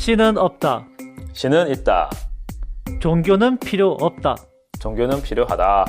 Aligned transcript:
신은 0.00 0.38
없다. 0.38 0.86
신은 1.34 1.70
있다. 1.72 2.08
종교는 3.00 3.58
필요 3.58 3.98
없다. 4.00 4.34
종교는 4.80 5.20
필요하다. 5.20 5.84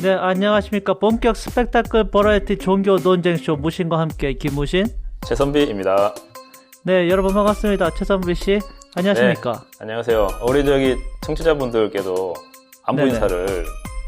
네, 0.00 0.14
안녕하십니까. 0.14 0.94
본격 0.94 1.36
스펙타클 1.36 2.10
버라이티 2.10 2.56
종교 2.56 2.96
논쟁쇼 2.96 3.56
무신과 3.56 3.98
함께 3.98 4.32
김무신. 4.32 4.86
최선비입니다. 5.26 6.14
네, 6.84 7.10
여러분 7.10 7.34
반갑습니다. 7.34 7.90
최선비 7.90 8.34
씨. 8.34 8.58
안녕하십니까. 8.96 9.52
네, 9.52 9.58
안녕하세요. 9.80 10.28
우리 10.48 10.64
저기 10.64 10.96
청취자분들께도 11.20 12.32
안부 12.84 13.02
네네. 13.02 13.14
인사를 13.16 13.66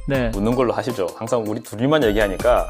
네. 0.08 0.30
묻는 0.30 0.54
걸로 0.54 0.72
하시죠. 0.72 1.06
항상 1.16 1.44
우리 1.46 1.62
둘이만 1.62 2.02
얘기하니까. 2.02 2.64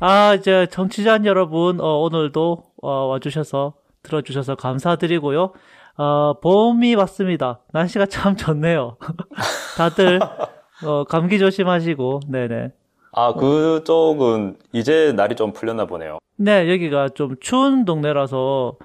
아, 0.00 0.34
이제 0.34 0.66
청취자 0.70 1.20
여러분, 1.24 1.80
어, 1.80 2.00
오늘도 2.00 2.64
어, 2.82 2.90
와주셔서 3.06 3.72
들어주셔서 4.02 4.56
감사드리고요. 4.56 5.52
어, 5.96 6.34
봄이 6.40 6.94
왔습니다. 6.94 7.60
날씨가 7.72 8.06
참 8.06 8.36
좋네요. 8.36 8.96
다들 9.76 10.20
어, 10.84 11.04
감기 11.04 11.38
조심하시고, 11.38 12.20
네네. 12.28 12.72
아, 13.12 13.34
그쪽은 13.34 14.56
이제 14.72 15.12
날이 15.12 15.36
좀 15.36 15.52
풀렸나 15.52 15.86
보네요. 15.86 16.18
네, 16.36 16.70
여기가 16.70 17.10
좀 17.10 17.36
추운 17.40 17.84
동네라서 17.84 18.78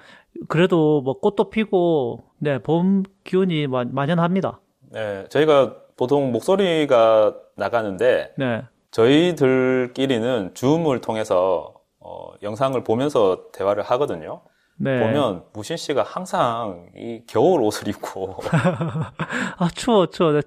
그래도 0.48 1.02
뭐 1.02 1.20
꽃도 1.20 1.50
피고, 1.50 2.24
네, 2.40 2.60
봄 2.60 3.04
기운이 3.24 3.68
마, 3.68 3.86
만연합니다. 3.86 4.60
네, 4.92 5.26
저희가 5.30 5.76
보통 5.96 6.32
목소리가 6.32 7.36
나가는데, 7.56 8.34
네. 8.38 8.64
저희들끼리는 8.92 10.52
줌을 10.54 11.02
통해서 11.02 11.74
어, 12.00 12.32
영상을 12.42 12.82
보면서 12.84 13.52
대화를 13.54 13.84
하거든요. 13.84 14.42
네. 14.80 15.00
보면 15.00 15.44
무신 15.54 15.76
씨가 15.76 16.04
항상 16.04 16.86
이 16.96 17.22
겨울 17.28 17.62
옷을 17.64 17.88
입고 17.88 18.38
아 19.58 19.68
추워 19.74 20.06
추워. 20.06 20.40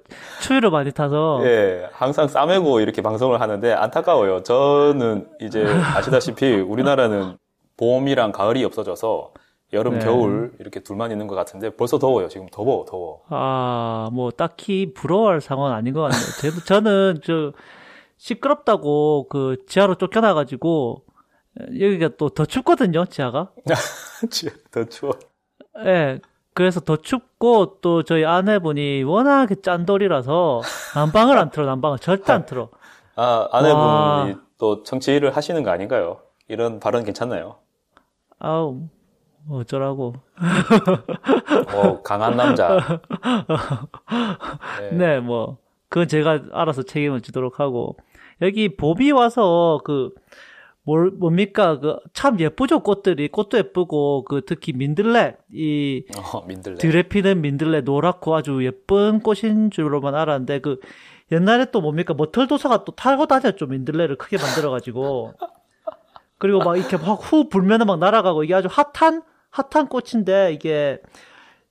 추위를 0.42 0.70
많이 0.70 0.92
타서. 0.92 1.40
예 1.44 1.88
항상 1.92 2.28
싸매고 2.28 2.80
이렇게 2.80 3.02
방송을 3.02 3.40
하는데 3.40 3.72
안타까워요. 3.72 4.42
저는 4.44 5.28
이제 5.40 5.64
아시다시피 5.64 6.54
우리나라는 6.54 7.36
봄이랑 7.76 8.30
가을이 8.32 8.64
없어져서 8.64 9.32
여름 9.72 9.98
네. 9.98 10.04
겨울 10.04 10.52
이렇게 10.60 10.80
둘만 10.80 11.10
있는 11.10 11.26
것 11.26 11.34
같은데 11.34 11.70
벌써 11.70 11.98
더워요 11.98 12.28
지금. 12.28 12.46
더워 12.52 12.84
더워. 12.84 13.22
아뭐 13.30 14.30
딱히 14.36 14.92
부러워할 14.94 15.40
상황은 15.40 15.74
아닌 15.76 15.92
것 15.92 16.02
같네요. 16.02 16.60
저는 16.66 17.20
저 17.24 17.52
시끄럽다고 18.16 19.26
그 19.28 19.56
지하로 19.66 19.94
쫓겨나가지고 19.96 21.02
여기가 21.58 22.10
또 22.16 22.28
더 22.30 22.44
춥거든요, 22.44 23.04
지하가. 23.06 23.50
더 24.70 24.84
추워. 24.84 25.12
예. 25.78 25.82
네, 25.84 26.18
그래서 26.54 26.80
더 26.80 26.96
춥고 26.96 27.78
또 27.80 28.02
저희 28.02 28.24
아내분이 28.24 29.02
워낙에 29.04 29.56
짠돌이라서 29.62 30.62
난방을 30.94 31.38
안 31.38 31.50
틀어, 31.50 31.66
난방을 31.66 31.98
절대 31.98 32.32
안 32.32 32.46
틀어. 32.46 32.68
아, 33.16 33.48
아내분이 33.52 33.76
와. 33.82 34.34
또 34.58 34.82
정치를 34.82 35.36
하시는 35.36 35.62
거 35.62 35.70
아닌가요? 35.70 36.20
이런 36.48 36.80
발언 36.80 37.04
괜찮나요? 37.04 37.56
아우, 38.38 38.88
뭐 39.44 39.60
어쩌라고. 39.60 40.14
어, 41.74 42.02
강한 42.02 42.36
남자. 42.36 43.00
네. 44.80 44.90
네, 44.92 45.20
뭐, 45.20 45.58
그건 45.88 46.08
제가 46.08 46.40
알아서 46.52 46.82
책임을 46.82 47.20
지도록 47.20 47.58
하고. 47.60 47.96
여기 48.42 48.74
보비 48.76 49.10
와서 49.12 49.80
그, 49.84 50.10
뭘, 50.91 51.10
뭡니까? 51.12 51.78
그, 51.78 51.98
참 52.14 52.41
예쁘죠, 52.41 52.81
꽃들이. 52.81 53.28
꽃도 53.28 53.59
예쁘고, 53.59 54.25
그, 54.25 54.42
특히 54.44 54.72
민들레. 54.72 55.37
이, 55.53 56.04
어, 56.16 56.44
민들레. 56.44 56.78
드레 56.78 57.04
피는 57.04 57.42
민들레 57.42 57.82
노랗고 57.82 58.34
아주 58.34 58.64
예쁜 58.64 59.20
꽃인 59.20 59.70
줄로만 59.70 60.16
알았는데, 60.16 60.59
그, 60.59 60.81
옛날에 61.31 61.66
또 61.70 61.81
뭡니까? 61.81 62.12
머털도사가 62.14 62.82
또 62.82 62.91
타고 62.92 63.26
다녔죠, 63.28 63.66
민들레를 63.66 64.16
크게 64.16 64.37
만들어가지고. 64.37 65.34
그리고 66.38 66.59
막 66.59 66.76
이렇게 66.76 66.97
막 66.97 67.20
후 67.20 67.48
불면은 67.48 67.87
막 67.87 68.00
날아가고, 68.00 68.43
이게 68.43 68.54
아주 68.54 68.66
핫한, 68.69 69.22
핫한 69.50 69.87
꽃인데, 69.88 70.54
이게, 70.54 70.98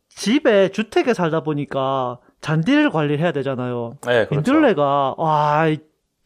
집에, 0.07 0.69
주택에 0.69 1.13
살다 1.13 1.41
보니까, 1.41 2.19
잔디를 2.39 2.89
관리를 2.89 3.19
해야 3.19 3.33
되잖아요. 3.33 3.97
네, 4.05 4.27
그렇죠. 4.27 4.53
민들레가, 4.53 5.15
와, 5.17 5.67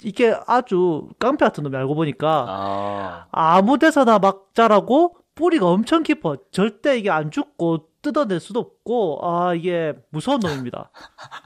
이게 0.03 0.35
아주 0.47 1.09
깡패 1.19 1.45
같은 1.45 1.63
놈이 1.63 1.75
알고 1.75 1.95
보니까 1.95 3.27
아. 3.31 3.61
무 3.61 3.77
데서나 3.77 4.19
막 4.19 4.49
자라고 4.53 5.15
뿌리가 5.35 5.67
엄청 5.67 6.03
깊어. 6.03 6.37
절대 6.51 6.97
이게 6.97 7.09
안 7.09 7.31
죽고 7.31 7.87
뜯어낼 8.01 8.39
수도 8.39 8.59
없고 8.59 9.19
아 9.23 9.53
이게 9.53 9.93
무서운 10.09 10.39
놈입니다. 10.39 10.91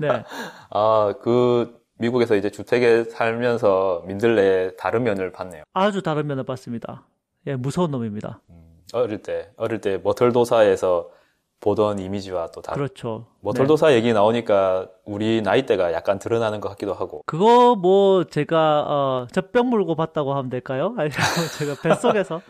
네. 0.01 0.23
아그 0.69 1.79
미국에서 2.00 2.35
이제 2.35 2.50
주택에 2.50 3.03
살면서 3.06 4.03
민들레 4.06 4.75
다른 4.78 5.03
면을 5.03 5.31
봤네요. 5.31 5.63
아주 5.74 6.01
다른 6.01 6.28
면을 6.28 6.44
봤습니다. 6.44 7.06
예, 7.47 7.56
무서운 7.56 7.91
놈입니다. 7.91 8.41
음, 8.50 8.81
어릴 8.94 9.22
때 9.22 9.51
어릴 9.56 9.79
때 9.79 10.00
머털도사에서 10.03 11.09
보던 11.59 12.00
이미지와 12.00 12.47
또 12.51 12.62
다른. 12.62 12.78
그렇죠. 12.78 13.25
뭐 13.41 13.53
돌도사 13.53 13.90
네. 13.90 13.95
얘기 13.95 14.13
나오니까 14.13 14.88
우리 15.06 15.41
나이대가 15.41 15.91
약간 15.94 16.19
드러나는 16.19 16.62
것 16.62 16.69
같기도 16.69 16.94
하고. 16.94 17.23
그거 17.25 17.75
뭐 17.75 18.23
제가 18.25 18.85
어, 18.88 19.28
젖병 19.31 19.69
물고 19.69 19.95
봤다고 19.95 20.34
하면 20.34 20.50
될까요? 20.50 20.94
아니면 20.97 21.18
제가 21.57 21.75
뱃속에서 21.81 22.41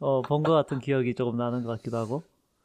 어, 0.00 0.22
본 0.22 0.42
것 0.42 0.52
같은 0.54 0.80
기억이 0.80 1.14
조금 1.14 1.36
나는 1.36 1.62
것 1.62 1.68
같기도 1.76 1.96
하고. 1.98 2.22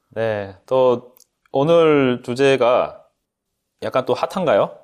네. 0.10 0.56
또 0.66 1.14
오늘 1.52 2.22
주제가 2.24 3.04
약간 3.84 4.06
또 4.06 4.14
핫한가요? 4.14 4.76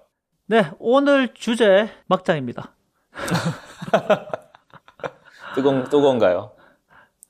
네. 0.46 0.70
오늘 0.78 1.34
주제 1.34 1.90
막장입니다. 2.08 2.76
뜨거운 5.56 5.84
뜨거운가요? 5.86 6.52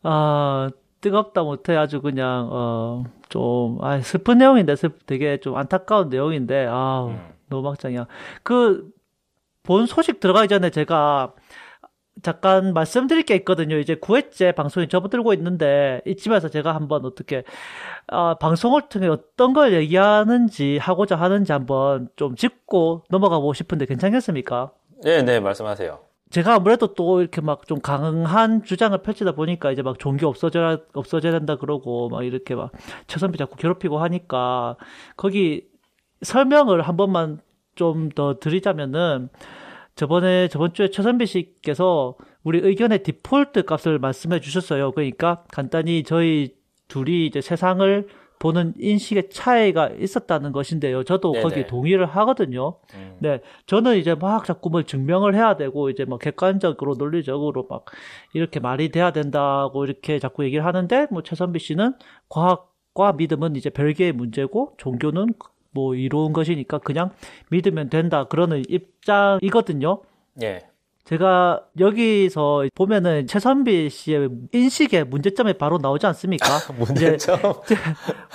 아 0.03 0.69
뜨겁다 1.03 1.43
못해 1.43 1.75
아주 1.75 2.01
그냥 2.01 2.49
어 2.51 3.03
좀, 3.33 3.79
아, 3.81 3.99
슬픈 3.99 4.37
내용인데, 4.37 4.75
슬, 4.75 4.91
되게 5.07 5.37
좀 5.37 5.57
안타까운 5.57 6.09
내용인데, 6.09 6.67
아 6.69 7.07
음. 7.07 7.19
너무 7.49 7.63
막장이야. 7.63 8.05
그, 8.43 8.87
본 9.63 9.87
소식 9.87 10.19
들어가기 10.19 10.47
전에 10.49 10.69
제가 10.69 11.33
잠깐 12.21 12.75
말씀드릴 12.75 13.23
게 13.23 13.33
있거든요. 13.37 13.77
이제 13.79 13.95
9회째 13.95 14.53
방송이 14.53 14.87
접어들고 14.87 15.33
있는데, 15.33 16.01
이쯤에서 16.05 16.49
제가 16.49 16.75
한번 16.75 17.05
어떻게, 17.05 17.43
어, 18.11 18.35
방송을 18.35 18.83
통해 18.89 19.07
어떤 19.07 19.53
걸 19.53 19.73
얘기하는지, 19.73 20.77
하고자 20.77 21.15
하는지 21.15 21.51
한번 21.53 22.09
좀 22.15 22.35
짚고 22.35 23.05
넘어가고 23.09 23.53
싶은데 23.53 23.87
괜찮겠습니까? 23.87 24.73
네, 25.03 25.23
네, 25.23 25.39
말씀하세요. 25.39 26.12
제가 26.33 26.55
아무래도 26.55 26.93
또 26.95 27.21
이렇게 27.21 27.41
막 27.41 27.65
좀 27.67 27.79
강한 27.79 28.63
주장을 28.63 28.97
펼치다 29.01 29.33
보니까 29.33 29.71
이제 29.71 29.81
막 29.83 29.99
종교 29.99 30.27
없어져야 30.27 30.77
없어져야 30.93 31.31
된다 31.31 31.55
그러고 31.57 32.09
막 32.09 32.23
이렇게 32.23 32.55
막 32.55 32.71
최선비 33.07 33.37
자꾸 33.37 33.55
괴롭히고 33.55 33.99
하니까 33.99 34.75
거기 35.15 35.67
설명을 36.23 36.81
한 36.81 36.97
번만 36.97 37.39
좀 37.75 38.09
더 38.15 38.39
드리자면은 38.39 39.29
저번에 39.95 40.47
저번 40.47 40.73
주에 40.73 40.89
최선비 40.89 41.25
씨께서 41.27 42.15
우리 42.43 42.59
의견의 42.59 43.03
디폴트 43.03 43.63
값을 43.65 43.99
말씀해 43.99 44.39
주셨어요. 44.41 44.91
그러니까 44.91 45.43
간단히 45.51 46.03
저희 46.03 46.53
둘이 46.87 47.25
이제 47.27 47.41
세상을 47.41 48.07
보는 48.39 48.73
인식의 48.77 49.29
차이가 49.29 49.87
있었다는 49.87 50.51
것인데요. 50.51 51.03
저도 51.03 51.31
네네. 51.31 51.43
거기에 51.43 51.67
동의를 51.67 52.05
하거든요. 52.05 52.77
음. 52.95 53.15
네. 53.19 53.41
저는 53.67 53.97
이제 53.97 54.15
막 54.15 54.45
자꾸 54.45 54.69
뭘 54.69 54.83
증명을 54.83 55.35
해야 55.35 55.55
되고, 55.55 55.89
이제 55.89 56.05
뭐 56.05 56.17
객관적으로, 56.17 56.95
논리적으로 56.95 57.67
막 57.69 57.85
이렇게 58.33 58.59
말이 58.59 58.89
돼야 58.89 59.11
된다고 59.11 59.85
이렇게 59.85 60.19
자꾸 60.19 60.43
얘기를 60.43 60.65
하는데, 60.65 61.07
뭐 61.11 61.23
최선비 61.23 61.59
씨는 61.59 61.93
과학과 62.27 63.13
믿음은 63.13 63.55
이제 63.55 63.69
별개의 63.69 64.11
문제고, 64.11 64.73
종교는 64.77 65.27
뭐 65.71 65.95
이로운 65.95 66.33
것이니까 66.33 66.79
그냥 66.79 67.11
믿으면 67.49 67.89
된다. 67.89 68.25
그러는 68.25 68.63
입장이거든요. 68.69 70.01
예. 70.43 70.61
제가 71.05 71.65
여기서 71.79 72.65
보면은 72.75 73.27
최선비 73.27 73.89
씨의 73.89 74.29
인식의 74.53 75.05
문제점이 75.05 75.53
바로 75.53 75.77
나오지 75.77 76.05
않습니까? 76.07 76.45
문제점? 76.77 77.39
이제, 77.65 77.75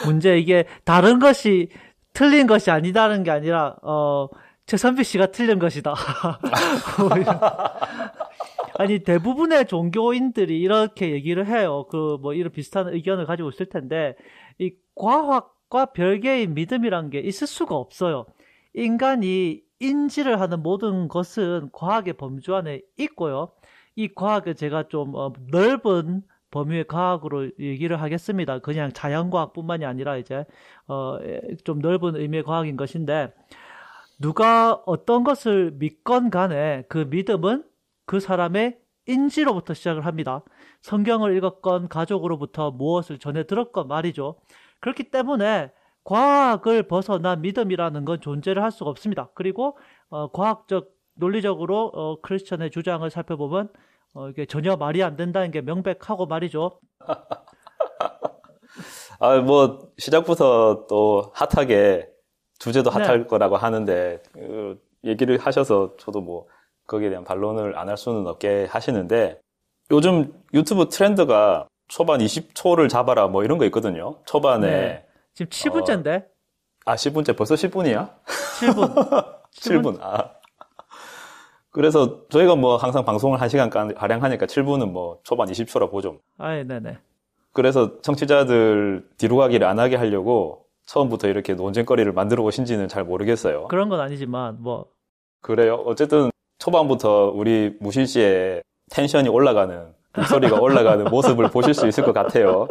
문제 0.04 0.38
이게 0.38 0.66
다른 0.84 1.18
것이 1.18 1.68
틀린 2.12 2.46
것이 2.46 2.70
아니다는 2.70 3.22
게 3.22 3.30
아니라 3.30 3.76
어 3.82 4.28
최선비 4.66 5.04
씨가 5.04 5.26
틀린 5.28 5.58
것이다. 5.58 5.94
아니 8.78 8.98
대부분의 9.00 9.66
종교인들이 9.66 10.60
이렇게 10.60 11.10
얘기를 11.12 11.46
해요. 11.46 11.86
그 11.90 12.18
뭐 12.20 12.34
이런 12.34 12.52
비슷한 12.52 12.92
의견을 12.92 13.26
가지고 13.26 13.48
있을 13.48 13.66
텐데 13.66 14.14
이 14.58 14.72
과학과 14.94 15.86
별개의 15.86 16.48
믿음이란 16.48 17.10
게 17.10 17.20
있을 17.20 17.46
수가 17.46 17.74
없어요. 17.74 18.26
인간이 18.74 19.62
인지를 19.80 20.40
하는 20.40 20.62
모든 20.62 21.08
것은 21.08 21.70
과학의 21.72 22.14
범주 22.14 22.54
안에 22.54 22.82
있고요. 22.96 23.52
이 23.96 24.08
과학을 24.08 24.54
제가 24.54 24.88
좀 24.88 25.14
어, 25.14 25.32
넓은 25.50 26.22
범위의 26.50 26.86
과학으로 26.86 27.50
얘기를 27.58 28.00
하겠습니다. 28.00 28.58
그냥 28.60 28.92
자연과학뿐만이 28.92 29.84
아니라 29.84 30.16
이제 30.16 30.44
어, 30.86 31.18
좀 31.64 31.80
넓은 31.80 32.16
의미의 32.16 32.42
과학인 32.44 32.76
것인데 32.76 33.32
누가 34.18 34.74
어떤 34.86 35.24
것을 35.24 35.72
믿건 35.72 36.30
간에 36.30 36.84
그 36.88 37.06
믿음은 37.10 37.64
그 38.06 38.20
사람의 38.20 38.78
인지로부터 39.06 39.74
시작을 39.74 40.06
합니다. 40.06 40.42
성경을 40.82 41.36
읽었건 41.36 41.88
가족으로부터 41.88 42.70
무엇을 42.70 43.18
전해 43.18 43.44
들었건 43.44 43.88
말이죠. 43.88 44.36
그렇기 44.80 45.10
때문에 45.10 45.70
과학을 46.08 46.84
벗어난 46.84 47.42
믿음이라는 47.42 48.06
건 48.06 48.20
존재를 48.22 48.62
할 48.62 48.70
수가 48.70 48.88
없습니다. 48.88 49.28
그리고 49.34 49.76
어, 50.08 50.32
과학적 50.32 50.88
논리적으로 51.14 51.92
어, 51.94 52.18
크리스천의 52.22 52.70
주장을 52.70 53.08
살펴보면 53.10 53.68
어, 54.14 54.30
이게 54.30 54.46
전혀 54.46 54.74
말이 54.76 55.02
안 55.02 55.16
된다는 55.16 55.50
게 55.50 55.60
명백하고 55.60 56.24
말이죠. 56.24 56.80
아, 59.20 59.36
뭐 59.40 59.90
시작부터 59.98 60.86
또 60.88 61.30
핫하게 61.34 62.08
주제도 62.58 62.88
핫할 62.88 63.18
네. 63.18 63.26
거라고 63.26 63.58
하는데 63.58 64.22
그 64.32 64.80
얘기를 65.04 65.36
하셔서 65.36 65.94
저도 65.98 66.22
뭐 66.22 66.46
거기에 66.86 67.10
대한 67.10 67.24
반론을 67.24 67.78
안 67.78 67.90
할 67.90 67.98
수는 67.98 68.26
없게 68.26 68.66
하시는데 68.70 69.40
요즘 69.90 70.32
유튜브 70.54 70.88
트렌드가 70.88 71.68
초반 71.88 72.20
20초를 72.20 72.88
잡아라 72.88 73.28
뭐 73.28 73.44
이런 73.44 73.58
거 73.58 73.66
있거든요. 73.66 74.16
초반에 74.24 74.70
네. 74.70 75.07
지금 75.46 75.50
7분째인데. 75.50 76.24
어, 76.24 76.28
아 76.86 76.94
10분째 76.96 77.36
벌써 77.36 77.54
10분이야? 77.54 78.10
7분. 78.24 79.38
7분. 79.52 79.98
아. 80.00 80.30
그래서 81.70 82.26
저희가 82.28 82.56
뭐 82.56 82.76
항상 82.76 83.04
방송을 83.04 83.38
1시간 83.38 83.70
가량 83.94 84.22
하니까 84.22 84.46
7분은 84.46 84.90
뭐 84.90 85.20
초반 85.22 85.48
20초라 85.48 85.90
보죠. 85.90 86.18
아, 86.38 86.56
예, 86.56 86.64
네네. 86.64 86.98
그래서 87.52 88.00
청취자들 88.00 89.08
뒤로 89.16 89.36
가기를 89.36 89.66
안 89.66 89.78
하게 89.78 89.96
하려고 89.96 90.66
처음부터 90.86 91.28
이렇게 91.28 91.54
논쟁거리를 91.54 92.10
만들어 92.12 92.42
오신지는 92.42 92.88
잘 92.88 93.04
모르겠어요. 93.04 93.68
그런 93.68 93.88
건 93.88 94.00
아니지만 94.00 94.56
뭐 94.60 94.86
그래요. 95.40 95.74
어쨌든 95.86 96.30
초반부터 96.58 97.32
우리 97.34 97.76
무신 97.80 98.06
씨의 98.06 98.62
텐션이 98.90 99.28
올라가는 99.28 99.94
목소리가 100.16 100.58
올라가는 100.60 101.04
모습을 101.04 101.50
보실 101.50 101.74
수 101.74 101.86
있을 101.86 102.04
것 102.04 102.12
같아요. 102.12 102.66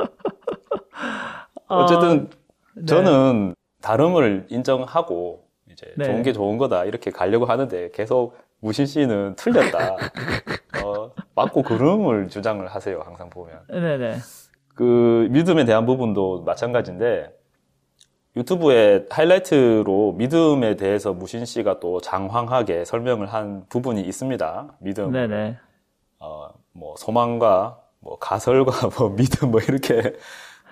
어쨌든 1.67 2.29
어, 2.31 2.36
네. 2.77 2.85
저는 2.85 3.55
다름을 3.81 4.47
인정하고 4.49 5.47
이제 5.71 5.93
네. 5.97 6.05
좋은 6.05 6.23
게 6.23 6.33
좋은 6.33 6.57
거다 6.57 6.85
이렇게 6.85 7.11
가려고 7.11 7.45
하는데 7.45 7.89
계속 7.91 8.35
무신 8.59 8.85
씨는 8.85 9.35
틀렸다. 9.35 9.97
어, 10.83 11.11
맞고 11.35 11.63
그름을 11.63 12.29
주장을 12.29 12.65
하세요. 12.67 13.01
항상 13.05 13.29
보면. 13.29 13.59
네네. 13.69 14.17
그 14.73 15.27
믿음에 15.31 15.65
대한 15.65 15.85
부분도 15.85 16.43
마찬가지인데 16.43 17.35
유튜브에 18.35 19.05
하이라이트로 19.09 20.13
믿음에 20.13 20.75
대해서 20.75 21.13
무신 21.13 21.45
씨가 21.45 21.79
또 21.79 21.99
장황하게 22.01 22.85
설명을 22.85 23.27
한 23.27 23.65
부분이 23.69 24.01
있습니다. 24.01 24.75
믿음. 24.79 25.11
네네. 25.11 25.57
어, 26.19 26.49
뭐 26.71 26.95
소망과 26.97 27.79
뭐 27.99 28.17
가설과 28.19 28.89
뭐 28.97 29.15
믿음 29.15 29.51
뭐 29.51 29.59
이렇게 29.61 30.13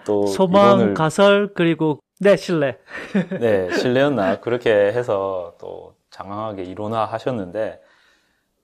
또 0.05 0.27
소망, 0.27 0.77
이론을... 0.77 0.93
가설 0.93 1.53
그리고 1.53 1.99
네 2.19 2.37
신뢰. 2.37 2.77
네 3.39 3.69
신뢰였나 3.71 4.39
그렇게 4.39 4.71
해서 4.71 5.55
또 5.59 5.95
장황하게 6.11 6.63
이론화 6.63 7.05
하셨는데 7.05 7.81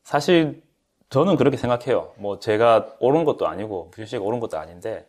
사실 0.03 0.61
저는 1.09 1.35
그렇게 1.35 1.57
생각해요. 1.57 2.13
뭐 2.17 2.39
제가 2.39 2.95
옳은 2.99 3.25
것도 3.25 3.47
아니고 3.47 3.91
무신 3.91 4.05
씨가 4.05 4.23
옳은 4.23 4.39
것도 4.39 4.57
아닌데 4.57 5.05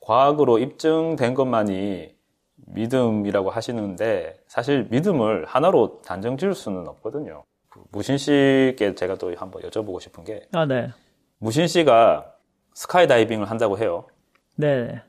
과학으로 0.00 0.58
입증된 0.58 1.34
것만이 1.34 2.16
믿음이라고 2.56 3.50
하시는데 3.50 4.36
사실 4.46 4.88
믿음을 4.90 5.44
하나로 5.44 6.02
단정 6.04 6.36
지을 6.36 6.54
수는 6.54 6.88
없거든요. 6.88 7.44
그 7.68 7.80
무신 7.92 8.18
씨께 8.18 8.94
제가 8.96 9.14
또 9.16 9.32
한번 9.36 9.62
여쭤보고 9.62 10.00
싶은 10.00 10.24
게 10.24 10.48
아, 10.52 10.66
네. 10.66 10.90
무신 11.38 11.66
씨가 11.68 12.34
스카이 12.74 13.06
다이빙을 13.06 13.48
한다고 13.48 13.78
해요. 13.78 14.06
네. 14.56 15.00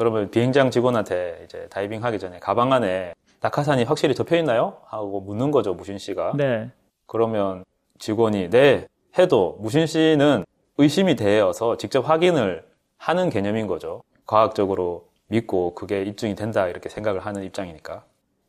그러면 0.00 0.30
비행장 0.30 0.70
직원한테 0.70 1.42
이제 1.44 1.66
다이빙 1.68 2.02
하기 2.04 2.18
전에 2.18 2.38
가방 2.38 2.72
안에 2.72 3.12
낙하산이 3.42 3.84
확실히 3.84 4.14
접혀 4.14 4.38
있나요? 4.38 4.78
하고 4.86 5.20
묻는 5.20 5.50
거죠, 5.50 5.74
무신 5.74 5.98
씨가. 5.98 6.32
네. 6.38 6.70
그러면 7.06 7.66
직원이 7.98 8.48
네, 8.48 8.86
해도 9.18 9.58
무신 9.60 9.86
씨는 9.86 10.46
의심이 10.78 11.16
되어서 11.16 11.76
직접 11.76 12.08
확인을 12.08 12.64
하는 12.96 13.28
개념인 13.28 13.66
거죠. 13.66 14.02
과학적으로 14.24 15.04
믿고 15.28 15.74
그게 15.74 16.02
입증이 16.04 16.34
된다 16.34 16.66
이렇게 16.66 16.88
생각을 16.88 17.20
하는 17.26 17.44
입장이니까. 17.44 18.02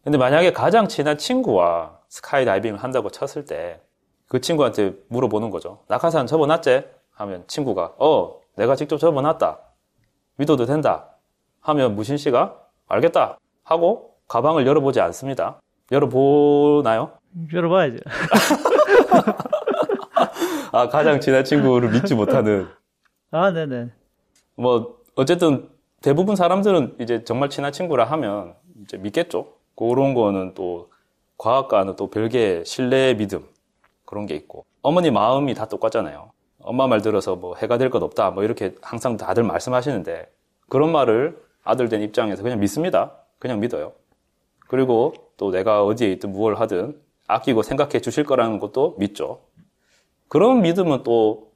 근데 0.05 0.17
만약에 0.17 0.53
가장 0.53 0.87
친한 0.87 1.17
친구와 1.17 1.99
스카이 2.07 2.45
다이빙을 2.45 2.81
한다고 2.81 3.09
쳤을 3.09 3.43
때 3.43 3.81
그 4.29 4.39
친구한테 4.39 4.93
물어보는 5.09 5.49
거죠. 5.49 5.79
낙하산 5.89 6.27
접어놨지? 6.27 6.85
하면 7.11 7.43
친구가 7.47 7.95
어 7.97 8.39
내가 8.55 8.77
직접 8.77 8.97
접어놨다. 8.97 9.59
믿어도 10.37 10.65
된다. 10.65 11.10
하면 11.61 11.95
무신 11.95 12.17
씨가 12.17 12.57
알겠다 12.87 13.37
하고 13.63 14.15
가방을 14.27 14.65
열어보지 14.67 14.99
않습니다. 15.01 15.59
열어보나요? 15.91 17.11
열어봐야죠. 17.53 17.97
아 20.73 20.87
가장 20.89 21.19
친한 21.19 21.43
친구를 21.43 21.91
믿지 21.91 22.15
못하는. 22.15 22.67
아 23.31 23.51
네네. 23.51 23.89
뭐 24.55 24.97
어쨌든 25.15 25.69
대부분 26.01 26.35
사람들은 26.35 26.95
이제 26.99 27.23
정말 27.23 27.49
친한 27.49 27.71
친구라 27.71 28.05
하면 28.05 28.55
이제 28.83 28.97
믿겠죠. 28.97 29.53
그런 29.75 30.13
거는 30.13 30.53
또 30.53 30.89
과학과는 31.37 31.95
또 31.95 32.09
별개의 32.09 32.65
신뢰 32.65 33.15
믿음 33.15 33.43
그런 34.05 34.25
게 34.25 34.35
있고 34.35 34.65
어머니 34.81 35.11
마음이 35.11 35.53
다 35.53 35.67
똑같잖아요. 35.67 36.31
엄마 36.63 36.87
말 36.87 37.01
들어서 37.01 37.35
뭐 37.35 37.55
해가 37.55 37.77
될 37.77 37.89
것 37.89 38.01
없다 38.03 38.31
뭐 38.31 38.43
이렇게 38.43 38.75
항상 38.81 39.17
다들 39.17 39.43
말씀하시는데 39.43 40.29
그런 40.69 40.91
말을 40.91 41.41
아들 41.63 41.89
된 41.89 42.01
입장에서 42.01 42.43
그냥 42.43 42.59
믿습니다. 42.59 43.11
그냥 43.39 43.59
믿어요. 43.59 43.93
그리고 44.67 45.13
또 45.37 45.51
내가 45.51 45.83
어디에 45.83 46.11
있든 46.13 46.31
무엇을 46.31 46.59
하든 46.61 46.99
아끼고 47.27 47.63
생각해 47.63 47.99
주실 47.99 48.23
거라는 48.23 48.59
것도 48.59 48.95
믿죠. 48.97 49.39
그런 50.27 50.61
믿음은 50.61 51.03
또 51.03 51.51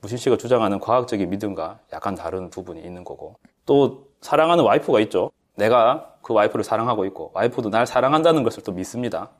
무신 0.00 0.18
씨가 0.18 0.36
주장하는 0.36 0.80
과학적인 0.80 1.28
믿음과 1.30 1.78
약간 1.92 2.14
다른 2.14 2.50
부분이 2.50 2.80
있는 2.80 3.04
거고 3.04 3.36
또 3.66 4.08
사랑하는 4.20 4.64
와이프가 4.64 5.00
있죠. 5.00 5.30
내가 5.56 6.14
그 6.22 6.32
와이프를 6.32 6.64
사랑하고 6.64 7.04
있고 7.06 7.30
와이프도 7.34 7.70
날 7.70 7.86
사랑한다는 7.86 8.42
것을 8.42 8.62
또 8.62 8.72
믿습니다. 8.72 9.30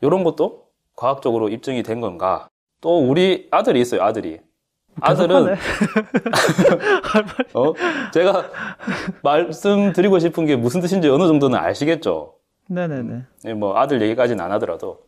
이런 0.00 0.24
것도 0.24 0.68
과학적으로 0.96 1.48
입증이 1.48 1.82
된 1.82 2.00
건가? 2.00 2.48
또 2.80 2.98
우리 2.98 3.48
아들이 3.50 3.80
있어요. 3.80 4.02
아들이. 4.02 4.40
아들은 5.00 5.56
어? 7.54 7.72
제가 8.12 8.50
말씀드리고 9.22 10.18
싶은 10.18 10.46
게 10.46 10.56
무슨 10.56 10.80
뜻인지 10.80 11.08
어느 11.08 11.26
정도는 11.26 11.58
아시겠죠? 11.58 12.34
네네네. 12.68 13.22
네, 13.44 13.54
뭐 13.54 13.76
아들 13.76 14.00
얘기까지는 14.02 14.44
안 14.44 14.52
하더라도 14.52 15.00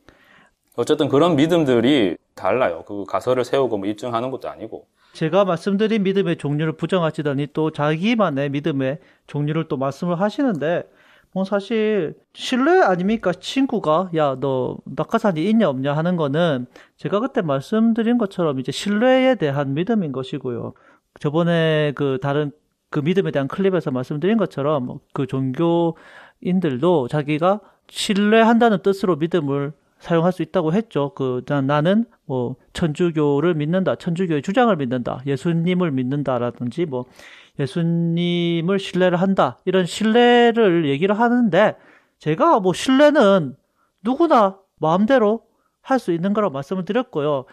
어쨌든 0.76 1.08
그런 1.08 1.36
믿음들이 1.36 2.16
달라요. 2.34 2.84
그 2.86 3.04
가설을 3.04 3.44
세우고 3.44 3.78
뭐 3.78 3.86
입증하는 3.88 4.30
것도 4.30 4.48
아니고 4.48 4.86
제가 5.12 5.44
말씀드린 5.44 6.02
믿음의 6.02 6.38
종류를 6.38 6.72
부정하시더니 6.72 7.48
또 7.52 7.70
자기만의 7.70 8.50
믿음의 8.50 8.98
종류를 9.26 9.68
또 9.68 9.76
말씀을 9.76 10.18
하시는데 10.20 10.84
뭐 11.34 11.44
사실 11.44 12.14
신뢰 12.34 12.82
아닙니까 12.82 13.32
친구가 13.32 14.10
야 14.14 14.36
너 14.40 14.78
낙하산이 14.84 15.48
있냐 15.50 15.68
없냐 15.68 15.94
하는 15.96 16.16
거는 16.16 16.66
제가 16.96 17.20
그때 17.20 17.42
말씀드린 17.42 18.18
것처럼 18.18 18.60
이제 18.60 18.72
신뢰에 18.72 19.36
대한 19.36 19.74
믿음인 19.74 20.12
것이고요 20.12 20.74
저번에 21.20 21.92
그 21.94 22.18
다른 22.22 22.52
그 22.90 23.00
믿음에 23.00 23.30
대한 23.30 23.48
클립에서 23.48 23.90
말씀드린 23.90 24.36
것처럼 24.36 25.00
그 25.14 25.26
종교인들도 25.26 27.08
자기가 27.08 27.60
신뢰한다는 27.88 28.82
뜻으로 28.82 29.16
믿음을 29.16 29.72
사용할 29.98 30.32
수 30.32 30.42
있다고 30.42 30.72
했죠. 30.72 31.12
그 31.14 31.44
나는 31.46 32.04
뭐 32.26 32.56
천주교를 32.72 33.54
믿는다, 33.54 33.94
천주교의 33.96 34.42
주장을 34.42 34.74
믿는다, 34.76 35.22
예수님을 35.26 35.92
믿는다라든지 35.92 36.86
뭐 36.86 37.04
예수님을 37.58 38.78
신뢰를 38.78 39.20
한다 39.20 39.58
이런 39.64 39.84
신뢰를 39.86 40.88
얘기를 40.88 41.18
하는데 41.18 41.76
제가 42.18 42.60
뭐 42.60 42.72
신뢰는 42.72 43.56
누구나 44.02 44.58
마음대로 44.80 45.44
할 45.82 45.98
수 45.98 46.12
있는 46.12 46.32
거라고 46.32 46.52
말씀을 46.52 46.84
드렸고요. 46.84 47.44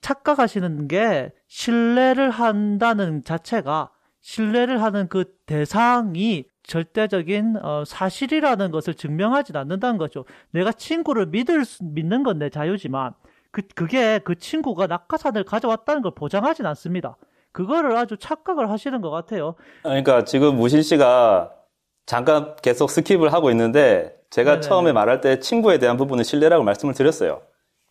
착각하시는 0.00 0.88
게 0.88 1.32
신뢰를 1.48 2.30
한다는 2.30 3.24
자체가 3.24 3.90
신뢰를 4.20 4.82
하는 4.82 5.08
그 5.08 5.24
대상이 5.46 6.44
절대적인 6.62 7.56
어, 7.62 7.84
사실이라는 7.86 8.70
것을 8.70 8.94
증명하지 8.94 9.52
않는다는 9.56 9.96
거죠. 9.98 10.24
내가 10.50 10.72
친구를 10.72 11.26
믿을 11.26 11.64
믿는 11.82 12.22
건 12.22 12.38
내 12.38 12.50
자유지만 12.50 13.14
그 13.50 13.62
그게 13.74 14.18
그 14.20 14.34
친구가 14.36 14.86
낙하산을 14.86 15.44
가져왔다는 15.44 16.02
걸 16.02 16.12
보장하진 16.14 16.66
않습니다. 16.66 17.16
그거를 17.58 17.96
아주 17.96 18.16
착각을 18.16 18.70
하시는 18.70 19.00
것 19.00 19.10
같아요. 19.10 19.56
그러니까 19.82 20.22
지금 20.22 20.54
무신 20.54 20.80
씨가 20.80 21.50
잠깐 22.06 22.54
계속 22.62 22.88
skip을 22.88 23.30
하고 23.30 23.50
있는데 23.50 24.16
제가 24.30 24.52
네네. 24.52 24.60
처음에 24.60 24.92
말할 24.92 25.20
때 25.20 25.40
친구에 25.40 25.78
대한 25.78 25.96
부분은 25.96 26.22
신뢰라고 26.22 26.62
말씀을 26.62 26.94
드렸어요. 26.94 27.40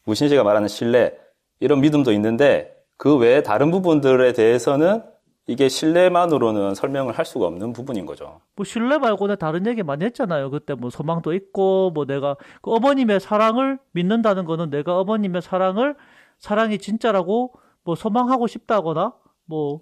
무신 0.05 0.29
씨가 0.29 0.45
말하는 0.45 0.69
신뢰 0.69 1.17
이런 1.59 1.81
믿음도 1.81 2.13
있는데 2.13 2.77
그 2.95 3.17
외에 3.17 3.43
다른 3.43 3.69
부분들에 3.69 4.31
대해서는 4.31 5.03
이게 5.47 5.67
신뢰만으로는 5.67 6.73
설명을 6.73 7.17
할 7.17 7.25
수가 7.25 7.47
없는 7.47 7.73
부분인 7.73 8.05
거죠. 8.05 8.39
뭐 8.55 8.63
신뢰 8.63 8.97
말고는 8.97 9.35
다른 9.35 9.67
얘기 9.67 9.83
많이 9.83 10.05
했잖아요. 10.05 10.49
그때 10.49 10.75
뭐 10.75 10.89
소망도 10.89 11.33
있고 11.33 11.91
뭐 11.93 12.05
내가 12.05 12.37
그 12.61 12.71
어머님의 12.71 13.19
사랑을 13.19 13.79
믿는다는 13.91 14.45
거는 14.45 14.69
내가 14.69 14.97
어머님의 14.99 15.41
사랑을 15.41 15.97
사랑이 16.37 16.77
진짜라고 16.77 17.51
뭐 17.83 17.95
소망하고 17.95 18.47
싶다거나 18.47 19.11
뭐또 19.47 19.81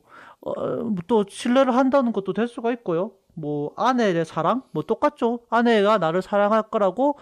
어, 1.20 1.24
신뢰를 1.28 1.76
한다는 1.76 2.12
것도 2.14 2.34
될 2.34 2.48
수가 2.48 2.72
있고요. 2.72 3.12
뭐 3.34 3.72
아내의 3.76 4.24
사랑 4.26 4.64
뭐 4.72 4.84
똑같죠. 4.84 5.42
아내가 5.50 5.98
나를 5.98 6.22
사랑할 6.22 6.64
거라고 6.64 7.18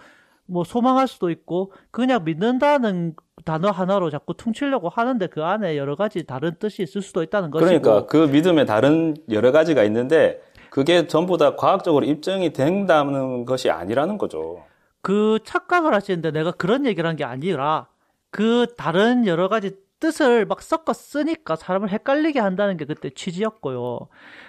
뭐 0.46 0.62
소망할 0.62 1.08
수도 1.08 1.30
있고 1.30 1.72
그냥 1.90 2.22
믿는다는 2.24 3.16
단어 3.44 3.70
하나로 3.70 4.10
자꾸 4.10 4.34
퉁치려고 4.34 4.88
하는데 4.88 5.26
그 5.26 5.42
안에 5.42 5.76
여러 5.76 5.96
가지 5.96 6.24
다른 6.24 6.54
뜻이 6.58 6.82
있을 6.82 7.02
수도 7.02 7.22
있다는 7.22 7.50
거죠. 7.50 7.64
그러니까 7.64 8.06
그 8.06 8.28
믿음에 8.28 8.64
다른 8.64 9.16
여러 9.30 9.50
가지가 9.52 9.82
있는데 9.84 10.40
그게 10.70 11.06
전부 11.06 11.36
다 11.38 11.56
과학적으로 11.56 12.04
입증이 12.06 12.52
된다는 12.52 13.44
것이 13.44 13.70
아니라는 13.70 14.18
거죠. 14.18 14.62
그 15.00 15.38
착각을 15.44 15.92
하시는데 15.94 16.30
내가 16.30 16.52
그런 16.52 16.86
얘기를 16.86 17.08
한 17.08 17.16
게 17.16 17.24
아니라 17.24 17.86
그 18.30 18.66
다른 18.76 19.26
여러 19.26 19.48
가지 19.48 19.76
뜻을 20.04 20.44
막 20.44 20.60
섞어 20.62 20.92
쓰니까 20.92 21.56
사람을 21.56 21.88
헷갈리게 21.90 22.38
한다는 22.40 22.76
게 22.76 22.84
그때 22.84 23.08
취지였고요. 23.10 24.08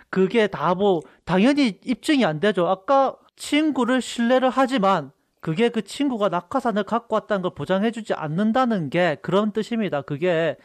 그게 0.09 0.47
다 0.47 0.75
뭐 0.75 1.01
당연히 1.23 1.79
입증이 1.85 2.25
안 2.25 2.41
되죠. 2.41 2.67
아까 2.67 3.15
친구를 3.37 4.01
신뢰를 4.01 4.49
하지만 4.49 5.11
그게 5.39 5.69
그 5.69 5.81
친구가 5.83 6.27
낙하산을 6.29 6.83
갖고 6.83 7.15
왔다는 7.15 7.41
걸 7.43 7.51
보장해주지 7.55 8.13
않는다는 8.15 8.89
게 8.89 9.15
그런 9.21 9.53
뜻입니다. 9.53 10.01
그게 10.01 10.57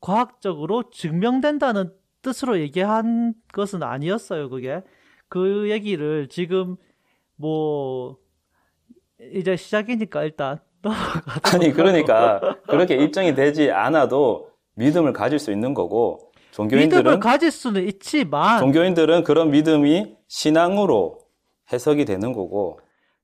과학적으로 0.00 0.90
증명된다는 0.90 1.92
뜻으로 2.22 2.60
얘기한 2.60 3.34
것은 3.52 3.82
아니었어요. 3.82 4.48
그게 4.50 4.82
그 5.28 5.70
얘기를 5.70 6.28
지금 6.28 6.76
뭐 7.36 8.18
이제 9.34 9.56
시작이니까 9.56 10.24
일단 10.24 10.60
아니 11.52 11.72
그러니까 11.72 12.56
그렇게 12.68 12.96
입증이 12.96 13.34
되지 13.34 13.70
않아도 13.70 14.50
믿음을 14.74 15.12
가질 15.12 15.38
수 15.38 15.50
있는 15.52 15.74
거고 15.74 16.30
종교인들은 16.52 17.02
믿음을 17.02 17.20
가질 17.20 17.50
수는 17.50 17.86
있지만 17.88 18.58
종교인들은 18.60 19.24
그런 19.24 19.50
믿음이 19.50 20.16
신앙으로 20.28 21.18
해석이 21.72 22.04
되는 22.04 22.32
거고 22.32 22.80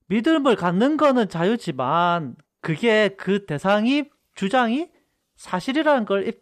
믿음을 0.06 0.56
갖는 0.56 0.96
거는 0.96 1.28
자유지만 1.28 2.36
그게 2.60 3.10
그 3.16 3.46
대상이 3.46 4.04
주장이 4.34 4.88
사실이라는 5.36 6.04
걸 6.04 6.32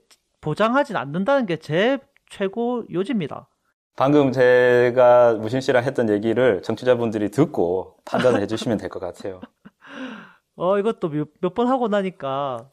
보장하진 0.41 0.97
않는다는 0.97 1.47
게 1.47 1.57
제 1.57 1.99
최고 2.31 2.85
요지입니다. 2.93 3.49
방금 3.97 4.31
제가 4.33 5.35
무신 5.35 5.61
씨랑 5.61 5.85
했던 5.85 6.09
얘기를 6.09 6.63
청취자분들이 6.63 7.31
듣고 7.31 7.97
판단을 8.05 8.41
해주시면 8.43 8.79
될 8.79 8.89
것 8.89 9.01
같아요. 9.01 9.41
어, 10.61 10.79
이것도 10.79 11.09
몇 11.41 11.55
번 11.55 11.69
하고 11.69 11.89
나니까 11.89 12.69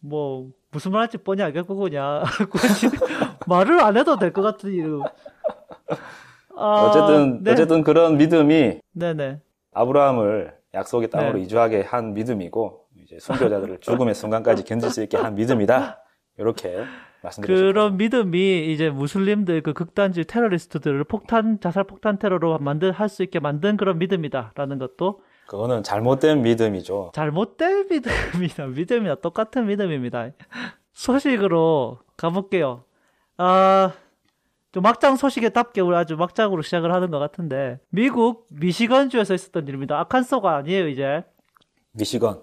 뭐 0.00 0.48
무슨 0.70 0.92
말 0.92 1.02
할지 1.02 1.18
뻔히 1.18 1.42
알겠구냐. 1.42 2.22
말을 3.46 3.80
안 3.80 3.96
해도 3.98 4.16
될 4.18 4.32
것 4.32 4.40
같은 4.42 4.72
이름. 4.72 5.02
아, 6.56 6.86
어쨌든 6.86 7.42
네. 7.42 7.52
어쨌든 7.52 7.82
그런 7.84 8.16
믿음이 8.16 8.80
네네. 8.92 9.40
아브라함을 9.74 10.54
약속의 10.74 11.10
땅으로 11.10 11.34
네. 11.38 11.42
이주하게 11.42 11.82
한 11.82 12.14
믿음이고 12.14 12.86
이제 13.04 13.18
순교자들을 13.20 13.78
죽음의 13.82 14.14
순간까지 14.14 14.64
견딜 14.64 14.90
수 14.90 15.02
있게 15.02 15.16
한 15.18 15.34
믿음이다. 15.34 16.02
이렇게 16.38 16.84
말씀드렸습니다. 17.22 17.72
그런 17.72 17.96
믿음이 17.98 18.72
이제 18.72 18.88
무슬림들 18.90 19.62
그 19.62 19.72
극단주의 19.74 20.24
테러리스트들을 20.24 21.04
폭탄 21.04 21.60
자살 21.60 21.84
폭탄 21.84 22.18
테러로 22.18 22.58
만들 22.58 22.90
할수 22.92 23.22
있게 23.22 23.38
만든 23.38 23.76
그런 23.76 23.98
믿음이다라는 23.98 24.78
것도 24.78 25.20
그거는 25.48 25.82
잘못된 25.82 26.42
믿음이죠. 26.42 27.12
잘못된 27.14 27.88
믿음이다. 27.90 28.66
믿음이나 28.66 29.14
똑같은 29.14 29.66
믿음입니다. 29.66 30.28
소식으로 30.92 32.00
가볼게요. 32.18 32.84
아, 33.38 33.92
좀 34.72 34.82
막장 34.82 35.16
소식에 35.16 35.48
답게 35.48 35.80
우리 35.80 35.96
아주 35.96 36.16
막장으로 36.16 36.60
시작을 36.60 36.92
하는 36.92 37.10
것 37.10 37.18
같은데 37.18 37.80
미국 37.88 38.46
미시건주에서 38.50 39.32
있었던 39.32 39.66
일입니다. 39.66 39.98
아칸소가 39.98 40.54
아니에요 40.54 40.86
이제. 40.86 41.24
미시건. 41.92 42.42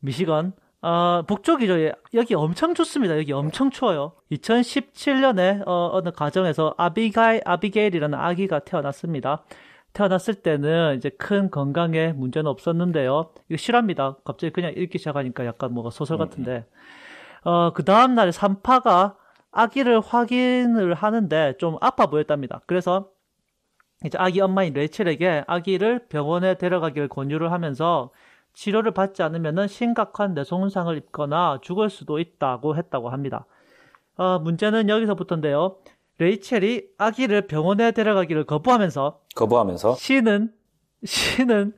미시건. 0.00 0.52
어, 0.82 1.22
북쪽이죠. 1.28 1.74
여기 2.14 2.34
엄청 2.34 2.74
춥습니다. 2.74 3.16
여기 3.16 3.32
엄청 3.32 3.70
추워요. 3.70 4.14
2017년에 4.32 5.62
어, 5.68 5.90
어느 5.92 6.10
가정에서 6.10 6.74
아비가일, 6.76 7.42
아비게일이라는 7.44 8.18
아기가 8.18 8.58
태어났습니다. 8.58 9.44
태어났을 9.92 10.34
때는 10.34 10.96
이제 10.96 11.10
큰 11.10 11.50
건강에 11.50 12.12
문제는 12.12 12.50
없었는데요. 12.50 13.32
이거 13.48 13.56
실합니다. 13.56 14.16
갑자기 14.24 14.52
그냥 14.52 14.72
읽기 14.76 14.98
시작하니까 14.98 15.46
약간 15.46 15.72
뭐가 15.72 15.90
소설 15.90 16.18
같은데. 16.18 16.66
어, 17.42 17.72
그 17.72 17.84
다음날에 17.84 18.32
산파가 18.32 19.16
아기를 19.50 20.00
확인을 20.00 20.94
하는데 20.94 21.54
좀 21.58 21.76
아파 21.80 22.06
보였답니다. 22.06 22.60
그래서 22.66 23.10
이제 24.04 24.16
아기 24.18 24.40
엄마인 24.40 24.72
레첼에게 24.72 25.44
아기를 25.46 26.06
병원에 26.08 26.54
데려가기를 26.54 27.08
권유를 27.08 27.52
하면서 27.52 28.10
치료를 28.54 28.92
받지 28.92 29.22
않으면 29.22 29.68
심각한 29.68 30.34
뇌손상을 30.34 30.96
입거나 30.96 31.58
죽을 31.62 31.90
수도 31.90 32.18
있다고 32.18 32.76
했다고 32.76 33.10
합니다. 33.10 33.46
어, 34.16 34.38
문제는 34.38 34.88
여기서부터인데요. 34.88 35.76
레이첼이 36.20 36.84
아기를 36.98 37.46
병원에 37.46 37.92
데려가기를 37.92 38.44
거부하면서 38.44 39.22
거부하면서 39.34 39.94
신은 39.94 40.52
신은 41.02 41.72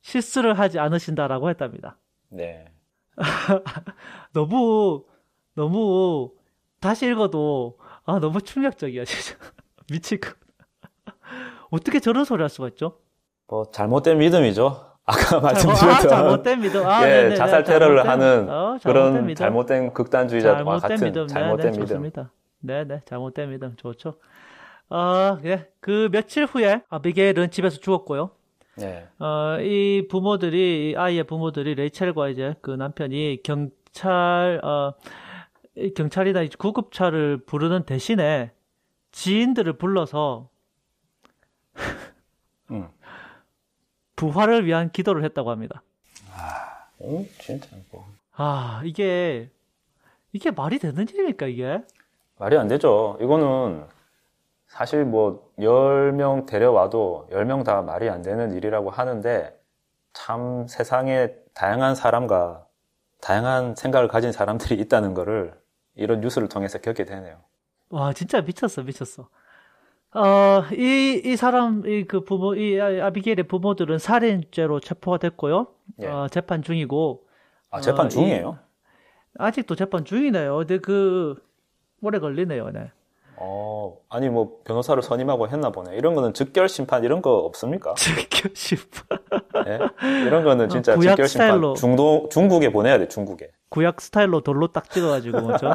실수를 0.00 0.58
하지 0.60 0.78
않으신다라고 0.78 1.50
했답니다. 1.50 1.98
네. 2.28 2.66
너무 4.32 5.04
너무 5.56 6.30
다시 6.80 7.06
읽어도 7.08 7.78
아 8.04 8.20
너무 8.20 8.40
충격적이야 8.40 9.04
진짜 9.04 9.36
미치고 9.90 10.28
어떻게 11.70 11.98
저런 11.98 12.24
소리 12.24 12.42
할 12.42 12.48
수가 12.48 12.68
있죠? 12.68 13.00
뭐 13.48 13.64
잘못된 13.72 14.18
믿음이죠. 14.18 14.86
아까 15.04 15.40
말씀드렸던 15.40 15.90
아, 15.90 15.98
잘못된 16.08 16.60
믿음, 16.60 16.86
아, 16.86 17.02
예, 17.10 17.22
네네, 17.22 17.34
자살 17.34 17.64
테러를 17.64 18.04
잘못된, 18.04 18.10
하는 18.10 18.48
어, 18.50 18.78
그런 18.84 19.26
믿음. 19.26 19.34
잘못된 19.34 19.92
극단주의자와 19.92 20.56
잘못된 20.58 20.80
같은 20.80 21.06
믿음. 21.08 21.26
잘못된 21.26 21.72
네 21.72 21.72
네, 21.72 21.80
믿음. 21.80 22.12
좋 22.12 22.39
네네, 22.60 23.02
믿음 23.48 23.76
좋죠. 23.76 24.18
어, 24.88 25.38
예, 25.44 25.70
그 25.80 26.08
며칠 26.10 26.44
후에 26.44 26.82
아비게일은 26.88 27.50
집에서 27.50 27.78
죽었고요. 27.78 28.30
네. 28.76 29.06
어, 29.18 29.60
이 29.60 30.06
부모들이 30.08 30.90
이 30.90 30.96
아이의 30.96 31.24
부모들이 31.24 31.74
레이첼과 31.74 32.28
이제 32.28 32.54
그 32.60 32.70
남편이 32.70 33.40
경찰 33.42 34.60
어 34.64 34.94
경찰이나 35.94 36.44
구급차를 36.58 37.44
부르는 37.44 37.84
대신에 37.84 38.52
지인들을 39.12 39.74
불러서 39.74 40.48
음. 42.70 42.88
부활을 44.16 44.66
위한 44.66 44.90
기도를 44.92 45.24
했다고 45.24 45.50
합니다. 45.50 45.82
아, 46.32 46.88
어, 46.98 47.24
진짜 47.38 47.68
뭐. 47.90 48.06
아, 48.32 48.82
이게 48.84 49.50
이게 50.32 50.50
말이 50.50 50.78
되는 50.78 51.06
일입니까 51.08 51.46
이게? 51.46 51.82
말이 52.40 52.56
안 52.56 52.68
되죠. 52.68 53.18
이거는 53.20 53.84
사실 54.66 55.04
뭐 55.04 55.52
10명 55.58 56.46
데려와도 56.46 57.28
10명 57.30 57.64
다 57.64 57.82
말이 57.82 58.08
안 58.08 58.22
되는 58.22 58.52
일이라고 58.54 58.90
하는데 58.90 59.54
참 60.14 60.66
세상에 60.66 61.34
다양한 61.54 61.94
사람과 61.94 62.66
다양한 63.20 63.74
생각을 63.74 64.08
가진 64.08 64.32
사람들이 64.32 64.76
있다는 64.80 65.12
거를 65.12 65.52
이런 65.94 66.20
뉴스를 66.20 66.48
통해서 66.48 66.78
겪게 66.78 67.04
되네요. 67.04 67.36
와, 67.90 68.12
진짜 68.14 68.40
미쳤어, 68.40 68.82
미쳤어. 68.84 69.28
어, 70.14 70.64
이, 70.72 71.20
이 71.24 71.36
사람, 71.36 71.84
이 71.86 72.04
그 72.06 72.24
부모, 72.24 72.54
이 72.54 72.80
아비게일의 72.80 73.44
부모들은 73.48 73.98
살인죄로 73.98 74.80
체포가 74.80 75.18
됐고요. 75.18 75.66
예. 76.02 76.06
어, 76.06 76.26
재판 76.28 76.62
중이고. 76.62 77.26
아, 77.70 77.80
재판 77.80 78.06
어, 78.06 78.08
중이에요? 78.08 78.58
이, 78.58 79.36
아직도 79.38 79.74
재판 79.76 80.04
중이네요. 80.04 80.56
근데 80.58 80.78
그, 80.78 81.36
오래 82.02 82.18
걸리네요, 82.18 82.70
네. 82.70 82.90
어, 83.42 83.96
아니 84.10 84.28
뭐 84.28 84.58
변호사를 84.64 85.02
선임하고 85.02 85.48
했나 85.48 85.70
보네. 85.70 85.96
이런 85.96 86.14
거는 86.14 86.34
즉결 86.34 86.68
심판 86.68 87.04
이런 87.04 87.22
거 87.22 87.36
없습니까? 87.38 87.94
즉결 87.96 88.52
심판. 88.54 89.18
네? 89.64 89.78
이런 90.26 90.44
거는 90.44 90.68
진짜 90.68 90.92
어, 90.94 90.98
즉결 90.98 91.26
심판 91.26 91.74
중도 91.74 92.28
중국에 92.30 92.70
보내야 92.70 92.98
돼, 92.98 93.08
중국에. 93.08 93.50
구약 93.70 94.00
스타일로 94.00 94.40
돌로 94.42 94.68
딱 94.68 94.90
찍어 94.90 95.08
가지고 95.08 95.40
뭐죠? 95.42 95.74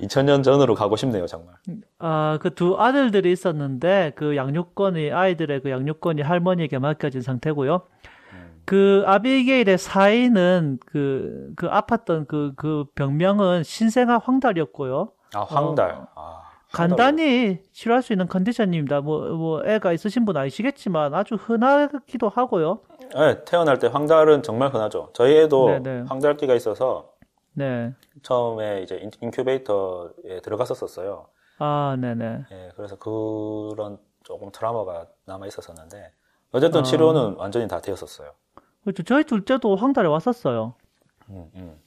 2000년 0.00 0.42
전으로 0.42 0.74
가고 0.74 0.96
싶네요, 0.96 1.26
정말. 1.26 1.54
아, 1.98 2.38
그 2.40 2.50
두 2.50 2.76
아들들이 2.80 3.30
있었는데 3.32 4.12
그 4.16 4.36
양육권이 4.36 5.10
아이들의 5.12 5.60
그 5.62 5.70
양육권이 5.70 6.22
할머니에게 6.22 6.78
맡겨진 6.78 7.20
상태고요. 7.20 7.82
음. 8.62 8.64
그 8.64 9.02
아비게일의 9.06 9.78
사인은 9.78 10.78
그, 10.86 11.52
그 11.56 11.68
아팠던 11.68 12.28
그, 12.28 12.52
그 12.56 12.84
병명은 12.94 13.64
신생아 13.64 14.18
황달이었고요. 14.18 15.10
아, 15.34 15.40
황달. 15.40 15.90
어, 15.92 16.08
아, 16.14 16.42
간단히 16.72 17.60
치료할 17.72 18.02
수 18.02 18.12
있는 18.12 18.28
컨디션입니다. 18.28 19.02
뭐, 19.02 19.28
뭐, 19.30 19.66
애가 19.66 19.92
있으신 19.92 20.24
분 20.24 20.36
아시겠지만 20.36 21.14
아주 21.14 21.34
흔하기도 21.34 22.28
하고요. 22.28 22.80
네, 23.14 23.44
태어날 23.44 23.78
때 23.78 23.88
황달은 23.88 24.42
정말 24.42 24.72
흔하죠. 24.72 25.10
저희 25.12 25.36
애도 25.38 25.66
네네. 25.66 25.80
네. 25.80 26.04
황달기가 26.08 26.54
있어서 26.54 27.12
네. 27.52 27.92
처음에 28.22 28.82
이제 28.82 28.96
인큐베이터에 29.20 30.40
들어갔었었어요. 30.42 31.26
아, 31.58 31.96
네네. 32.00 32.44
예, 32.50 32.70
그래서 32.74 32.96
그런 32.96 33.98
조금 34.24 34.50
트라우마가 34.50 35.06
남아 35.26 35.46
있었었는데 35.46 36.12
어쨌든 36.52 36.80
아. 36.80 36.82
치료는 36.82 37.34
완전히 37.36 37.68
다 37.68 37.80
되었었어요. 37.80 38.30
그렇죠. 38.84 39.02
저희 39.02 39.24
둘째도 39.24 39.76
황달에 39.76 40.08
왔었어요. 40.08 40.74
음, 41.28 41.50
음. 41.54 41.80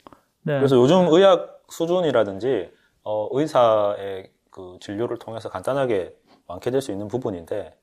네. 0.44 0.58
그래서 0.58 0.76
요즘 0.76 1.08
의학 1.10 1.64
수준이라든지 1.70 2.72
어, 3.04 3.28
의사의 3.32 4.32
그 4.50 4.78
진료를 4.80 5.18
통해서 5.18 5.50
간단하게 5.50 6.16
완쾌될 6.48 6.82
수 6.82 6.92
있는 6.92 7.08
부분인데 7.08 7.76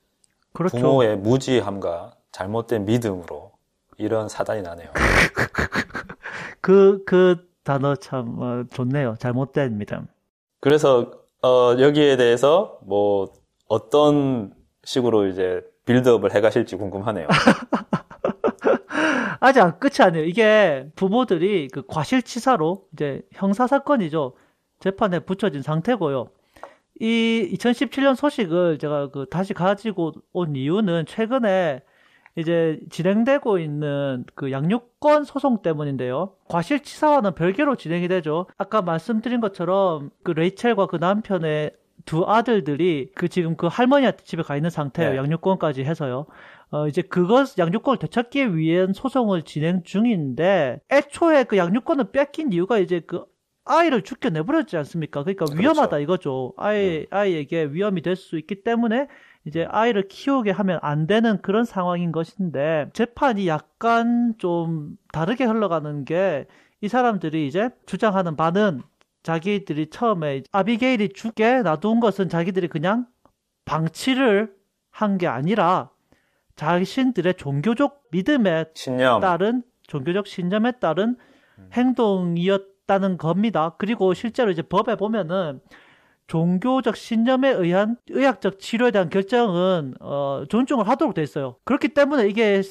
그렇죠. 0.53 0.77
부모의 0.77 1.19
무지함과 1.19 2.15
잘못된 2.31 2.85
믿음으로 2.85 3.53
이런 3.99 4.29
사단이 4.29 4.63
나네요. 4.63 4.91
그, 6.61 7.03
그 7.05 7.49
단어 7.65 7.95
참 7.97 8.37
어, 8.39 8.65
좋네요. 8.73 9.17
잘못된 9.19 9.79
믿음. 9.79 10.07
그래서 10.61 11.11
어, 11.43 11.77
여기에 11.79 12.17
대해서 12.17 12.79
뭐 12.83 13.33
어떤 13.69 14.55
식으로 14.85 15.27
이제 15.27 15.63
빌드업을 15.85 16.35
해가실지 16.35 16.77
궁금하네요. 16.77 17.29
아직 19.43 19.61
끝이 19.81 19.95
아니에요. 20.07 20.25
이게 20.25 20.87
부모들이 20.95 21.69
그 21.69 21.83
과실치사로 21.87 22.87
이제 22.93 23.23
형사 23.33 23.67
사건이죠. 23.67 24.35
재판에 24.79 25.19
붙여진 25.19 25.63
상태고요. 25.63 26.29
이 27.01 27.51
2017년 27.53 28.15
소식을 28.15 28.79
제가 28.79 29.11
그 29.11 29.27
다시 29.29 29.53
가지고 29.53 30.13
온 30.33 30.55
이유는 30.55 31.07
최근에 31.07 31.83
이제 32.37 32.79
진행되고 32.91 33.59
있는 33.59 34.25
그 34.37 34.53
양육권 34.53 35.25
소송 35.25 35.61
때문인데요. 35.61 36.35
과실치사와는 36.49 37.35
별개로 37.35 37.75
진행이 37.75 38.07
되죠. 38.07 38.47
아까 38.59 38.81
말씀드린 38.81 39.41
것처럼 39.41 40.11
그 40.23 40.31
레이첼과 40.31 40.87
그 40.87 40.97
남편의 40.97 41.73
두 42.05 42.25
아들들이 42.27 43.11
그 43.15 43.29
지금 43.29 43.57
그 43.57 43.67
할머니한테 43.67 44.23
집에 44.25 44.43
가 44.43 44.57
있는 44.57 44.71
상태예요. 44.71 45.13
네. 45.13 45.17
양육권까지 45.19 45.85
해서요. 45.85 46.27
어, 46.73 46.89
이제 46.89 47.03
그것, 47.03 47.59
양육권을 47.59 47.99
되찾기 48.01 48.57
위한 48.57 48.93
소송을 48.95 49.43
진행 49.45 49.83
중인데, 49.85 50.81
애초에 50.91 51.45
그 51.45 51.57
양육권을 51.59 52.13
뺏긴 52.13 52.53
이유가 52.53 52.79
이제 52.79 53.01
그 53.01 53.25
아이를 53.65 54.03
죽게 54.03 54.31
내버렸지 54.31 54.77
않습니까? 54.79 55.23
그러니까 55.23 55.45
그렇죠. 55.45 55.63
위험하다 55.63 55.99
이거죠. 56.01 56.55
아이, 56.57 57.01
음. 57.01 57.07
아이에게 57.11 57.67
위험이 57.67 58.03
될 58.03 58.17
수 58.17 58.39
있기 58.39 58.65
때문에 58.65 59.07
이제 59.45 59.67
아이를 59.71 60.09
키우게 60.09 60.51
하면 60.51 60.79
안 60.83 61.07
되는 61.07 61.41
그런 61.43 61.65
상황인 61.65 62.11
것인데 62.13 62.91
재판이 62.95 63.47
약간 63.49 64.35
좀 64.39 64.97
다르게 65.13 65.45
흘러가는 65.45 66.05
게 66.05 66.47
이 66.85 66.89
사람들이 66.89 67.47
이제 67.47 67.71
주장하는 67.87 68.35
바는 68.37 68.83
자기들이 69.23 69.91
처음에 69.91 70.43
아비게일이 70.51 71.11
죽게 71.11 71.63
놔둔 71.63 72.01
것은 72.01 72.29
자기들이 72.29 72.67
그냥 72.69 73.07
방치를 73.65 74.53
한 74.91 75.17
게 75.19 75.27
아니라 75.29 75.91
자신들의 76.57 77.35
종교적 77.35 78.05
믿음에 78.11 78.67
신념. 78.75 79.21
따른 79.21 79.63
종교적 79.83 80.27
신념에 80.27 80.73
따른 80.73 81.17
음. 81.59 81.71
행동이었다는 81.73 83.19
겁니다. 83.19 83.75
그리고 83.79 84.15
실제로 84.15 84.51
이제 84.51 84.63
법에 84.63 84.97
보면은 84.97 85.61
종교적 86.27 86.97
신념에 86.97 87.51
의한 87.51 87.97
의학적 88.09 88.59
치료에 88.59 88.91
대한 88.91 89.11
결정은 89.11 89.95
어, 90.01 90.45
존중을 90.49 90.89
하도록 90.89 91.15
돼 91.15 91.23
있어요. 91.23 91.57
그렇기 91.65 91.89
때문에 91.89 92.29
이게 92.29 92.63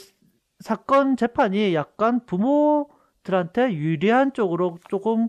사건 0.59 1.17
재판이 1.17 1.75
약간 1.75 2.25
부모들한테 2.25 3.73
유리한 3.73 4.33
쪽으로 4.33 4.77
조금 4.89 5.27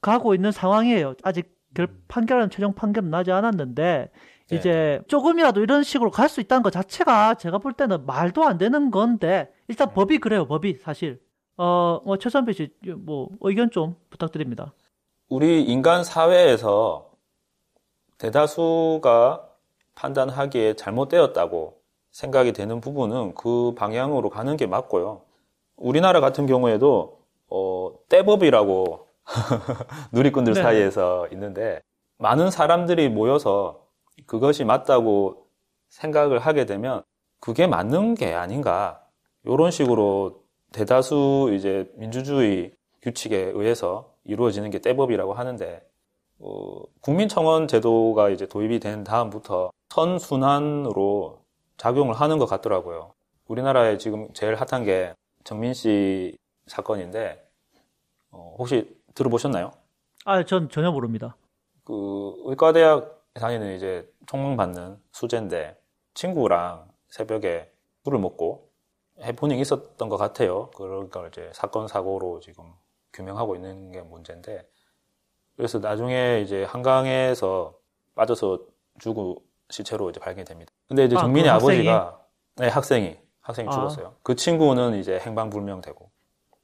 가고 0.00 0.34
있는 0.34 0.52
상황이에요. 0.52 1.14
아직 1.22 1.54
결, 1.74 1.86
음. 1.86 2.02
판결은 2.08 2.50
최종 2.50 2.74
판결은 2.74 3.10
나지 3.10 3.32
않았는데 3.32 4.10
네. 4.50 4.56
이제 4.56 5.00
조금이라도 5.08 5.60
이런 5.62 5.82
식으로 5.82 6.10
갈 6.10 6.28
수 6.28 6.40
있다는 6.40 6.62
것 6.62 6.70
자체가 6.70 7.34
제가 7.34 7.58
볼 7.58 7.72
때는 7.72 8.04
말도 8.06 8.44
안 8.44 8.58
되는 8.58 8.90
건데 8.90 9.50
일단 9.68 9.88
음. 9.88 9.94
법이 9.94 10.18
그래요. 10.18 10.46
법이 10.46 10.78
사실 10.82 11.20
어, 11.56 12.00
뭐 12.04 12.16
최선배 12.18 12.52
씨뭐 12.52 13.28
의견 13.40 13.70
좀 13.70 13.96
부탁드립니다. 14.10 14.72
우리 15.28 15.62
인간 15.62 16.04
사회에서 16.04 17.10
대다수가 18.18 19.48
판단하기에 19.94 20.74
잘못되었다고 20.74 21.78
생각이 22.10 22.52
되는 22.52 22.80
부분은 22.80 23.34
그 23.34 23.74
방향으로 23.76 24.30
가는 24.30 24.56
게 24.56 24.66
맞고요. 24.66 25.22
우리나라 25.76 26.20
같은 26.20 26.46
경우에도 26.46 27.20
어, 27.48 27.92
떼법이라고 28.08 29.06
누리꾼들 30.12 30.54
네. 30.54 30.62
사이에서 30.62 31.28
있는데 31.32 31.80
많은 32.18 32.50
사람들이 32.50 33.08
모여서 33.08 33.83
그것이 34.26 34.64
맞다고 34.64 35.46
생각을 35.88 36.38
하게 36.38 36.66
되면 36.66 37.02
그게 37.40 37.66
맞는 37.66 38.14
게 38.14 38.32
아닌가 38.32 39.04
이런 39.44 39.70
식으로 39.70 40.42
대다수 40.72 41.52
이제 41.54 41.90
민주주의 41.96 42.72
규칙에 43.02 43.52
의해서 43.54 44.14
이루어지는 44.24 44.70
게 44.70 44.80
떼법이라고 44.80 45.34
하는데 45.34 45.82
어, 46.40 46.82
국민청원 47.00 47.68
제도가 47.68 48.30
이제 48.30 48.46
도입이 48.46 48.80
된 48.80 49.04
다음부터 49.04 49.70
선순환으로 49.90 51.44
작용을 51.76 52.14
하는 52.14 52.38
것 52.38 52.46
같더라고요. 52.46 53.12
우리나라에 53.46 53.98
지금 53.98 54.32
제일 54.32 54.54
핫한 54.54 54.84
게 54.84 55.14
정민 55.44 55.74
씨 55.74 56.36
사건인데 56.66 57.46
어, 58.30 58.56
혹시 58.58 58.96
들어보셨나요? 59.14 59.70
아, 60.24 60.44
전 60.44 60.68
전혀 60.70 60.90
모릅니다. 60.90 61.36
그 61.84 62.34
의과대학 62.46 63.13
다니는 63.40 63.76
이제 63.76 64.08
총망받는 64.26 65.00
수재인데 65.12 65.76
친구랑 66.14 66.88
새벽에 67.08 67.70
술을 68.04 68.18
먹고 68.18 68.70
해프닝 69.20 69.58
있었던 69.58 70.08
것 70.08 70.16
같아요. 70.16 70.70
그러니까 70.76 71.26
이제 71.28 71.50
사건 71.52 71.88
사고로 71.88 72.40
지금 72.40 72.72
규명하고 73.12 73.56
있는 73.56 73.92
게 73.92 74.02
문제인데 74.02 74.68
그래서 75.56 75.78
나중에 75.78 76.40
이제 76.42 76.64
한강에서 76.64 77.78
빠져서 78.14 78.60
죽은 79.00 79.36
시체로 79.70 80.10
이제 80.10 80.20
발견이 80.20 80.44
됩니다. 80.44 80.72
근데 80.88 81.04
이제 81.04 81.16
아, 81.16 81.20
정민의 81.20 81.50
그 81.50 81.56
아버지가 81.56 82.20
네, 82.56 82.68
학생이 82.68 83.18
학생이 83.40 83.68
아. 83.68 83.72
죽었어요. 83.72 84.14
그 84.22 84.36
친구는 84.36 84.94
이제 84.94 85.18
행방불명되고. 85.18 86.10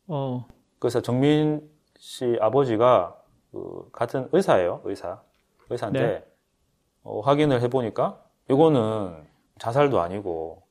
어. 0.09 0.47
그래서 0.79 1.01
정민 1.01 1.69
씨 1.99 2.37
아버지가 2.41 3.17
그 3.53 3.89
같은 3.93 4.29
의사예요, 4.33 4.83
의사. 4.85 5.21
의사인데 5.69 6.01
네. 6.01 6.30
어, 7.03 7.21
확인을 7.21 7.61
해보니까 7.63 8.21
이거는 8.51 9.25
자살도 9.59 10.01
아니고 10.01 10.63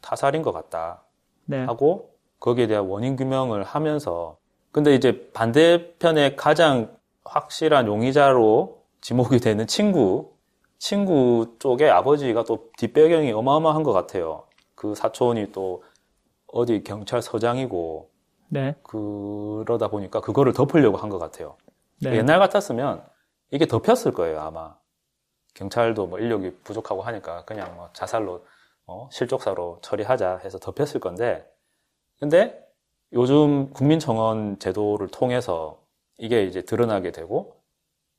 타살인 0.00 0.42
것 0.42 0.52
같다 0.52 1.02
네. 1.46 1.64
하고 1.64 2.10
거기에 2.38 2.66
대한 2.66 2.86
원인 2.86 3.16
규명을 3.16 3.62
하면서 3.64 4.36
근데 4.72 4.94
이제 4.94 5.30
반대편에 5.32 6.36
가장 6.36 6.96
확실한 7.24 7.86
용의자로 7.86 8.80
지목이 9.00 9.38
되는 9.40 9.66
친구, 9.66 10.32
친구 10.78 11.56
쪽에 11.58 11.88
아버지가 11.88 12.44
또 12.44 12.70
뒷배경이 12.78 13.32
어마어마한 13.32 13.82
것 13.82 13.92
같아요. 13.92 14.44
그 14.74 14.94
사촌이 14.94 15.52
또 15.52 15.82
어디 16.46 16.82
경찰서장이고, 16.84 18.10
네. 18.48 18.74
그러다 18.82 19.88
보니까 19.88 20.20
그거를 20.20 20.52
덮으려고 20.52 20.96
한 20.96 21.10
것 21.10 21.18
같아요. 21.18 21.56
네. 22.02 22.16
옛날 22.16 22.38
같았으면 22.38 23.04
이게 23.50 23.66
덮였을 23.66 24.12
거예요, 24.12 24.40
아마. 24.40 24.76
경찰도 25.54 26.06
뭐 26.06 26.18
인력이 26.18 26.56
부족하고 26.64 27.02
하니까 27.02 27.44
그냥 27.44 27.74
뭐 27.76 27.90
자살로, 27.92 28.44
어, 28.86 29.08
실족사로 29.12 29.80
처리하자 29.82 30.38
해서 30.44 30.58
덮였을 30.58 31.00
건데, 31.00 31.46
근데 32.18 32.58
요즘 33.12 33.70
국민청원 33.72 34.58
제도를 34.58 35.08
통해서 35.08 35.80
이게 36.18 36.44
이제 36.44 36.62
드러나게 36.62 37.12
되고 37.12 37.56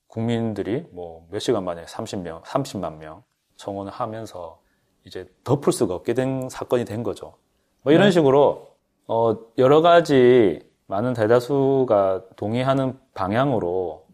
국민들이 0.08 0.86
뭐 0.92 1.26
몇 1.32 1.40
시간 1.40 1.64
만에 1.64 1.86
30명, 1.86 2.44
30만 2.44 2.98
명 2.98 3.24
청원을 3.56 3.92
하면서 3.92 4.60
이제 5.06 5.28
덮을 5.44 5.72
수가 5.74 5.96
없게 5.96 6.14
된 6.14 6.50
사건이 6.50 6.86
된 6.86 7.04
거죠. 7.04 7.36
뭐 7.84 7.94
이런 7.94 8.08
네. 8.08 8.12
식으로 8.12 8.68
어 9.08 9.38
여러 9.58 9.82
가지 9.82 10.60
많은 10.88 11.14
대다수가 11.14 12.26
동의하는 12.36 13.00
방향으로 13.14 14.06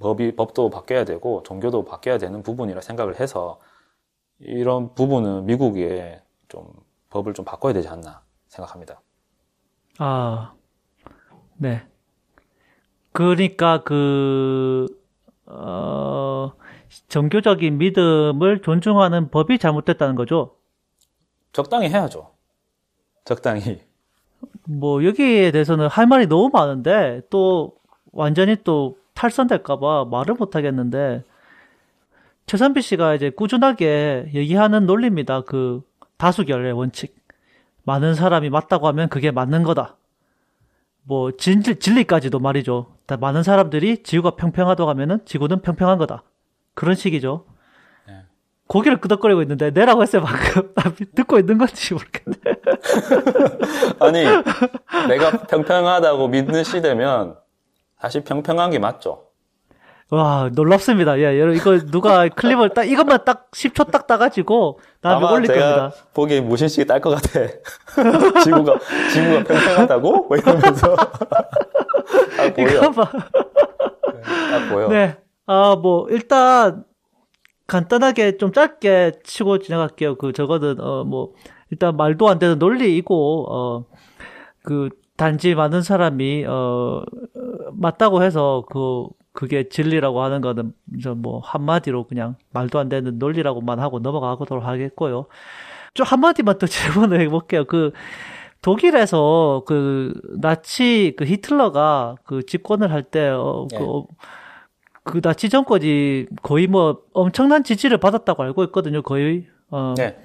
법이 0.00 0.36
법도 0.36 0.70
바뀌어야 0.70 1.04
되고 1.04 1.42
종교도 1.42 1.84
바뀌어야 1.84 2.18
되는 2.18 2.42
부분이라 2.42 2.80
생각을 2.80 3.20
해서 3.20 3.60
이런 4.38 4.94
부분은 4.94 5.46
미국에 5.46 6.22
좀 6.48 6.66
법을 7.10 7.34
좀 7.34 7.44
바꿔야 7.44 7.72
되지 7.72 7.88
않나 7.88 8.22
생각합니다. 8.48 9.00
아, 9.98 10.54
네. 11.56 11.86
그러니까 13.12 13.82
그 13.84 14.86
어, 15.46 16.52
종교적인 17.08 17.78
믿음을 17.78 18.62
존중하는 18.62 19.30
법이 19.30 19.58
잘못됐다는 19.58 20.16
거죠. 20.16 20.56
적당히 21.52 21.88
해야죠. 21.88 22.32
적당히. 23.24 23.80
뭐 24.64 25.04
여기에 25.04 25.52
대해서는 25.52 25.86
할 25.86 26.06
말이 26.06 26.26
너무 26.26 26.50
많은데 26.52 27.22
또 27.30 27.76
완전히 28.12 28.56
또 28.64 28.96
탈선될까봐 29.14 30.06
말을 30.10 30.34
못 30.34 30.56
하겠는데 30.56 31.22
최선비 32.46 32.82
씨가 32.82 33.14
이제 33.14 33.30
꾸준하게 33.30 34.30
얘기하는 34.34 34.86
논리입니다. 34.86 35.42
그 35.42 35.82
다수결의 36.18 36.72
원칙. 36.72 37.16
많은 37.84 38.14
사람이 38.14 38.50
맞다고 38.50 38.86
하면 38.88 39.08
그게 39.08 39.30
맞는 39.30 39.62
거다. 39.62 39.96
뭐 41.02 41.32
진리, 41.36 41.78
진리까지도 41.78 42.38
말이죠. 42.38 42.94
많은 43.20 43.42
사람들이 43.42 44.02
지구가 44.02 44.36
평평하다고 44.36 44.88
하면은 44.90 45.20
지구는 45.26 45.60
평평한 45.60 45.98
거다. 45.98 46.22
그런 46.74 46.94
식이죠. 46.94 47.44
네. 48.08 48.22
고개를 48.66 49.00
끄덕거리고 49.00 49.42
있는데 49.42 49.70
내라고 49.70 50.02
했어요 50.02 50.22
방금 50.24 50.72
듣고 51.14 51.38
있는 51.38 51.58
건지 51.58 51.92
모르겠네. 51.92 52.36
아니 54.00 54.24
내가 55.08 55.30
평평하다고 55.46 56.28
믿는 56.28 56.64
시대면 56.64 57.36
사실 58.04 58.22
평평한 58.22 58.70
게 58.70 58.78
맞죠. 58.78 59.28
와 60.10 60.50
놀랍습니다. 60.52 61.22
야 61.22 61.38
여러분 61.38 61.56
이거 61.56 61.78
누가 61.90 62.28
클립을 62.28 62.70
딱 62.70 62.84
이것만 62.84 63.24
딱 63.24 63.50
10초 63.52 63.90
딱 63.90 64.06
따가지고 64.06 64.78
다음에 65.00 65.26
올릴 65.26 65.46
겁니다. 65.46 65.90
보기에 66.12 66.42
무신식이 66.42 66.86
딸것 66.86 67.14
같아. 67.14 67.40
지구가 68.44 68.78
지구가 69.12 69.44
평평하다고? 69.44 70.26
뭐 70.28 70.36
이러면서 70.36 70.94
아, 72.38 72.52
보여. 72.52 72.68
이거 72.68 72.90
봐. 72.90 73.10
네, 74.12 74.50
딱 74.50 74.68
보여. 74.68 74.88
네. 74.88 75.16
아, 75.46 75.76
뭐, 75.76 76.06
일단, 76.10 76.84
간단하게 77.66 78.36
좀 78.36 78.52
짧게 78.52 79.12
치고 79.24 79.58
지나갈게요. 79.60 80.16
그, 80.16 80.32
저거는, 80.32 80.80
어, 80.80 81.04
뭐, 81.04 81.32
일단 81.70 81.96
말도 81.96 82.28
안 82.28 82.38
되는 82.38 82.58
논리이고, 82.58 83.46
어, 83.50 83.84
그, 84.62 84.90
단지 85.16 85.54
많은 85.54 85.82
사람이, 85.82 86.44
어, 86.46 87.04
맞다고 87.72 88.22
해서, 88.22 88.64
그, 88.70 89.06
그게 89.32 89.68
진리라고 89.68 90.22
하는 90.22 90.40
거는, 90.40 90.72
뭐, 91.16 91.40
한마디로 91.40 92.06
그냥 92.06 92.36
말도 92.52 92.78
안 92.78 92.88
되는 92.88 93.18
논리라고만 93.18 93.80
하고 93.80 93.98
넘어가도록 94.00 94.64
하겠고요. 94.64 95.26
좀 95.94 96.06
한마디만 96.06 96.58
또 96.58 96.66
질문을 97.12 97.20
해볼게요. 97.20 97.64
그, 97.64 97.92
독일에서 98.62 99.62
그, 99.66 100.14
나치, 100.40 101.14
그 101.16 101.24
히틀러가 101.24 102.16
그 102.24 102.44
집권을 102.44 102.90
할 102.90 103.02
때, 103.02 103.28
어, 103.28 103.66
그, 103.70 103.76
네. 103.76 104.06
그 105.04 105.20
나치 105.20 105.50
정권이 105.50 106.26
거의 106.42 106.66
뭐 106.66 107.02
엄청난 107.12 107.62
지지를 107.62 107.98
받았다고 107.98 108.42
알고 108.42 108.64
있거든요. 108.64 109.02
거의 109.02 109.46
어. 109.70 109.94
네. 109.96 110.18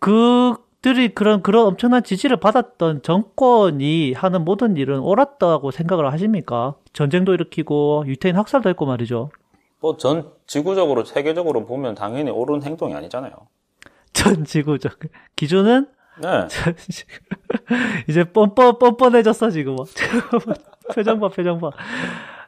그 0.00 0.54
들이 0.82 1.08
그런 1.14 1.42
그런 1.42 1.66
엄청난 1.66 2.02
지지를 2.02 2.38
받았던 2.38 3.02
정권이 3.02 4.12
하는 4.14 4.44
모든 4.44 4.76
일은 4.76 4.98
옳았다고 4.98 5.70
생각을 5.70 6.12
하십니까? 6.12 6.74
전쟁도 6.92 7.34
일으키고 7.34 8.04
유태인 8.06 8.36
학살도 8.36 8.68
했고 8.68 8.84
말이죠. 8.86 9.30
뭐 9.80 9.96
전 9.96 10.30
지구적으로 10.46 11.04
세계적으로 11.04 11.66
보면 11.66 11.94
당연히 11.94 12.30
옳은 12.30 12.62
행동이 12.62 12.94
아니잖아요. 12.94 13.32
전 14.12 14.44
지구적 14.44 14.98
기준은 15.36 15.86
네. 16.20 16.28
이제 18.08 18.24
뻔뻔 18.24 18.78
뻔뻔해졌어 18.78 19.50
지금 19.50 19.76
표정 20.94 21.20
봐 21.20 21.28
표정 21.28 21.58
봐. 21.60 21.70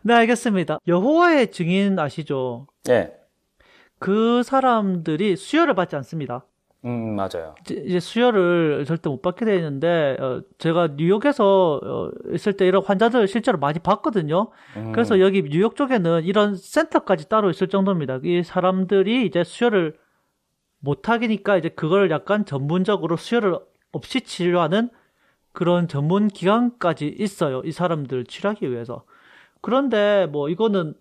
네, 0.02 0.12
알겠습니다. 0.14 0.78
여호와의 0.86 1.50
증인 1.50 1.98
아시죠? 1.98 2.66
네. 2.84 3.12
그 3.98 4.42
사람들이 4.42 5.36
수혈을 5.36 5.74
받지 5.74 5.96
않습니다. 5.96 6.44
음, 6.84 7.16
맞아요. 7.16 7.54
이제 7.70 7.98
수혈을 7.98 8.84
절대 8.86 9.08
못 9.08 9.22
받게 9.22 9.46
되어 9.46 9.54
있는데, 9.56 10.16
어, 10.20 10.42
제가 10.58 10.88
뉴욕에서 10.96 11.80
어, 11.82 12.10
있을 12.34 12.52
때 12.58 12.66
이런 12.66 12.84
환자들 12.84 13.26
실제로 13.26 13.58
많이 13.58 13.78
봤거든요. 13.78 14.50
음. 14.76 14.92
그래서 14.92 15.18
여기 15.18 15.42
뉴욕 15.44 15.76
쪽에는 15.76 16.24
이런 16.24 16.56
센터까지 16.56 17.30
따로 17.30 17.48
있을 17.48 17.68
정도입니다. 17.68 18.20
이 18.22 18.42
사람들이 18.42 19.24
이제 19.24 19.44
수혈을 19.44 19.96
못 20.80 21.08
하기니까 21.08 21.56
이제 21.56 21.70
그걸 21.70 22.10
약간 22.10 22.44
전문적으로 22.44 23.16
수혈을 23.16 23.58
없이 23.92 24.20
치료하는 24.20 24.90
그런 25.52 25.88
전문 25.88 26.28
기관까지 26.28 27.08
있어요. 27.18 27.62
이 27.64 27.72
사람들 27.72 28.24
치료하기 28.26 28.70
위해서. 28.70 29.04
그런데 29.62 30.26
뭐 30.30 30.48
이거는 30.50 30.94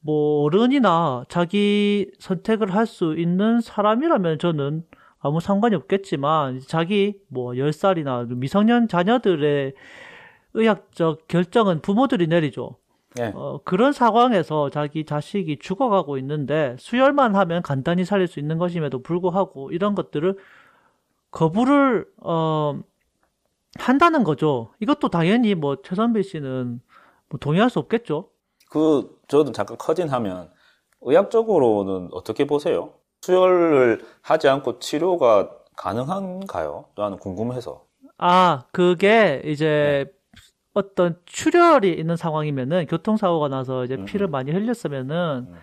뭐 0.00 0.42
어른이나 0.44 1.24
자기 1.28 2.10
선택을 2.18 2.74
할 2.74 2.86
수 2.86 3.14
있는 3.18 3.60
사람이라면 3.60 4.38
저는 4.38 4.84
아무 5.26 5.40
상관이 5.40 5.74
없겠지만 5.74 6.60
자기 6.66 7.20
뭐 7.28 7.52
10살이나 7.52 8.34
미성년 8.36 8.88
자녀들의 8.88 9.74
의학적 10.54 11.28
결정은 11.28 11.80
부모들이 11.82 12.26
내리죠. 12.28 12.76
네. 13.16 13.32
어, 13.34 13.60
그런 13.64 13.92
상황에서 13.92 14.70
자기 14.70 15.04
자식이 15.04 15.58
죽어가고 15.58 16.18
있는데 16.18 16.76
수혈만 16.78 17.34
하면 17.34 17.62
간단히 17.62 18.04
살릴 18.04 18.26
수 18.26 18.40
있는 18.40 18.58
것임에도 18.58 19.02
불구하고 19.02 19.72
이런 19.72 19.94
것들을 19.94 20.36
거부를 21.30 22.06
어, 22.18 22.78
한다는 23.78 24.22
거죠. 24.22 24.72
이것도 24.80 25.08
당연히 25.08 25.54
뭐 25.54 25.76
최선배 25.82 26.22
씨는 26.22 26.80
뭐 27.28 27.38
동의할 27.40 27.70
수 27.70 27.78
없겠죠. 27.78 28.30
그 28.70 29.18
저도 29.28 29.52
잠깐 29.52 29.76
커진하면 29.76 30.50
의학적으로는 31.00 32.10
어떻게 32.12 32.46
보세요? 32.46 32.92
수혈을 33.22 34.04
하지 34.22 34.48
않고 34.48 34.78
치료가 34.78 35.50
가능한가요? 35.76 36.86
나는 36.96 37.18
궁금해서. 37.18 37.84
아, 38.18 38.64
그게 38.72 39.42
이제 39.44 40.06
네. 40.06 40.12
어떤 40.74 41.18
출혈이 41.26 41.90
있는 41.90 42.16
상황이면은 42.16 42.86
교통사고가 42.86 43.48
나서 43.48 43.84
이제 43.84 43.96
음, 43.96 44.04
피를 44.04 44.28
음. 44.28 44.30
많이 44.30 44.52
흘렸으면은 44.52 45.46
음. 45.48 45.54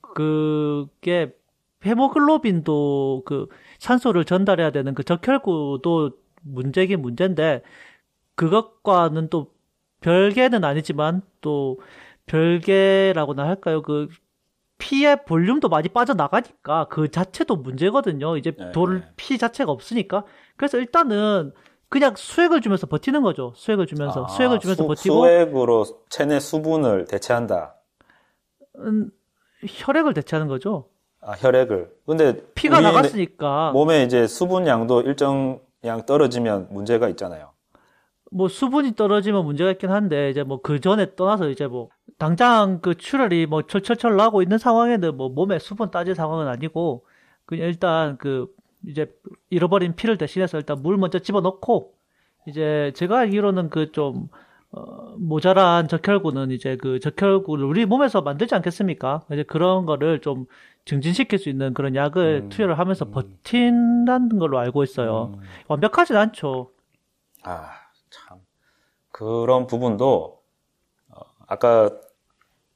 그게 0.00 1.34
헤모글로빈도 1.84 3.22
그 3.24 3.48
산소를 3.78 4.24
전달해야 4.24 4.70
되는 4.70 4.94
그 4.94 5.04
적혈구도 5.04 6.10
문제긴 6.42 7.02
문제인데 7.02 7.62
그것과는 8.34 9.28
또 9.30 9.52
별개는 10.00 10.64
아니지만 10.64 11.22
또 11.40 11.78
별개라고나 12.26 13.46
할까요? 13.46 13.82
그 13.82 14.08
피의 14.78 15.24
볼륨도 15.24 15.68
많이 15.68 15.88
빠져나가니까 15.88 16.86
그 16.88 17.10
자체도 17.10 17.56
문제거든요. 17.56 18.36
이제 18.36 18.52
네, 18.52 18.72
돌, 18.72 19.00
네. 19.00 19.06
피 19.16 19.38
자체가 19.38 19.72
없으니까. 19.72 20.24
그래서 20.56 20.78
일단은 20.78 21.52
그냥 21.88 22.14
수액을 22.16 22.60
주면서 22.60 22.86
버티는 22.86 23.22
거죠. 23.22 23.52
수액을 23.56 23.86
주면서. 23.86 24.24
아, 24.24 24.28
수액을 24.28 24.58
주면서 24.60 24.82
수, 24.82 24.88
버티고. 24.88 25.14
수액으로 25.14 25.84
체내 26.08 26.40
수분을 26.40 27.06
대체한다. 27.06 27.76
음, 28.78 29.10
혈액을 29.66 30.14
대체하는 30.14 30.48
거죠. 30.48 30.88
아, 31.20 31.32
혈액을. 31.32 31.90
근데. 32.06 32.36
피가 32.54 32.80
나갔으니까. 32.80 33.70
몸에 33.72 34.02
이제 34.02 34.26
수분량도 34.26 35.02
일정 35.02 35.60
량 35.82 36.04
떨어지면 36.04 36.68
문제가 36.70 37.08
있잖아요. 37.10 37.52
뭐 38.32 38.48
수분이 38.48 38.94
떨어지면 38.96 39.44
문제가 39.44 39.70
있긴 39.72 39.90
한데 39.90 40.30
이제 40.30 40.42
뭐 40.42 40.58
그 40.62 40.80
전에 40.80 41.14
떠나서 41.14 41.48
이제 41.50 41.66
뭐 41.66 41.88
당장 42.18 42.80
그 42.80 42.94
출혈이 42.96 43.46
뭐 43.46 43.62
철철철 43.62 44.16
나고 44.16 44.42
있는 44.42 44.58
상황에는 44.58 45.16
뭐 45.16 45.28
몸에 45.28 45.58
수분 45.58 45.90
따질 45.90 46.14
상황은 46.14 46.48
아니고 46.48 47.06
그냥 47.44 47.68
일단 47.68 48.16
그 48.18 48.48
이제 48.86 49.12
잃어버린 49.50 49.94
피를 49.94 50.18
대신해서 50.18 50.58
일단 50.58 50.82
물 50.82 50.96
먼저 50.96 51.18
집어넣고 51.18 51.94
이제 52.46 52.92
제가 52.96 53.18
알기로는 53.20 53.70
그좀 53.70 54.28
어, 54.72 55.14
모자란 55.18 55.88
적혈구는 55.88 56.50
이제 56.50 56.76
그 56.76 57.00
적혈구를 57.00 57.64
우리 57.64 57.86
몸에서 57.86 58.22
만들지 58.22 58.54
않겠습니까? 58.54 59.22
이제 59.32 59.42
그런 59.44 59.86
거를 59.86 60.20
좀 60.20 60.46
증진시킬 60.84 61.38
수 61.38 61.48
있는 61.48 61.74
그런 61.74 61.94
약을 61.94 62.42
음, 62.44 62.48
투여를 62.50 62.78
하면서 62.78 63.04
음. 63.06 63.10
버틴다는 63.12 64.38
걸로 64.38 64.58
알고 64.58 64.82
있어요. 64.82 65.34
음. 65.36 65.40
완벽하진 65.68 66.16
않죠. 66.16 66.70
아. 67.42 67.85
그런 69.16 69.66
부분도 69.66 70.42
어, 71.08 71.20
아까 71.46 71.90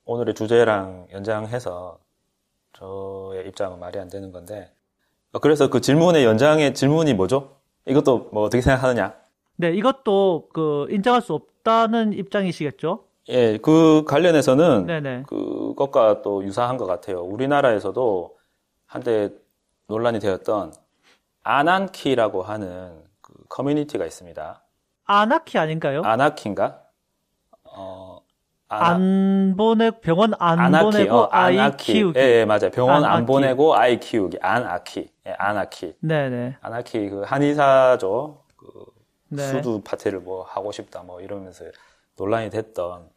오늘의 0.07 0.33
주제랑 0.33 1.09
연장해서 1.13 1.99
저의 2.73 3.47
입장은 3.49 3.79
말이 3.79 3.99
안 3.99 4.09
되는 4.09 4.33
건데 4.33 4.73
어, 5.33 5.39
그래서 5.39 5.69
그 5.69 5.83
질문의 5.83 6.25
연장의 6.25 6.73
질문이 6.73 7.13
뭐죠? 7.13 7.59
이것도 7.87 8.31
뭐 8.33 8.45
어떻게 8.45 8.63
생각하느냐? 8.63 9.15
네, 9.57 9.75
이것도 9.75 10.49
그 10.55 10.87
인정할 10.89 11.21
수 11.21 11.35
없다는 11.35 12.15
입장이시겠죠? 12.15 13.05
예, 13.29 13.59
그 13.59 14.05
관련해서는 14.07 14.87
네네. 14.87 15.25
그것과 15.27 16.23
또 16.23 16.43
유사한 16.43 16.79
것 16.79 16.87
같아요. 16.87 17.21
우리나라에서도 17.21 18.39
한때 18.87 19.29
논란이 19.89 20.21
되었던 20.21 20.73
아난키라고 21.43 22.43
하는 22.43 23.05
그 23.21 23.35
커뮤니티가 23.51 24.07
있습니다. 24.07 24.63
아나키 25.11 25.59
아닌가요? 25.59 26.03
아나키인가? 26.05 26.83
어, 27.65 28.21
아나... 28.69 28.87
안 28.91 29.55
보내 29.57 29.91
병원 29.91 30.35
안 30.39 30.61
아나키, 30.61 30.85
보내고 30.85 31.17
어, 31.17 31.29
아이 31.33 31.59
아나키. 31.59 31.93
키우기. 31.95 32.19
예, 32.19 32.23
예, 32.23 32.45
맞아요. 32.45 32.71
병원 32.71 32.99
아나키. 32.99 33.17
안 33.17 33.27
보내고 33.27 33.75
아이 33.75 33.99
키우기. 33.99 34.39
아나키. 34.41 35.11
예, 35.27 35.33
아나키. 35.33 35.97
네네. 36.01 36.59
아나키 36.61 37.09
그 37.09 37.23
한의사죠. 37.23 38.45
그 38.57 38.85
네. 39.31 39.43
수두 39.49 39.81
파티를 39.83 40.21
뭐 40.21 40.45
하고 40.45 40.71
싶다 40.71 41.03
뭐 41.03 41.21
이러면서 41.21 41.65
논란이 42.17 42.51
됐던 42.51 43.09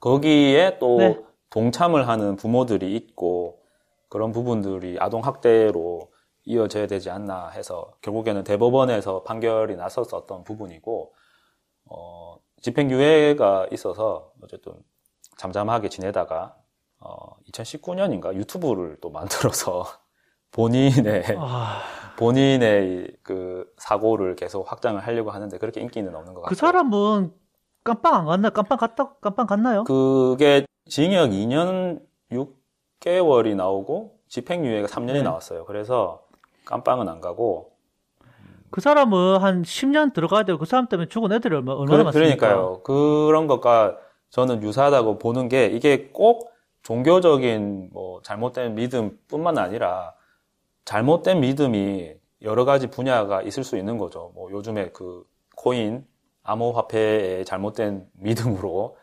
거기에 0.00 0.78
또 0.78 0.98
네. 0.98 1.20
동참을 1.50 2.08
하는 2.08 2.36
부모들이 2.36 2.94
있고 2.96 3.60
그런 4.08 4.32
부분들이 4.32 4.96
아동 4.98 5.22
학대로 5.22 6.10
이어져야 6.46 6.86
되지 6.86 7.10
않나 7.10 7.48
해서 7.48 7.92
결국에는 8.00 8.44
대법원에서 8.44 9.24
판결이 9.24 9.76
났었었던 9.76 10.44
부분이고 10.44 11.12
어, 11.86 12.36
집행유예가 12.62 13.68
있어서 13.72 14.32
어쨌든 14.42 14.72
잠잠하게 15.36 15.88
지내다가 15.88 16.56
어, 17.00 17.36
2019년인가 17.50 18.34
유튜브를 18.34 18.96
또 19.00 19.10
만들어서 19.10 19.84
본인의 20.52 21.24
아... 21.36 21.82
본인의 22.16 23.16
그 23.22 23.70
사고를 23.76 24.36
계속 24.36 24.70
확장을 24.70 24.98
하려고 25.04 25.30
하는데 25.32 25.58
그렇게 25.58 25.80
인기는 25.80 26.14
없는 26.14 26.32
것그 26.32 26.42
같아요. 26.42 26.48
그 26.48 26.54
사람은 26.54 27.32
깜빵 27.84 28.14
안 28.14 28.24
갔나? 28.24 28.50
깜빵 28.50 28.78
갔다 28.78 29.14
깜빵 29.20 29.46
갔나요? 29.46 29.84
그게 29.84 30.64
징역 30.88 31.30
2년 31.30 32.00
6개월이 32.30 33.54
나오고 33.56 34.16
집행유예가 34.28 34.88
3년이 34.88 35.12
네. 35.12 35.22
나왔어요. 35.22 35.64
그래서 35.66 36.25
깜빵은 36.66 37.08
안 37.08 37.20
가고 37.22 37.72
그 38.70 38.80
사람은 38.82 39.38
한 39.38 39.62
10년 39.62 40.12
들어가야 40.12 40.42
되고 40.42 40.58
그 40.58 40.66
사람 40.66 40.86
때문에 40.88 41.08
죽은 41.08 41.32
애들이 41.32 41.54
얼마, 41.54 41.72
얼마나 41.72 41.98
그, 41.98 42.04
많습니까? 42.04 42.36
그러니까요. 42.36 42.82
그런 42.82 43.46
것과 43.46 43.96
저는 44.30 44.62
유사하다고 44.62 45.18
보는 45.18 45.48
게 45.48 45.66
이게 45.66 46.10
꼭 46.12 46.52
종교적인 46.82 47.90
뭐 47.92 48.20
잘못된 48.22 48.74
믿음뿐만 48.74 49.56
아니라 49.58 50.14
잘못된 50.84 51.40
믿음이 51.40 52.14
여러 52.42 52.64
가지 52.64 52.88
분야가 52.88 53.42
있을 53.42 53.64
수 53.64 53.78
있는 53.78 53.98
거죠. 53.98 54.32
뭐 54.34 54.50
요즘에 54.50 54.90
그 54.90 55.24
코인 55.56 56.04
암호화폐의 56.42 57.44
잘못된 57.44 58.06
믿음으로 58.12 58.96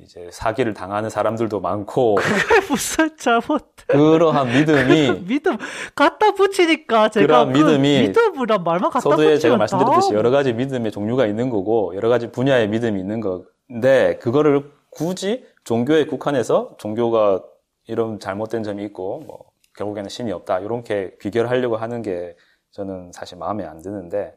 이제 0.00 0.28
사기를 0.32 0.72
당하는 0.72 1.10
사람들도 1.10 1.60
많고 1.60 2.16
그게 2.20 2.66
무슨 2.68 3.16
잘못 3.16 3.74
그러한 3.86 4.48
믿음이 4.48 5.24
믿음. 5.28 5.58
갖다 5.94 6.32
붙이니까 6.32 7.10
제가 7.10 7.26
그러한 7.26 7.52
그 7.52 7.58
믿음이 7.58 8.08
믿음이란 8.08 8.64
말만 8.64 8.90
갖다 8.90 9.00
서두에 9.00 9.38
제가 9.38 9.56
말씀드렸듯이 9.58 10.14
여러 10.14 10.30
가지 10.30 10.52
믿음의 10.54 10.92
종류가 10.92 11.26
있는 11.26 11.50
거고 11.50 11.94
여러 11.94 12.08
가지 12.08 12.30
분야의 12.30 12.68
믿음이 12.68 12.98
있는 12.98 13.20
건데 13.20 14.18
그거를 14.20 14.70
굳이 14.90 15.44
종교에 15.64 16.06
국한해서 16.06 16.74
종교가 16.78 17.42
이런 17.86 18.18
잘못된 18.18 18.62
점이 18.62 18.84
있고 18.84 19.20
뭐 19.26 19.44
결국에는 19.76 20.08
신이 20.08 20.32
없다 20.32 20.60
이렇게 20.60 21.16
귀결하려고 21.20 21.76
하는 21.76 22.02
게 22.02 22.36
저는 22.70 23.12
사실 23.12 23.36
마음에 23.38 23.64
안 23.64 23.82
드는데 23.82 24.34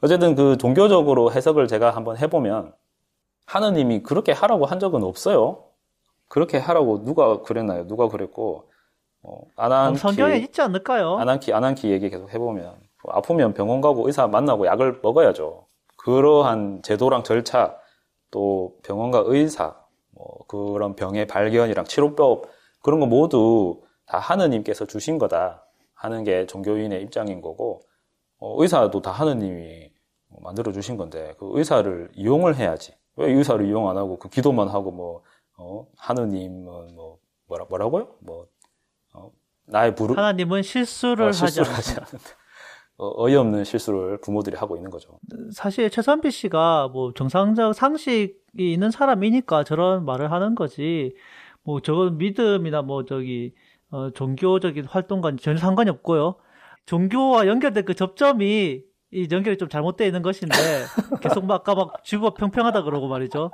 어쨌든 0.00 0.36
그 0.36 0.56
종교적으로 0.58 1.32
해석을 1.32 1.66
제가 1.66 1.90
한번 1.90 2.16
해보면 2.16 2.72
하느님이 3.48 4.02
그렇게 4.02 4.32
하라고 4.32 4.66
한 4.66 4.78
적은 4.78 5.02
없어요. 5.02 5.64
그렇게 6.28 6.58
하라고 6.58 7.04
누가 7.04 7.40
그랬나요? 7.40 7.86
누가 7.86 8.08
그랬고 8.08 8.70
어, 9.22 9.40
아난키 9.56 9.98
성경에 9.98 10.36
있지 10.36 10.60
않을까요? 10.60 11.16
아난키 11.16 11.54
아난키 11.54 11.90
얘기 11.90 12.10
계속 12.10 12.32
해보면 12.32 12.76
아프면 13.08 13.54
병원 13.54 13.80
가고 13.80 14.06
의사 14.06 14.26
만나고 14.26 14.66
약을 14.66 15.00
먹어야죠. 15.02 15.66
그러한 15.96 16.82
제도랑 16.82 17.22
절차 17.22 17.74
또 18.30 18.76
병원과 18.82 19.22
의사 19.24 19.74
뭐 20.10 20.40
그런 20.46 20.94
병의 20.94 21.26
발견이랑 21.26 21.86
치료법 21.86 22.50
그런 22.82 23.00
거 23.00 23.06
모두 23.06 23.80
다 24.04 24.18
하느님께서 24.18 24.84
주신 24.84 25.16
거다 25.16 25.64
하는 25.94 26.22
게 26.22 26.46
종교인의 26.46 27.02
입장인 27.02 27.40
거고 27.40 27.80
어, 28.40 28.62
의사도 28.62 29.00
다 29.00 29.10
하느님이 29.10 29.90
만들어 30.42 30.70
주신 30.70 30.98
건데 30.98 31.34
그 31.38 31.48
의사를 31.54 32.10
이용을 32.14 32.54
해야지 32.56 32.97
왜 33.18 33.32
의사를 33.32 33.66
이용 33.66 33.90
안 33.90 33.96
하고 33.96 34.18
그 34.18 34.28
기도만 34.28 34.68
하고 34.68 34.92
뭐 34.92 35.22
어, 35.58 35.86
하느님은 35.96 36.94
뭐 36.94 37.18
뭐라 37.48 37.66
뭐라고요? 37.68 38.14
뭐 38.20 38.46
어, 39.12 39.30
나의 39.66 39.94
부르 39.94 40.14
하나님은 40.14 40.62
실수를, 40.62 41.26
어, 41.26 41.32
실수를 41.32 41.68
하지, 41.68 41.94
하지 41.94 42.00
않는다. 42.00 42.30
어, 42.96 43.24
어이없는 43.24 43.64
실수를 43.64 44.20
부모들이 44.20 44.56
하고 44.56 44.76
있는 44.76 44.90
거죠. 44.90 45.18
사실 45.52 45.90
최선비 45.90 46.30
씨가 46.30 46.88
뭐 46.88 47.12
정상적 47.12 47.74
상식이 47.74 48.36
있는 48.56 48.90
사람이니까 48.90 49.64
저런 49.64 50.04
말을 50.04 50.30
하는 50.30 50.54
거지. 50.54 51.14
뭐 51.64 51.80
저건 51.80 52.18
믿음이나 52.18 52.82
뭐 52.82 53.04
저기 53.04 53.52
어, 53.90 54.10
종교적인 54.10 54.84
활동과 54.84 55.36
전혀 55.40 55.58
상관이 55.58 55.90
없고요. 55.90 56.36
종교와 56.86 57.46
연결된 57.48 57.84
그 57.84 57.94
접점이 57.94 58.82
이 59.10 59.26
연결이 59.30 59.56
좀 59.56 59.68
잘못되어 59.68 60.06
있는 60.06 60.22
것인데 60.22 60.56
계속 61.22 61.46
막 61.46 61.56
아까 61.56 61.74
막 61.74 62.04
지구가 62.04 62.34
평평하다 62.34 62.82
그러고 62.82 63.08
말이죠. 63.08 63.50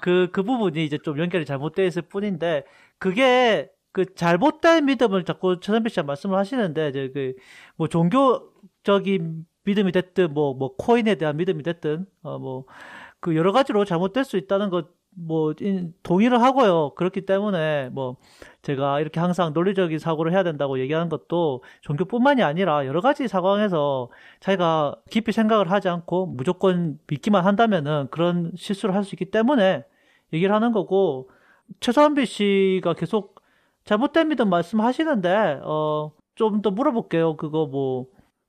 그, 0.00 0.28
그 0.32 0.42
부분이 0.42 0.84
이제 0.84 0.98
좀 0.98 1.18
연결이 1.18 1.44
잘못되어 1.44 1.84
있을 1.86 2.02
뿐인데 2.02 2.64
그게 2.98 3.70
그 3.92 4.14
잘못된 4.14 4.86
믿음을 4.86 5.24
자꾸 5.24 5.60
최선비 5.60 5.90
씨가 5.90 6.02
말씀을 6.04 6.36
하시는데 6.38 6.88
이제 6.88 7.10
그 7.12 7.34
뭐 7.76 7.88
종교적인 7.88 9.46
믿음이 9.64 9.92
됐든 9.92 10.34
뭐뭐 10.34 10.54
뭐 10.54 10.76
코인에 10.76 11.14
대한 11.16 11.36
믿음이 11.36 11.62
됐든 11.62 12.06
어뭐 12.22 12.64
그 13.20 13.36
여러 13.36 13.52
가지로 13.52 13.84
잘못될 13.84 14.24
수 14.24 14.36
있다는 14.36 14.70
것 14.70 14.88
뭐 15.16 15.54
동의를 16.02 16.40
하고요. 16.42 16.94
그렇기 16.96 17.26
때문에 17.26 17.90
뭐 17.90 18.16
제가 18.62 19.00
이렇게 19.00 19.20
항상 19.20 19.52
논리적인 19.52 19.98
사고를 19.98 20.32
해야 20.32 20.42
된다고 20.42 20.78
얘기하는 20.80 21.08
것도 21.08 21.62
종교뿐만이 21.82 22.42
아니라 22.42 22.86
여러 22.86 23.00
가지 23.00 23.28
상황에서 23.28 24.10
자기가 24.40 24.96
깊이 25.10 25.32
생각을 25.32 25.70
하지 25.70 25.88
않고 25.88 26.26
무조건 26.26 26.98
믿기만 27.08 27.44
한다면은 27.44 28.08
그런 28.10 28.52
실수를 28.56 28.94
할 28.94 29.04
수 29.04 29.14
있기 29.14 29.26
때문에 29.30 29.84
얘기를 30.32 30.54
하는 30.54 30.72
거고 30.72 31.30
최선비 31.80 32.26
씨가 32.26 32.94
계속 32.94 33.36
잘못된 33.84 34.28
믿음 34.28 34.48
말씀하시는데 34.50 35.60
어 35.64 36.12
좀 36.36 36.62
더 36.62 36.70
물어볼게요. 36.72 37.36
그거 37.36 37.66
뭐 37.66 38.06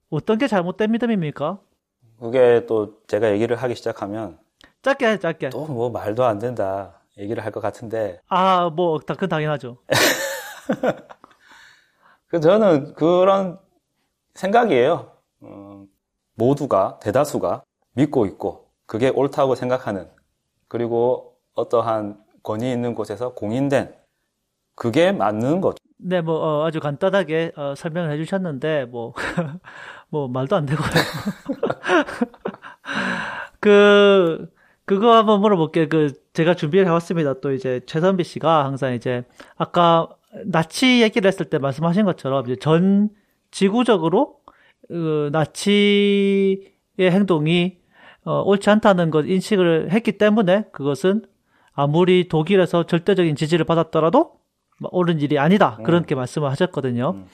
어떤 0.10 0.38
게 0.39 0.47
잘못된 0.47 0.91
믿음입니까? 0.91 1.60
그게 2.19 2.65
또 2.67 2.99
제가 3.08 3.32
얘기를 3.32 3.56
하기 3.56 3.75
시작하면 3.75 4.38
짧게 4.86 5.06
해, 5.08 5.19
짧게. 5.19 5.50
또 5.50 5.65
뭐 5.67 5.89
말도 5.89 6.24
안 6.26 6.39
된다 6.39 7.02
얘기를 7.17 7.43
할 7.43 7.52
것 7.52 7.60
같은데. 7.62 8.19
아, 8.30 8.69
뭐, 8.69 9.00
그건 9.00 9.30
당연하죠. 9.30 9.78
그 12.28 12.39
저는 12.39 12.93
그런 12.93 13.60
생각이에요. 14.36 15.12
음, 15.43 15.88
모두가, 16.36 17.00
대다수가 17.02 17.63
믿고 17.93 18.26
있고, 18.26 18.69
그게 18.86 19.10
옳다고 19.10 19.56
생각하는, 19.56 20.10
그리고 20.67 21.38
어떠한 21.56 22.21
권위 22.43 22.71
있는 22.71 22.93
곳에서 22.95 23.34
공인된, 23.34 23.95
그게 24.76 25.12
맞는 25.13 25.62
거죠. 25.62 25.78
네, 25.98 26.21
뭐, 26.21 26.36
어, 26.38 26.65
아주 26.65 26.80
간단하게 26.80 27.54
어, 27.56 27.74
설명을 27.76 28.12
해주셨는데, 28.12 28.86
뭐, 28.86 29.13
뭐, 30.10 30.28
말도 30.28 30.56
안 30.58 30.65
되고요. 30.65 30.88
그, 33.60 34.52
그거 34.86 35.15
한번 35.15 35.41
물어볼게요. 35.41 35.88
그, 35.89 36.13
제가 36.34 36.54
준비를 36.56 36.86
해왔습니다. 36.86 37.39
또 37.41 37.52
이제 37.52 37.82
최선비 37.88 38.24
씨가 38.24 38.65
항상 38.65 38.93
이제, 38.93 39.24
아까 39.58 40.10
나치 40.45 41.02
얘기를 41.02 41.28
했을 41.28 41.45
때 41.50 41.58
말씀하신 41.58 42.06
것처럼 42.06 42.45
이제 42.45 42.56
전 42.56 43.10
지구적으로, 43.52 44.38
그, 44.88 45.30
나치의 45.32 46.60
행동이, 47.00 47.78
어, 48.26 48.41
옳지 48.41 48.69
않다는 48.69 49.12
것 49.12 49.26
인식을 49.26 49.91
했기 49.91 50.13
때문에 50.17 50.65
그것은 50.71 51.24
아무리 51.74 52.28
독일에서 52.28 52.86
절대적인 52.86 53.36
지지를 53.36 53.65
받았더라도 53.65 54.34
옳은 54.91 55.19
일이 55.21 55.38
아니다. 55.39 55.78
그렇게 55.84 56.15
음. 56.15 56.17
말씀을 56.17 56.50
하셨거든요. 56.52 57.12
음. 57.15 57.26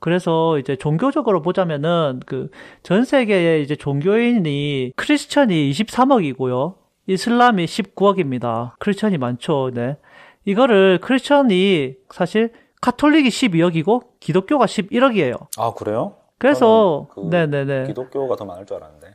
그래서 0.00 0.58
이제 0.58 0.76
종교적으로 0.76 1.40
보자면은 1.42 2.20
그 2.26 2.50
전 2.82 3.04
세계에 3.04 3.60
이제 3.62 3.74
종교인이 3.76 4.92
크리스천이 4.96 5.70
23억이고요. 5.70 6.74
이슬람이 7.06 7.64
19억입니다. 7.66 8.72
크리스천이 8.78 9.18
많죠. 9.18 9.70
네. 9.74 9.96
이거를 10.44 10.98
크리스천이 11.00 11.94
사실 12.10 12.52
카톨릭이 12.80 13.28
12억이고 13.28 14.02
기독교가 14.20 14.66
11억이에요. 14.66 15.46
아, 15.58 15.72
그래요? 15.74 16.16
그래서 16.38 17.08
그 17.12 17.20
네네네. 17.30 17.86
기독교가 17.86 18.36
더 18.36 18.44
많을 18.44 18.66
줄 18.66 18.76
알았는데. 18.76 19.14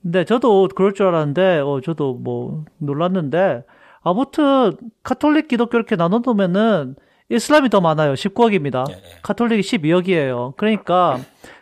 네, 0.00 0.24
저도 0.24 0.68
그럴 0.74 0.94
줄 0.94 1.06
알았는데 1.06 1.60
어 1.64 1.80
저도 1.80 2.14
뭐 2.14 2.64
놀랐는데 2.78 3.64
아무튼 4.02 4.76
카톨릭 5.02 5.48
기독교 5.48 5.76
이렇게 5.76 5.96
나눠 5.96 6.20
놓으면은 6.24 6.94
이슬람이 7.28 7.70
더 7.70 7.80
많아요. 7.80 8.14
19억입니다. 8.14 8.88
예, 8.90 8.94
예. 8.94 9.00
카톨릭이 9.22 9.62
12억이에요. 9.62 10.56
그러니까 10.56 11.18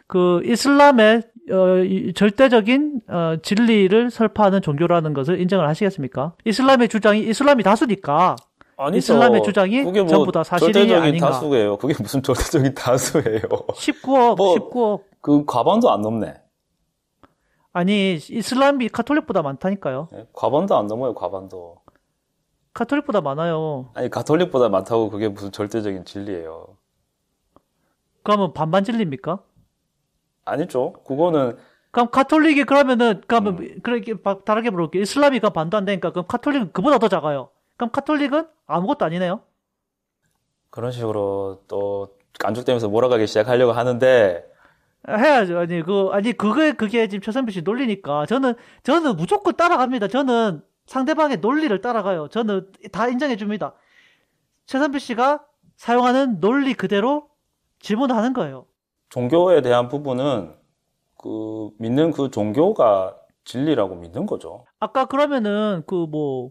그 0.06 0.42
이슬람의 0.44 1.22
어, 1.50 2.12
절대적인 2.14 3.02
어, 3.08 3.36
진리를 3.42 4.10
설파하는 4.10 4.62
종교라는 4.62 5.12
것을 5.12 5.40
인정을 5.40 5.68
하시겠습니까? 5.68 6.34
이슬람의 6.44 6.88
주장이 6.88 7.20
이슬람이 7.28 7.62
다수니까 7.62 8.36
아니죠. 8.76 8.98
이슬람의 8.98 9.42
주장이 9.42 9.82
뭐 9.82 10.06
전부 10.06 10.32
다 10.32 10.42
사실이 10.42 10.72
절대적인 10.72 11.02
아닌가? 11.02 11.30
다수예요. 11.30 11.76
그게 11.76 11.94
무슨 12.00 12.22
절대적인 12.22 12.74
다수예요? 12.74 13.40
19억, 13.40 14.36
뭐, 14.36 14.54
19억. 14.56 15.02
그 15.20 15.44
과반도 15.44 15.90
안 15.90 16.00
넘네. 16.00 16.34
아니 17.72 18.14
이슬람이 18.14 18.88
카톨릭보다 18.88 19.42
많다니까요. 19.42 20.08
네, 20.12 20.26
과반도 20.32 20.76
안 20.76 20.86
넘어요. 20.86 21.14
과반도. 21.14 21.76
카톨릭보다 22.72 23.20
많아요. 23.20 23.90
아니 23.94 24.08
가톨릭보다 24.10 24.68
많다고 24.68 25.10
그게 25.10 25.28
무슨 25.28 25.52
절대적인 25.52 26.04
진리예요. 26.04 26.76
그러면 28.22 28.52
반반 28.54 28.82
진리입니까? 28.84 29.40
아니죠. 30.44 30.92
그거는 31.06 31.56
그럼 31.90 32.10
카톨릭이 32.10 32.64
그러면은 32.64 33.22
그러면 33.26 33.58
음. 33.58 33.80
그렇게 33.82 34.14
다르게 34.44 34.70
물어볼게요. 34.70 35.02
이슬람이가 35.02 35.50
반도 35.50 35.76
안 35.76 35.84
되니까 35.84 36.10
그럼 36.10 36.26
카톨릭은 36.26 36.72
그보다 36.72 36.98
더 36.98 37.08
작아요. 37.08 37.50
그럼 37.76 37.90
카톨릭은 37.90 38.48
아무것도 38.66 39.04
아니네요. 39.04 39.40
그런 40.70 40.90
식으로 40.90 41.62
또 41.68 42.16
깐죽대면서 42.40 42.88
몰아가기 42.88 43.26
시작하려고 43.28 43.72
하는데 43.72 44.44
해야죠. 45.08 45.58
아니 45.58 45.82
그 45.82 46.08
아니 46.12 46.32
그게 46.32 46.72
그게 46.72 47.06
지금 47.08 47.22
최선비 47.22 47.52
씨 47.52 47.62
논리니까 47.62 48.26
저는 48.26 48.54
저는 48.82 49.16
무조건 49.16 49.54
따라갑니다. 49.54 50.08
저는 50.08 50.62
상대방의 50.86 51.38
논리를 51.38 51.80
따라가요. 51.80 52.28
저는 52.28 52.72
다 52.90 53.08
인정해 53.08 53.36
줍니다. 53.36 53.74
최선비 54.66 54.98
씨가 54.98 55.44
사용하는 55.76 56.40
논리 56.40 56.74
그대로 56.74 57.28
질문하는 57.80 58.32
거예요. 58.32 58.66
종교에 59.10 59.62
대한 59.62 59.88
부분은 59.88 60.54
그 61.18 61.70
믿는 61.78 62.10
그 62.12 62.30
종교가 62.30 63.16
진리라고 63.44 63.94
믿는 63.96 64.26
거죠. 64.26 64.64
아까 64.80 65.04
그러면은 65.06 65.82
그 65.86 66.06
뭐 66.06 66.50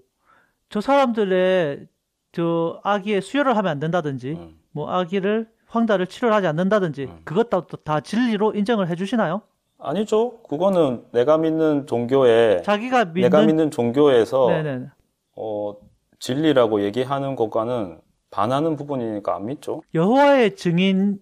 저 0.70 0.82
사람들의 0.82 1.88
저 2.32 2.80
아기의 2.84 3.22
수혈을 3.22 3.56
하면 3.58 3.72
안 3.72 3.80
된다든지 3.80 4.32
음. 4.32 4.60
뭐 4.72 4.90
아기를 4.90 5.48
황달을 5.68 6.08
치료를 6.08 6.36
하지 6.36 6.48
않는다든지 6.48 7.04
음. 7.04 7.22
그것도 7.26 7.68
다 7.84 8.00
진리로 8.00 8.54
인정을 8.56 8.88
해주시나요? 8.90 9.44
아니죠. 9.78 10.40
그거는 10.50 11.06
내가 11.12 11.38
믿는 11.38 11.86
종교에 11.86 12.64
자기가 12.64 13.06
믿는 13.06 13.22
내가 13.22 13.46
믿는 13.46 13.70
종교에서 13.70 14.48
네네. 14.48 14.88
어 15.36 15.76
진리라고 16.20 16.82
얘기하는 16.84 17.36
것과는 17.36 18.00
반하는 18.32 18.76
부분이니까 18.76 19.36
안 19.36 19.46
믿죠. 19.46 19.84
여호와의 19.94 20.56
증인은 20.56 21.20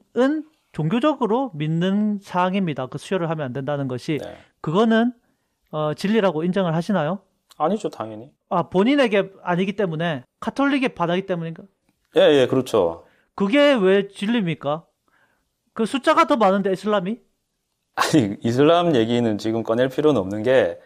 종교적으로 0.71 1.51
믿는 1.53 2.19
사항입니다. 2.21 2.87
그 2.87 2.97
수혈을 2.97 3.29
하면 3.29 3.45
안 3.45 3.53
된다는 3.53 3.87
것이 3.87 4.19
네. 4.21 4.37
그거는 4.61 5.13
어, 5.71 5.93
진리라고 5.93 6.43
인정을 6.43 6.75
하시나요? 6.75 7.19
아니죠, 7.57 7.89
당연히. 7.89 8.31
아 8.49 8.69
본인에게 8.69 9.31
아니기 9.43 9.73
때문에 9.75 10.23
카톨릭에 10.39 10.89
반하기 10.89 11.25
때문인가? 11.25 11.63
예, 12.17 12.21
예, 12.21 12.47
그렇죠. 12.47 13.05
그게 13.35 13.73
왜 13.73 14.07
진리입니까? 14.07 14.85
그 15.73 15.85
숫자가 15.85 16.27
더 16.27 16.35
많은데 16.35 16.71
이슬람이? 16.73 17.19
아니 17.95 18.37
이슬람 18.41 18.95
얘기는 18.95 19.37
지금 19.37 19.63
꺼낼 19.63 19.89
필요는 19.89 20.19
없는 20.19 20.43
게 20.43 20.79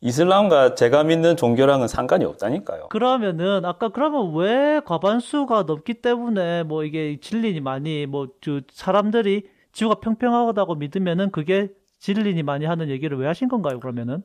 이슬람과 0.00 0.76
제가 0.76 1.02
믿는 1.02 1.36
종교랑은 1.36 1.88
상관이 1.88 2.24
없다니까요. 2.24 2.88
그러면은 2.88 3.64
아까 3.64 3.88
그러면 3.88 4.34
왜 4.34 4.80
과반수가 4.84 5.64
넘기 5.64 5.94
때문에 5.94 6.62
뭐 6.62 6.84
이게 6.84 7.18
진리니 7.20 7.60
많이 7.60 8.06
뭐 8.06 8.28
사람들이 8.70 9.48
지구가 9.72 9.96
평평하다고 10.00 10.76
믿으면은 10.76 11.30
그게 11.30 11.68
진리니 11.98 12.44
많이 12.44 12.64
하는 12.64 12.88
얘기를 12.88 13.18
왜 13.18 13.26
하신 13.26 13.48
건가요? 13.48 13.80
그러면은 13.80 14.22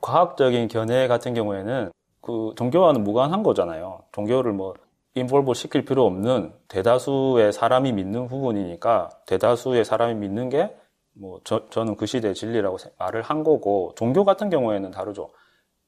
과학적인 0.00 0.68
견해 0.68 1.06
같은 1.06 1.34
경우에는 1.34 1.90
그 2.22 2.52
종교와는 2.56 3.04
무관한 3.04 3.42
거잖아요. 3.42 4.00
종교를 4.12 4.52
뭐 4.52 4.74
인볼브 5.14 5.52
시킬 5.52 5.84
필요 5.84 6.06
없는 6.06 6.52
대다수의 6.68 7.52
사람이 7.52 7.92
믿는 7.92 8.28
부분이니까 8.28 9.10
대다수의 9.26 9.84
사람이 9.84 10.14
믿는 10.14 10.48
게 10.48 10.74
뭐 11.12 11.40
저는 11.70 11.96
그 11.96 12.06
시대의 12.06 12.34
진리라고 12.34 12.76
말을 12.98 13.22
한 13.22 13.44
거고 13.44 13.92
종교 13.96 14.24
같은 14.24 14.50
경우에는 14.50 14.90
다르죠. 14.90 15.30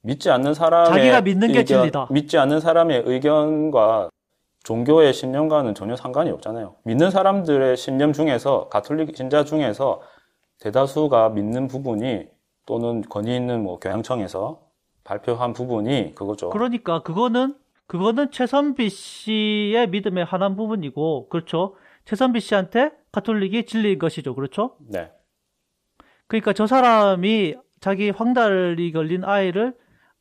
믿지 0.01 0.29
않는 0.29 0.53
사람의 0.53 0.89
자기가 0.89 1.21
믿는 1.21 1.49
의견, 1.49 1.61
게 1.61 1.65
진리다. 1.65 2.07
믿지 2.11 2.37
않는 2.37 2.59
사람의 2.59 3.03
의견과 3.05 4.09
종교의 4.63 5.13
신념과는 5.13 5.75
전혀 5.75 5.95
상관이 5.95 6.29
없잖아요. 6.31 6.75
믿는 6.83 7.11
사람들의 7.11 7.77
신념 7.77 8.13
중에서 8.13 8.69
가톨릭 8.69 9.15
신자 9.15 9.43
중에서 9.43 10.01
대다수가 10.59 11.29
믿는 11.29 11.67
부분이 11.67 12.27
또는 12.65 13.01
권위 13.01 13.35
있는 13.35 13.63
뭐 13.63 13.79
교양청에서 13.79 14.59
발표한 15.03 15.53
부분이 15.53 16.15
그거죠. 16.15 16.49
그러니까 16.49 17.01
그거는 17.01 17.55
그거는 17.87 18.31
최선비 18.31 18.89
씨의 18.89 19.89
믿음의 19.89 20.25
하나인 20.25 20.55
부분이고, 20.55 21.27
그렇죠? 21.27 21.75
최선비 22.05 22.39
씨한테 22.39 22.91
가톨릭이 23.11 23.65
진리인 23.65 23.99
것이죠. 23.99 24.35
그렇죠? 24.35 24.75
네. 24.89 25.11
그러니까 26.27 26.53
저 26.53 26.67
사람이 26.67 27.55
자기 27.79 28.09
황달이 28.09 28.91
걸린 28.91 29.23
아이를 29.23 29.75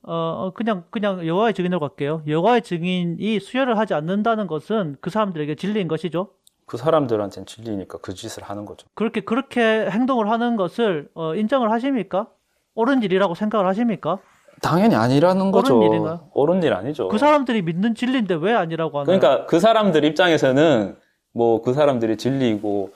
어, 0.05 0.13
어 0.15 0.53
그냥 0.53 0.85
그냥 0.91 1.27
여호와의 1.27 1.55
증인으로 1.55 1.81
갈게요. 1.81 2.23
여호와의 2.27 2.63
증인이 2.63 3.41
수혈을 3.41 3.79
하지 3.79 3.95
않는다는 3.95 4.47
것은 4.47 4.97
그 5.01 5.11
사람들에게 5.11 5.55
진리인 5.55 5.89
것이죠. 5.89 6.31
그 6.67 6.77
사람들한테는 6.77 7.47
진리니까 7.47 7.99
그 7.99 8.15
짓을 8.15 8.43
하는 8.43 8.65
거죠. 8.65 8.89
그렇게 8.95 9.21
그렇게 9.21 9.89
행동을 9.91 10.31
하는 10.31 10.57
것을 10.57 11.09
어, 11.15 11.35
인정을 11.35 11.71
하십니까? 11.71 12.29
옳은 12.75 13.03
일이라고 13.03 13.35
생각을 13.35 13.67
하십니까? 13.67 14.19
당연히 14.61 14.95
아니라는 14.95 15.51
거죠. 15.51 15.77
옳은 15.77 15.89
일인가요? 15.89 16.31
옳은 16.35 16.63
일 16.63 16.73
아니죠. 16.73 17.09
그 17.09 17.19
사람들이 17.19 17.63
믿는 17.63 17.95
진리인데 17.95 18.35
왜 18.35 18.55
아니라고 18.55 19.01
하나요? 19.01 19.19
그러니까 19.19 19.47
그 19.47 19.61
사람들 19.61 20.05
입장에서는 20.05 20.97
뭐 21.33 21.63
그 21.63 21.73
사람들이 21.75 22.17
진리이고 22.17 22.91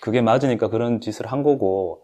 그게 0.00 0.20
맞으니까 0.20 0.68
그런 0.68 1.00
짓을 1.00 1.26
한 1.26 1.42
거고 1.42 2.02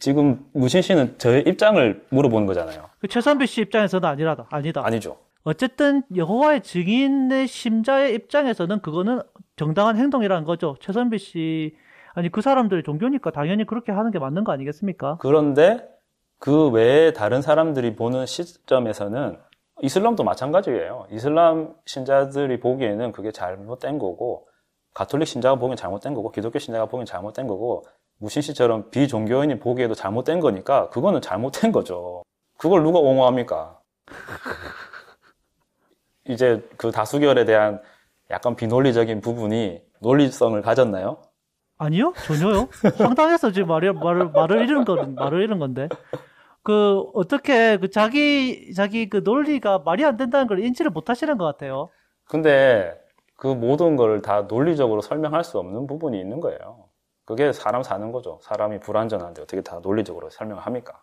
지금 0.00 0.46
무신 0.52 0.82
씨는 0.82 1.18
저의 1.18 1.42
입장을 1.46 2.06
물어보는 2.10 2.46
거잖아요. 2.46 2.88
그 3.00 3.08
최선배 3.08 3.46
씨 3.46 3.60
입장에서는 3.62 4.08
아니라다. 4.08 4.46
아니다. 4.50 4.82
아니죠. 4.84 5.16
어쨌든 5.42 6.02
여호와의 6.14 6.62
증인의 6.62 7.46
심자의 7.48 8.14
입장에서는 8.14 8.80
그거는 8.80 9.20
정당한 9.56 9.96
행동이라는 9.96 10.44
거죠. 10.44 10.76
최선배 10.80 11.18
씨 11.18 11.74
아니 12.12 12.28
그 12.28 12.40
사람들의 12.40 12.82
종교니까 12.82 13.30
당연히 13.30 13.64
그렇게 13.64 13.90
하는 13.92 14.10
게 14.10 14.18
맞는 14.18 14.44
거 14.44 14.52
아니겠습니까? 14.52 15.18
그런데 15.20 15.78
그 16.38 16.68
외에 16.68 17.12
다른 17.12 17.42
사람들이 17.42 17.96
보는 17.96 18.26
시점에서는 18.26 19.38
이슬람도 19.82 20.24
마찬가지예요. 20.24 21.06
이슬람 21.10 21.74
신자들이 21.86 22.60
보기에는 22.60 23.12
그게 23.12 23.30
잘못된 23.32 23.98
거고, 23.98 24.46
가톨릭 24.94 25.28
신자가 25.28 25.56
보기엔 25.56 25.76
잘못된 25.76 26.14
거고, 26.14 26.30
기독교 26.30 26.58
신자가 26.58 26.86
보기엔 26.86 27.06
잘못된 27.06 27.46
거고, 27.46 27.84
무신 28.18 28.42
씨처럼 28.42 28.90
비종교인이 28.90 29.60
보기에도 29.60 29.94
잘못된 29.94 30.40
거니까, 30.40 30.88
그거는 30.90 31.20
잘못된 31.20 31.72
거죠. 31.72 32.22
그걸 32.58 32.82
누가 32.82 32.98
옹호합니까? 32.98 33.78
이제 36.28 36.62
그 36.76 36.90
다수결에 36.90 37.44
대한 37.44 37.80
약간 38.30 38.54
비논리적인 38.54 39.20
부분이 39.20 39.80
논리성을 40.00 40.60
가졌나요? 40.62 41.22
아니요, 41.78 42.12
전혀요. 42.26 42.68
황당해서 42.98 43.52
지금 43.52 43.68
말을, 43.68 43.94
말을, 43.94 44.30
말을 44.30 44.62
잃은 44.62 44.84
거, 44.84 44.96
말을 44.96 45.42
잃은 45.42 45.58
건데. 45.58 45.88
그 46.62 47.00
어떻게 47.14 47.78
그 47.78 47.90
자기 47.90 48.74
자기 48.74 49.08
그 49.08 49.22
논리가 49.24 49.78
말이 49.78 50.04
안 50.04 50.18
된다는 50.18 50.46
걸 50.46 50.60
인지를 50.60 50.90
못 50.90 51.08
하시는 51.08 51.38
것 51.38 51.46
같아요. 51.46 51.88
근데 52.26 52.94
그 53.40 53.46
모든 53.46 53.96
걸 53.96 54.20
다 54.20 54.42
논리적으로 54.42 55.00
설명할 55.00 55.44
수 55.44 55.58
없는 55.58 55.86
부분이 55.86 56.20
있는 56.20 56.40
거예요. 56.40 56.84
그게 57.24 57.52
사람 57.54 57.82
사는 57.82 58.12
거죠. 58.12 58.38
사람이 58.42 58.80
불완전한데 58.80 59.40
어떻게 59.40 59.62
다 59.62 59.80
논리적으로 59.82 60.28
설명을 60.28 60.62
합니까? 60.62 61.02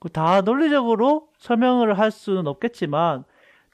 그다 0.00 0.40
논리적으로 0.40 1.28
설명을 1.36 1.98
할 1.98 2.10
수는 2.10 2.46
없겠지만 2.46 3.24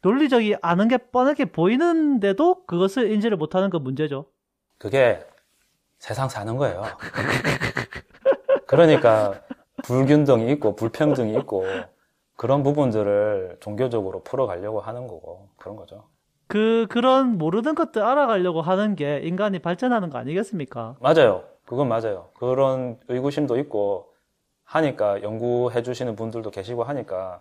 논리적이 0.03 0.57
않은 0.61 0.89
게 0.89 0.97
뻔하게 0.97 1.45
보이는데도 1.47 2.65
그것을 2.67 3.13
인지를 3.13 3.37
못하는 3.37 3.71
건 3.71 3.85
문제죠. 3.85 4.27
그게 4.79 5.25
세상 6.01 6.29
사는 6.29 6.57
거예요. 6.57 6.83
그러니까 8.67 9.41
불균등이 9.85 10.51
있고 10.53 10.75
불평등이 10.75 11.33
있고 11.39 11.65
그런 12.37 12.65
부분들을 12.65 13.59
종교적으로 13.61 14.25
풀어가려고 14.25 14.81
하는 14.81 15.07
거고 15.07 15.49
그런 15.57 15.77
거죠. 15.77 16.09
그 16.49 16.87
그런 16.89 17.37
모르는 17.39 17.75
것들 17.75 18.03
알아가려고 18.03 18.63
하는 18.63 18.97
게 18.97 19.21
인간이 19.23 19.59
발전하는 19.59 20.11
거 20.11 20.19
아니겠습니까? 20.19 20.97
맞아요. 21.01 21.45
그건 21.67 21.89
맞아요. 21.89 22.31
그런 22.39 22.99
의구심도 23.09 23.59
있고 23.59 24.07
하니까 24.65 25.23
연구해 25.23 25.83
주시는 25.83 26.17
분들도 26.17 26.51
계시고 26.51 26.85
하니까 26.85 27.41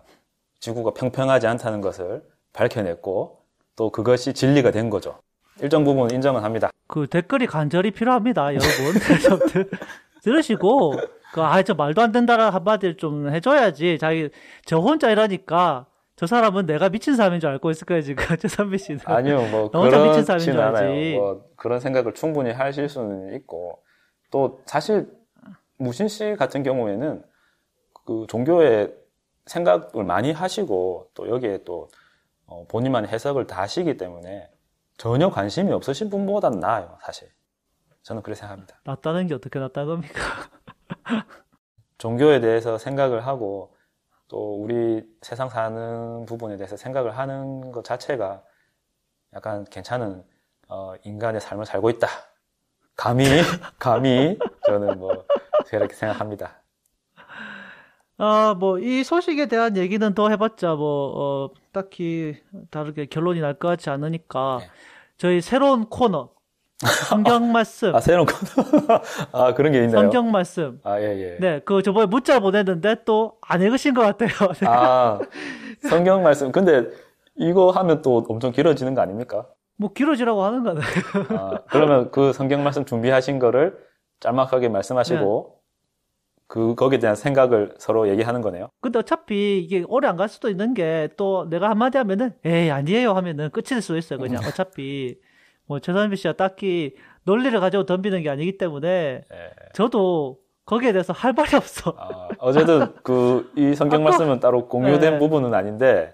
지구가 0.60 0.92
평평하지 0.92 1.46
않다는 1.46 1.80
것을 1.80 2.22
밝혀냈고 2.52 3.38
또 3.76 3.90
그것이 3.90 4.34
진리가 4.34 4.70
된 4.70 4.90
거죠. 4.90 5.18
일정 5.60 5.84
부분 5.84 6.10
인정은 6.10 6.42
합니다. 6.42 6.70
그 6.86 7.06
댓글이 7.06 7.46
간절히 7.46 7.90
필요합니다, 7.90 8.54
여러분. 8.54 8.68
들으시고 10.22 10.92
그 11.32 11.40
아 11.42 11.62
저 11.62 11.74
말도 11.74 12.00
안 12.02 12.12
된다라 12.12 12.50
한마디를 12.50 12.96
좀 12.96 13.28
해줘야지. 13.30 13.98
자기 13.98 14.30
저 14.64 14.78
혼자 14.78 15.10
이러니까 15.10 15.86
저 16.18 16.26
사람은 16.26 16.66
내가 16.66 16.88
미친 16.88 17.14
사람인 17.14 17.38
줄 17.38 17.48
알고 17.48 17.70
있을 17.70 17.86
거예요 17.86 18.02
지금 18.02 18.24
최선비 18.36 18.76
씨는. 18.76 19.00
아니요, 19.04 19.40
뭐 19.52 19.68
혼자 19.72 20.02
미친 20.02 20.24
사람인 20.24 20.44
줄 20.44 20.60
알지. 20.60 21.14
뭐 21.14 21.48
그런 21.54 21.78
생각을 21.78 22.12
충분히 22.12 22.50
하실 22.50 22.88
수는 22.88 23.36
있고 23.36 23.84
또 24.32 24.60
사실 24.66 25.08
무신 25.76 26.08
씨 26.08 26.34
같은 26.36 26.64
경우에는 26.64 27.22
그 28.04 28.26
종교의 28.28 28.92
생각을 29.46 30.02
많이 30.04 30.32
하시고 30.32 31.08
또 31.14 31.28
여기에 31.28 31.62
또 31.64 31.88
어, 32.46 32.64
본인만의 32.68 33.10
해석을 33.10 33.46
다 33.46 33.62
하시기 33.62 33.96
때문에 33.96 34.50
전혀 34.96 35.30
관심이 35.30 35.70
없으신 35.70 36.10
분보다는 36.10 36.58
나아요, 36.58 36.98
사실. 37.00 37.28
저는 38.02 38.22
그렇게 38.22 38.40
생각합니다. 38.40 38.80
낫다는 38.82 39.28
게 39.28 39.34
어떻게 39.34 39.60
낫다는 39.60 39.88
겁니까? 39.88 40.20
종교에 41.98 42.40
대해서 42.40 42.76
생각을 42.76 43.24
하고 43.24 43.72
또 44.28 44.62
우리 44.62 45.02
세상 45.22 45.48
사는 45.48 46.26
부분에 46.26 46.56
대해서 46.56 46.76
생각을 46.76 47.16
하는 47.16 47.72
것 47.72 47.84
자체가 47.84 48.42
약간 49.34 49.64
괜찮은 49.64 50.24
어, 50.68 50.94
인간의 51.04 51.40
삶을 51.40 51.66
살고 51.66 51.90
있다. 51.90 52.08
감히 52.96 53.24
감히 53.78 54.38
저는 54.66 54.98
뭐 54.98 55.24
그렇게 55.66 55.94
생각합니다. 55.94 56.62
아, 58.20 58.54
뭐, 58.58 58.80
이 58.80 59.04
소식에 59.04 59.46
대한 59.46 59.76
얘기는 59.76 60.12
더 60.14 60.28
해봤자, 60.28 60.74
뭐, 60.74 61.12
어, 61.46 61.50
딱히 61.72 62.36
다르게 62.70 63.06
결론이 63.06 63.40
날 63.40 63.54
것 63.54 63.68
같지 63.68 63.90
않으니까, 63.90 64.58
네. 64.60 64.66
저희 65.18 65.40
새로운 65.40 65.86
코너, 65.88 66.30
성경 66.86 67.50
말씀. 67.52 67.94
아, 67.94 68.00
새로운 68.00 68.26
코너. 68.26 69.00
아, 69.32 69.54
그런 69.54 69.72
게 69.72 69.78
있나요? 69.84 70.00
성경 70.02 70.30
말씀. 70.30 70.80
아, 70.84 71.00
예, 71.00 71.04
예. 71.18 71.36
네, 71.40 71.60
그 71.64 71.82
저번에 71.82 72.06
문자 72.06 72.38
보냈는데 72.40 73.04
또 73.04 73.38
안 73.42 73.62
읽으신 73.62 73.94
것 73.94 74.02
같아요. 74.02 74.28
아, 74.66 75.18
성경 75.88 76.22
말씀. 76.22 76.52
근데 76.52 76.84
이거 77.34 77.70
하면 77.70 78.02
또 78.02 78.24
엄청 78.28 78.52
길어지는 78.52 78.94
거 78.94 79.00
아닙니까? 79.00 79.46
뭐 79.76 79.92
길어지라고 79.92 80.42
하는 80.44 80.62
거네. 80.64 80.80
아, 81.30 81.62
그러면 81.70 82.10
그 82.10 82.32
성경 82.32 82.62
말씀 82.64 82.84
준비하신 82.84 83.38
거를 83.38 83.76
짤막하게 84.20 84.68
말씀하시고 84.68 85.54
네. 85.54 85.58
그 86.48 86.74
거기에 86.74 86.98
대한 86.98 87.14
생각을 87.16 87.74
서로 87.78 88.08
얘기하는 88.08 88.40
거네요. 88.40 88.68
근데 88.80 88.98
어차피 88.98 89.58
이게 89.60 89.84
오래 89.88 90.08
안 90.08 90.16
갈 90.16 90.28
수도 90.28 90.48
있는 90.48 90.74
게 90.74 91.08
또 91.16 91.46
내가 91.48 91.70
한마디 91.70 91.98
하면은 91.98 92.32
에이 92.44 92.70
아니에요 92.70 93.12
하면은 93.14 93.50
끝이 93.50 93.64
될 93.66 93.82
수도 93.82 93.96
있어요. 93.98 94.18
그냥 94.18 94.42
음. 94.42 94.48
어차피 94.48 95.18
뭐 95.68 95.78
최선비 95.78 96.16
씨가 96.16 96.32
딱히 96.32 96.94
논리를 97.24 97.58
가지고 97.60 97.84
덤비는 97.84 98.22
게 98.22 98.30
아니기 98.30 98.56
때문에 98.58 99.22
네. 99.30 99.50
저도 99.74 100.38
거기에 100.64 100.92
대해서 100.92 101.12
할 101.12 101.32
말이 101.34 101.54
없어. 101.56 101.94
아, 101.96 102.28
어쨌든 102.38 102.94
그이 103.02 103.74
성경 103.74 104.02
말씀은 104.02 104.40
따로 104.40 104.66
공유된 104.66 105.14
네. 105.14 105.18
부분은 105.18 105.54
아닌데 105.54 106.12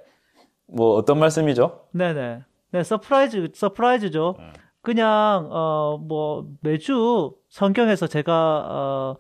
뭐 0.67 0.95
어떤 0.97 1.19
말씀이죠? 1.19 1.87
네네. 1.93 2.43
네 2.73 2.83
surprise 2.83 3.53
surprise죠. 3.55 4.35
음. 4.39 4.53
그냥 4.83 5.49
어 5.51 5.97
뭐 6.07 6.47
매주 6.61 7.33
성경에서 7.49 8.07
제가 8.09 8.67
어 8.69 9.17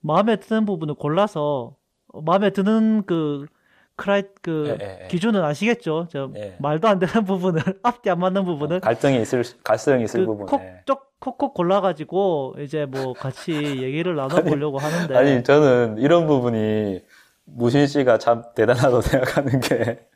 마음에 0.00 0.36
드는 0.36 0.66
부분을 0.66 0.94
골라서 0.94 1.76
마음에 2.12 2.50
드는 2.50 3.04
그 3.06 3.46
cri 3.96 4.22
그 4.42 4.76
예, 4.80 5.00
예, 5.04 5.08
기준은 5.08 5.42
아시겠죠? 5.42 6.06
저 6.10 6.30
예. 6.36 6.54
말도 6.58 6.86
안 6.86 6.98
되는 6.98 7.24
부분을 7.24 7.62
앞뒤 7.82 8.10
안 8.10 8.20
맞는 8.20 8.44
부분은 8.44 8.76
어, 8.76 8.80
갈등이 8.80 9.20
있을 9.22 9.42
갈등이 9.64 10.04
있을 10.04 10.20
그 10.20 10.26
부분. 10.26 10.46
콕쪽 10.46 11.18
콕콕 11.18 11.54
골라가지고 11.54 12.56
이제 12.60 12.84
뭐 12.84 13.14
같이 13.14 13.52
얘기를 13.82 14.14
나눠보려고 14.14 14.78
아니, 14.80 14.92
하는데. 14.92 15.16
아니 15.16 15.44
저는 15.44 15.96
이런 15.98 16.26
부분이 16.26 17.00
무신 17.44 17.86
씨가 17.86 18.18
참 18.18 18.42
대단하다고 18.54 19.00
생각하는 19.02 19.60
게 19.60 20.06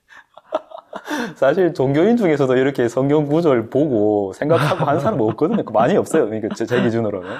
사실 1.36 1.72
종교인 1.72 2.16
중에서도 2.16 2.54
이렇게 2.56 2.88
성경 2.88 3.26
구절 3.26 3.70
보고 3.70 4.32
생각하고 4.34 4.84
하는 4.84 5.00
사람 5.00 5.20
없거든요. 5.20 5.62
많이 5.72 5.96
없어요. 5.96 6.26
그러니까 6.26 6.54
제, 6.54 6.66
제 6.66 6.82
기준으로는. 6.82 7.30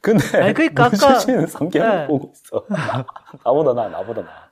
근데 0.00 0.38
아니, 0.38 0.54
그러니까 0.54 0.88
무신 0.88 1.18
씨는 1.18 1.46
성경을 1.46 1.98
네. 1.98 2.06
보고 2.06 2.32
있어. 2.32 2.64
나보다 3.44 3.74
나, 3.74 3.88
나보다 3.88 4.22
나. 4.22 4.49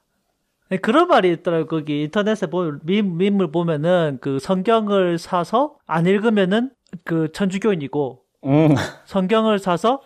네, 0.71 0.77
그런 0.77 1.09
말이 1.09 1.33
있더라고요. 1.33 1.67
거기 1.67 2.03
인터넷에 2.03 2.47
보면, 2.47 2.81
밈, 2.85 3.17
밈을 3.17 3.51
보면은 3.51 4.19
그 4.21 4.39
성경을 4.39 5.19
사서 5.19 5.77
안 5.87 6.07
읽으면은 6.07 6.71
그 7.05 7.33
천주교인이고, 7.33 8.23
음. 8.45 8.75
성경을 9.07 9.59
사서 9.59 10.03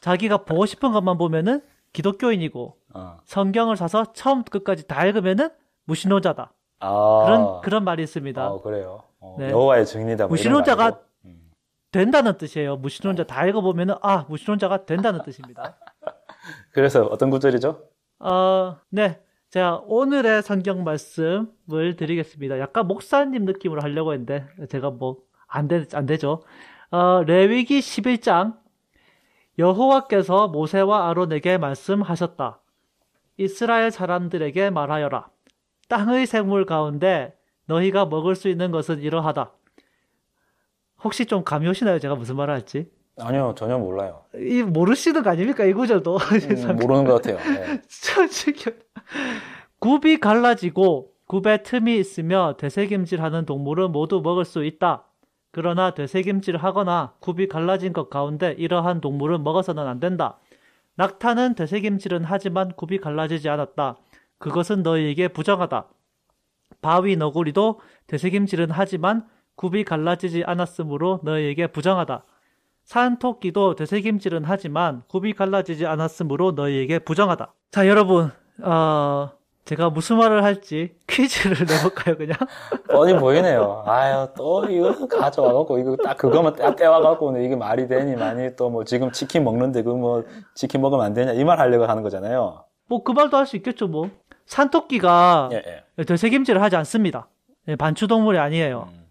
자기가 0.00 0.44
보고 0.44 0.66
싶은 0.66 0.92
것만 0.92 1.16
보면은 1.16 1.62
기독교인이고, 1.94 2.76
어. 2.94 3.18
성경을 3.24 3.76
사서 3.76 4.12
처음 4.12 4.44
끝까지 4.44 4.86
다 4.86 5.06
읽으면은 5.06 5.48
무신론자다. 5.84 6.52
아. 6.80 7.22
그런, 7.24 7.60
그런 7.62 7.84
말이 7.84 8.02
있습니다. 8.02 8.42
아, 8.42 8.58
그래요. 8.62 9.04
어, 9.18 9.36
네. 9.38 9.50
여호와의 9.50 9.86
증인이다. 9.86 10.24
뭐 10.24 10.30
무신론자가 10.30 11.00
음. 11.24 11.50
된다는 11.90 12.36
뜻이에요. 12.36 12.76
무신론자 12.76 13.24
다 13.24 13.46
읽어보면은, 13.46 13.94
아, 14.02 14.26
무신론자가 14.28 14.84
된다는 14.84 15.22
뜻입니다. 15.22 15.76
그래서 16.72 17.04
어떤 17.06 17.30
구절이죠? 17.30 17.82
어, 18.18 18.76
네. 18.90 19.18
자, 19.52 19.82
오늘의 19.84 20.42
성경 20.42 20.82
말씀을 20.82 21.96
드리겠습니다. 21.98 22.58
약간 22.58 22.86
목사님 22.86 23.44
느낌으로 23.44 23.82
하려고 23.82 24.14
했는데, 24.14 24.46
제가 24.70 24.88
뭐, 24.88 25.18
안 25.46 25.68
되, 25.68 25.84
안 25.92 26.06
되죠. 26.06 26.42
어, 26.90 27.22
레위기 27.24 27.80
11장, 27.80 28.58
여호와께서 29.58 30.48
모세와 30.48 31.10
아론에게 31.10 31.58
말씀하셨다. 31.58 32.62
이스라엘 33.36 33.90
사람들에게 33.90 34.70
말하여라. 34.70 35.28
땅의 35.90 36.26
생물 36.28 36.64
가운데 36.64 37.36
너희가 37.66 38.06
먹을 38.06 38.34
수 38.34 38.48
있는 38.48 38.70
것은 38.70 39.00
이러하다. 39.02 39.52
혹시 41.04 41.26
좀 41.26 41.44
감이 41.44 41.68
오시나요? 41.68 41.98
제가 41.98 42.14
무슨 42.14 42.36
말을 42.36 42.54
할지? 42.54 42.90
아니요, 43.18 43.54
전혀 43.56 43.78
몰라요. 43.78 44.22
이 44.34 44.62
모르시는 44.62 45.22
거 45.22 45.30
아닙니까? 45.30 45.64
이 45.66 45.72
구절도. 45.72 46.16
음, 46.16 46.76
모르는 46.76 47.04
것 47.04 47.22
같아요. 47.22 47.38
네. 47.38 47.80
굽이 49.78 50.18
갈라지고 50.18 51.12
굽에 51.26 51.62
틈이 51.62 51.98
있으며 51.98 52.54
되새김질하는 52.58 53.46
동물은 53.46 53.92
모두 53.92 54.20
먹을 54.22 54.44
수 54.44 54.64
있다. 54.64 55.04
그러나 55.50 55.92
되새김질 55.92 56.56
하거나 56.56 57.14
굽이 57.20 57.48
갈라진 57.48 57.92
것 57.92 58.08
가운데 58.08 58.54
이러한 58.58 59.00
동물은 59.00 59.42
먹어서는 59.42 59.86
안 59.86 60.00
된다. 60.00 60.38
낙타는 60.96 61.54
되새김질은 61.54 62.24
하지만 62.24 62.72
굽이 62.72 62.98
갈라지지 62.98 63.48
않았다. 63.48 63.96
그것은 64.38 64.82
너희에게 64.82 65.28
부정하다. 65.28 65.88
바위 66.80 67.16
너구리도 67.16 67.80
되새김질은 68.06 68.70
하지만 68.70 69.26
굽이 69.56 69.84
갈라지지 69.84 70.44
않았으므로 70.44 71.20
너희에게 71.22 71.68
부정하다. 71.68 72.24
산 72.84 73.18
토끼도 73.18 73.74
되새김질은 73.76 74.42
하지만 74.44 75.02
굽이 75.08 75.34
갈라지지 75.34 75.86
않았으므로 75.86 76.52
너희에게 76.52 76.98
부정하다. 76.98 77.54
자, 77.70 77.88
여러분, 77.88 78.30
어, 78.62 79.30
제가 79.64 79.90
무슨 79.90 80.16
말을 80.18 80.42
할지 80.42 80.94
퀴즈를 81.06 81.56
내볼까요, 81.66 82.16
그냥? 82.16 82.36
뻔히 82.90 83.16
보이네요. 83.16 83.84
아유, 83.86 84.28
또 84.36 84.64
이거 84.68 85.06
가져와갖고, 85.06 85.78
이거 85.78 85.96
딱 85.96 86.16
그거만 86.18 86.54
딱 86.56 86.74
떼와갖고, 86.76 87.38
이게 87.38 87.54
말이 87.56 87.86
되니, 87.86 88.16
많이 88.16 88.54
또 88.56 88.68
뭐 88.68 88.84
지금 88.84 89.12
치킨 89.12 89.44
먹는데 89.44 89.82
그 89.84 89.90
뭐 89.94 90.24
치킨 90.54 90.80
먹으면 90.80 91.04
안 91.06 91.14
되냐, 91.14 91.32
이 91.32 91.44
말 91.44 91.58
하려고 91.60 91.84
하는 91.86 92.02
거잖아요. 92.02 92.64
뭐 92.88 93.04
그 93.04 93.12
말도 93.12 93.36
할 93.36 93.46
수 93.46 93.56
있겠죠, 93.56 93.86
뭐. 93.86 94.10
산토끼가 94.46 95.50
예, 95.52 95.62
예. 95.98 96.04
되새김질을 96.04 96.60
하지 96.60 96.74
않습니다. 96.76 97.28
예, 97.68 97.76
반추동물이 97.76 98.38
아니에요. 98.38 98.88
음. 98.92 99.06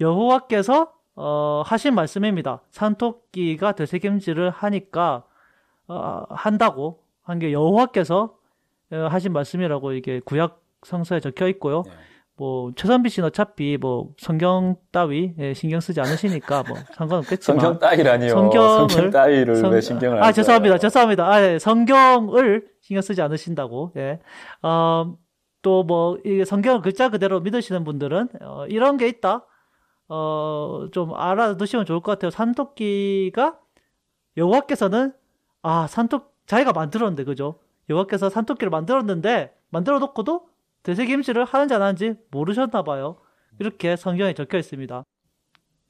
여호와께서 0.00 0.92
어, 1.16 1.62
하신 1.64 1.94
말씀입니다. 1.94 2.60
산토끼가 2.70 3.72
되새김질을 3.72 4.50
하니까 4.50 5.24
어, 5.88 6.24
한다고 6.30 7.00
한 7.22 7.38
게 7.38 7.52
여호와께서 7.52 8.34
어, 8.92 8.96
하신 9.10 9.32
말씀이라고 9.32 9.92
이게 9.92 10.20
구약 10.24 10.60
성서에 10.82 11.20
적혀 11.20 11.48
있고요. 11.48 11.82
네. 11.86 11.92
뭐 12.36 12.72
최선비 12.74 13.10
씨는 13.10 13.28
어차피 13.28 13.78
뭐 13.80 14.10
성경 14.18 14.74
따위 14.90 15.32
예, 15.38 15.54
신경 15.54 15.78
쓰지 15.80 16.00
않으시니까 16.00 16.64
뭐 16.66 16.76
상관없겠지만 16.94 17.60
성경 17.60 17.78
따위라니요. 17.78 18.28
성경을 18.30 18.88
성경 18.90 19.10
따위를 19.10 19.56
성, 19.56 19.70
왜 19.70 19.80
신경을 19.80 20.22
아 20.22 20.32
죄송합니다. 20.32 20.78
죄송합니다. 20.78 21.26
아 21.30 21.42
예, 21.42 21.58
성경을 21.60 22.66
신경 22.80 23.02
쓰지 23.02 23.22
않으신다고. 23.22 23.92
예. 23.96 24.18
어, 24.62 25.14
또뭐 25.62 26.18
이게 26.24 26.44
성경을 26.44 26.82
글자 26.82 27.08
그대로 27.08 27.40
믿으시는 27.40 27.84
분들은 27.84 28.28
어, 28.42 28.66
이런 28.68 28.96
게 28.96 29.06
있다. 29.08 29.46
어, 30.08 30.88
좀 30.92 31.14
알아두시면 31.14 31.86
좋을 31.86 32.00
것 32.00 32.12
같아요. 32.12 32.30
산토끼가 32.30 33.58
여호와께서는 34.36 35.12
아 35.62 35.86
산토 35.86 36.22
자기가 36.46 36.72
만들었는데 36.72 37.24
그죠? 37.24 37.60
여호와께서 37.88 38.28
산토끼를 38.30 38.70
만들었는데 38.70 39.56
만들어 39.70 39.98
놓고도 39.98 40.48
되새김질을 40.82 41.44
하는지 41.44 41.74
안 41.74 41.82
하는지 41.82 42.14
모르셨나 42.30 42.82
봐요. 42.82 43.16
이렇게 43.58 43.96
성경에 43.96 44.34
적혀 44.34 44.58
있습니다. 44.58 45.04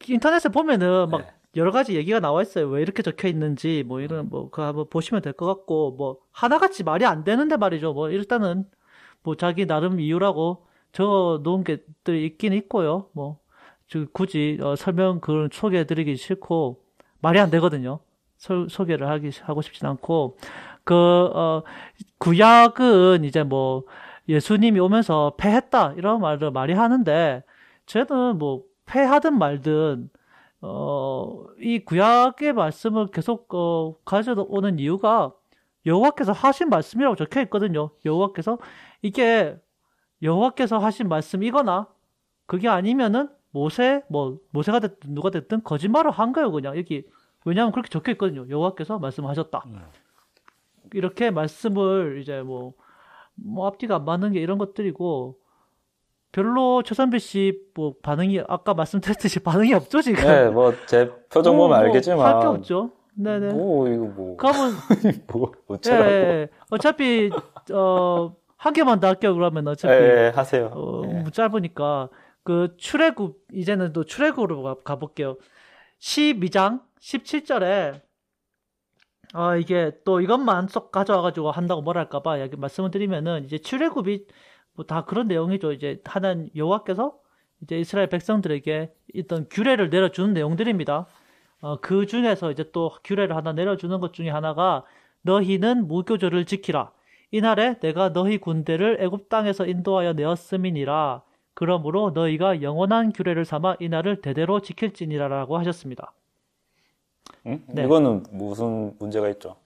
인터넷에 0.09 0.49
보면은 0.51 1.09
막 1.11 1.19
네. 1.23 1.27
여러 1.57 1.71
가지 1.73 1.95
얘기가 1.97 2.21
나와 2.21 2.43
있어요. 2.43 2.69
왜 2.69 2.83
이렇게 2.83 3.03
적혀 3.03 3.29
있는지 3.29 3.85
뭐 3.87 4.01
이런 4.01 4.29
뭐 4.29 4.51
그거 4.51 4.65
한번 4.67 4.89
보시면 4.91 5.23
될 5.23 5.33
것 5.33 5.47
같고 5.47 5.93
뭐 5.93 6.19
하나같이 6.33 6.85
말이 6.85 7.05
안 7.07 7.25
되는데 7.25 7.57
말이죠. 7.57 7.93
뭐 7.95 8.11
일단은 8.11 8.65
뭐 9.23 9.37
자기 9.37 9.67
나름 9.67 10.01
이유라고 10.01 10.67
적어 10.93 11.41
놓은 11.43 11.65
게들이 11.65 12.27
있긴 12.27 12.53
있고요. 12.55 13.09
뭐 13.13 13.39
굳이 14.13 14.59
어, 14.63 14.77
설명 14.77 15.21
그런 15.21 15.49
소개해드리기 15.53 16.17
싫고 16.17 16.83
말이 17.21 17.39
안 17.41 17.51
되거든요. 17.51 18.01
소, 18.37 18.69
소개를 18.69 19.09
하기 19.09 19.31
하고 19.43 19.63
싶진 19.63 19.87
않고 19.87 20.37
그 20.85 20.95
어, 20.95 21.63
구약은 22.19 23.25
이제 23.25 23.43
뭐 23.43 23.85
예수님이 24.29 24.81
오면서 24.81 25.35
패했다 25.39 25.95
이런 25.97 26.21
말을 26.21 26.51
많이 26.51 26.73
하는데 26.73 27.43
저는 27.87 28.39
뭐 28.39 28.65
패하든 28.87 29.39
말든 29.39 30.11
어, 30.61 31.45
이 31.59 31.79
구약의 31.81 32.55
말씀을 32.55 33.09
계속 33.09 33.53
어, 33.55 33.97
가져오는 34.05 34.79
이유가 34.79 35.33
여호와께서 35.87 36.33
하신 36.33 36.71
말씀이라고 36.71 37.17
적혀 37.17 37.43
있거든요. 37.43 37.91
여호와께서 38.05 38.59
이게 39.03 39.57
여호와께서 40.23 40.79
하신 40.79 41.09
말씀이거나 41.09 41.87
그게 42.47 42.69
아니면은 42.69 43.29
모세 43.55 44.03
뭐 44.09 44.39
모세가 44.51 44.81
됐든 44.81 45.15
누가 45.15 45.31
됐든 45.31 45.63
거짓말을 45.63 46.11
한 46.11 46.33
거예요 46.33 46.51
그냥 46.51 46.77
여기 46.77 47.05
왜냐하면 47.45 47.71
그렇게 47.73 47.89
적혀 47.89 48.11
있거든요. 48.13 48.47
여호와께서 48.49 48.99
말씀하셨다. 48.99 49.63
음. 49.67 49.81
이렇게 50.93 51.31
말씀을 51.31 52.19
이제 52.21 52.41
뭐, 52.43 52.73
뭐 53.35 53.67
앞뒤가 53.67 53.97
안 53.97 54.05
맞는 54.07 54.33
게 54.33 54.41
이런 54.41 54.59
것들이고 54.59 55.37
별로 56.33 56.83
최선배 56.83 57.19
씨 57.19 57.53
뭐 57.77 57.95
반응이 58.03 58.41
아까 58.49 58.75
말씀드렸듯이 58.75 59.39
반응이 59.45 59.73
없죠 59.75 60.01
지금. 60.03 60.25
네, 60.25 60.49
뭐 60.49 60.73
제 60.87 61.11
표정 61.31 61.57
보면 61.57 61.69
뭐, 61.69 61.77
알겠지만 61.77 62.19
할 62.27 62.41
게 62.41 62.47
없죠. 62.47 62.91
네네. 63.17 63.53
뭐 63.53 63.89
이거 63.89 64.05
뭐. 64.07 64.37
그러면 64.37 64.73
뭐 65.33 65.53
어쩌라고. 65.69 66.11
예, 66.11 66.49
어차피 66.71 67.31
어 67.73 68.33
한 68.57 68.73
개만 68.73 68.99
더 68.99 69.09
할게요 69.09 69.35
그러면 69.35 69.69
어차피. 69.69 69.93
예, 69.93 70.33
하세요. 70.35 70.71
어, 70.73 71.03
예. 71.07 71.25
짧으니까 71.31 72.09
그 72.45 72.77
출애굽 72.79 73.47
이제는 73.53 73.93
또 73.93 74.05
출애굽으로 74.05 74.83
가, 74.85 74.99
볼게요 74.99 75.37
12장 76.01 76.83
17절에 77.01 78.03
아 79.33 79.57
이게 79.57 79.93
또 80.05 80.21
이것만 80.21 80.69
쏙 80.69 80.93
가져와 80.93 81.23
가지고 81.23 81.51
한다고 81.51 81.83
뭐랄까 81.83 82.23
봐 82.23 82.41
여기 82.41 82.57
말씀을 82.57 82.91
드리면은 82.91 83.45
이제 83.45 83.59
출애굽이 83.59 84.27
뭐 84.75 84.87
다 84.87 85.05
그런 85.05 85.29
내용이죠. 85.29 85.73
이제 85.73 86.01
하나님 86.05 86.49
여호와께서 86.55 87.19
이제 87.63 87.79
이스라엘 87.79 88.09
백성들에게 88.09 88.93
있던 89.15 89.49
규례를 89.51 89.91
내려주는 89.91 90.33
내용들입니다. 90.35 91.07
어, 91.61 91.81
그 91.81 92.07
중에서 92.07 92.51
이제 92.51 92.71
또 92.73 92.91
규례를 93.05 93.37
하나 93.37 93.53
내려주는 93.53 93.99
것 94.01 94.13
중에 94.13 94.31
하나가 94.31 94.85
너희는 95.23 95.89
무교절을 95.89 96.45
지키라. 96.47 96.93
이날에 97.31 97.79
내가 97.81 98.13
너희 98.13 98.39
군대를 98.39 98.99
애굽 99.01 99.29
땅에서 99.29 99.67
인도하여 99.67 100.13
내었음이니라. 100.15 101.23
그러므로 101.55 102.11
너희가 102.11 102.63
영원한 102.63 103.13
규례를 103.13 103.45
삼아 103.45 103.77
이 103.81 103.89
날을 103.89 104.21
대대로 104.21 104.61
지킬지니라라고 104.61 105.59
하셨습니다. 105.59 106.13
응? 107.47 107.63
네. 107.69 107.85
이거는 107.85 108.25
무슨 108.31 108.95
문제가 108.99 109.29
있죠? 109.31 109.57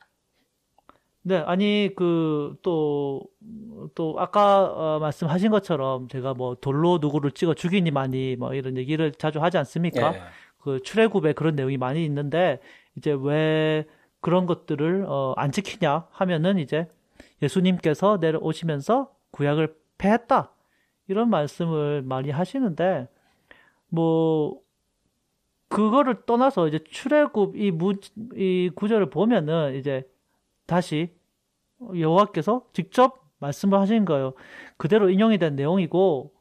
네, 1.23 1.37
아니 1.37 1.91
그또또 1.95 4.15
아까 4.17 4.65
어, 4.65 4.99
말씀하신 4.99 5.51
것처럼 5.51 6.09
제가 6.09 6.35
뭐 6.35 6.55
돌로 6.55 6.99
누구를 7.01 7.33
찍어 7.33 7.55
죽이니 7.55 7.91
많이 7.91 8.37
뭐 8.37 8.55
이런 8.55 8.77
얘기를 8.77 9.13
자주 9.13 9.43
하지 9.43 9.59
않습니까? 9.59 10.15
예. 10.15 10.23
그 10.59 10.83
출애굽에 10.83 11.35
그런 11.35 11.55
내용이 11.55 11.77
많이 11.77 12.05
있는데 12.05 12.61
이제 12.97 13.17
왜 13.19 13.85
그런 14.21 14.47
것들을 14.47 15.05
어, 15.07 15.35
안 15.37 15.53
지키냐 15.53 16.07
하면은 16.11 16.59
이제 16.59 16.89
예수님께서 17.43 18.19
내려오시면서 18.21 19.11
구약을 19.31 19.75
폐했다 19.99 20.53
이런 21.09 21.31
말씀을 21.31 22.03
많이 22.03 22.31
하시는데 22.31 23.09
뭐 23.89 24.61
그거를 25.69 26.25
떠나서 26.27 26.69
이제 26.69 26.79
출애굽 26.79 27.57
이, 27.57 27.71
무, 27.71 27.95
이 28.35 28.71
구절을 28.75 29.11
보면은 29.11 29.75
이제 29.77 30.09
다시 30.67 31.15
여호와께서 31.81 32.67
직접 32.73 33.23
말씀을 33.39 33.79
하신 33.79 34.05
거예요. 34.05 34.35
그대로 34.77 35.11
인용이 35.11 35.39
된 35.39 35.57
내용이고 35.57 36.33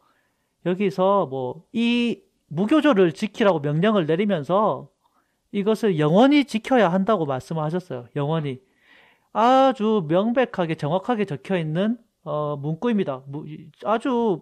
여기서 0.66 1.28
뭐 1.28 1.66
이 1.74 2.22
무교조를 2.48 3.12
지키라고 3.14 3.60
명령을 3.60 4.06
내리면서 4.06 4.90
이것을 5.52 6.00
영원히 6.00 6.46
지켜야 6.46 6.92
한다고 6.92 7.26
말씀을 7.26 7.64
하셨어요. 7.64 8.08
영원히 8.16 8.62
아주 9.34 10.06
명백하게 10.08 10.76
정확하게 10.76 11.26
적혀 11.26 11.58
있는 11.58 11.98
어, 12.24 12.58
문구입니다. 12.58 13.24
아주 13.86 14.42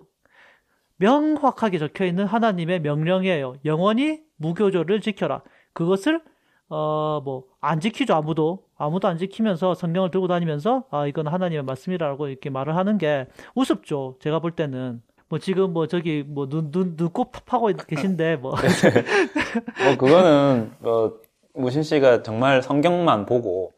명확하게 0.97 1.77
적혀 1.79 2.05
있는 2.05 2.25
하나님의 2.25 2.81
명령이에요. 2.81 3.55
영원히 3.65 4.21
무교조를 4.37 5.01
지켜라. 5.01 5.41
그것을 5.73 6.21
어 6.69 7.21
뭐 7.23 7.43
안 7.61 7.79
지키죠 7.79 8.13
아무도 8.15 8.65
아무도 8.77 9.07
안 9.07 9.17
지키면서 9.17 9.73
성경을 9.75 10.11
들고 10.11 10.27
다니면서 10.27 10.83
아 10.91 11.07
이건 11.07 11.27
하나님의 11.27 11.63
말씀이라고 11.63 12.27
이렇게 12.27 12.49
말을 12.49 12.75
하는 12.75 12.97
게 12.97 13.27
우습죠. 13.55 14.17
제가 14.21 14.39
볼 14.39 14.51
때는 14.51 15.01
뭐 15.29 15.39
지금 15.39 15.73
뭐 15.73 15.87
저기 15.87 16.23
뭐 16.23 16.47
눈 16.47 16.71
눈 16.71 16.95
눈곱 16.97 17.31
파고 17.45 17.67
계신데 17.87 18.37
뭐. 18.37 18.55
네. 18.55 18.67
뭐 19.85 19.97
그거는 19.97 20.71
뭐 20.79 21.19
무신 21.53 21.83
씨가 21.83 22.23
정말 22.23 22.61
성경만 22.63 23.25
보고 23.25 23.73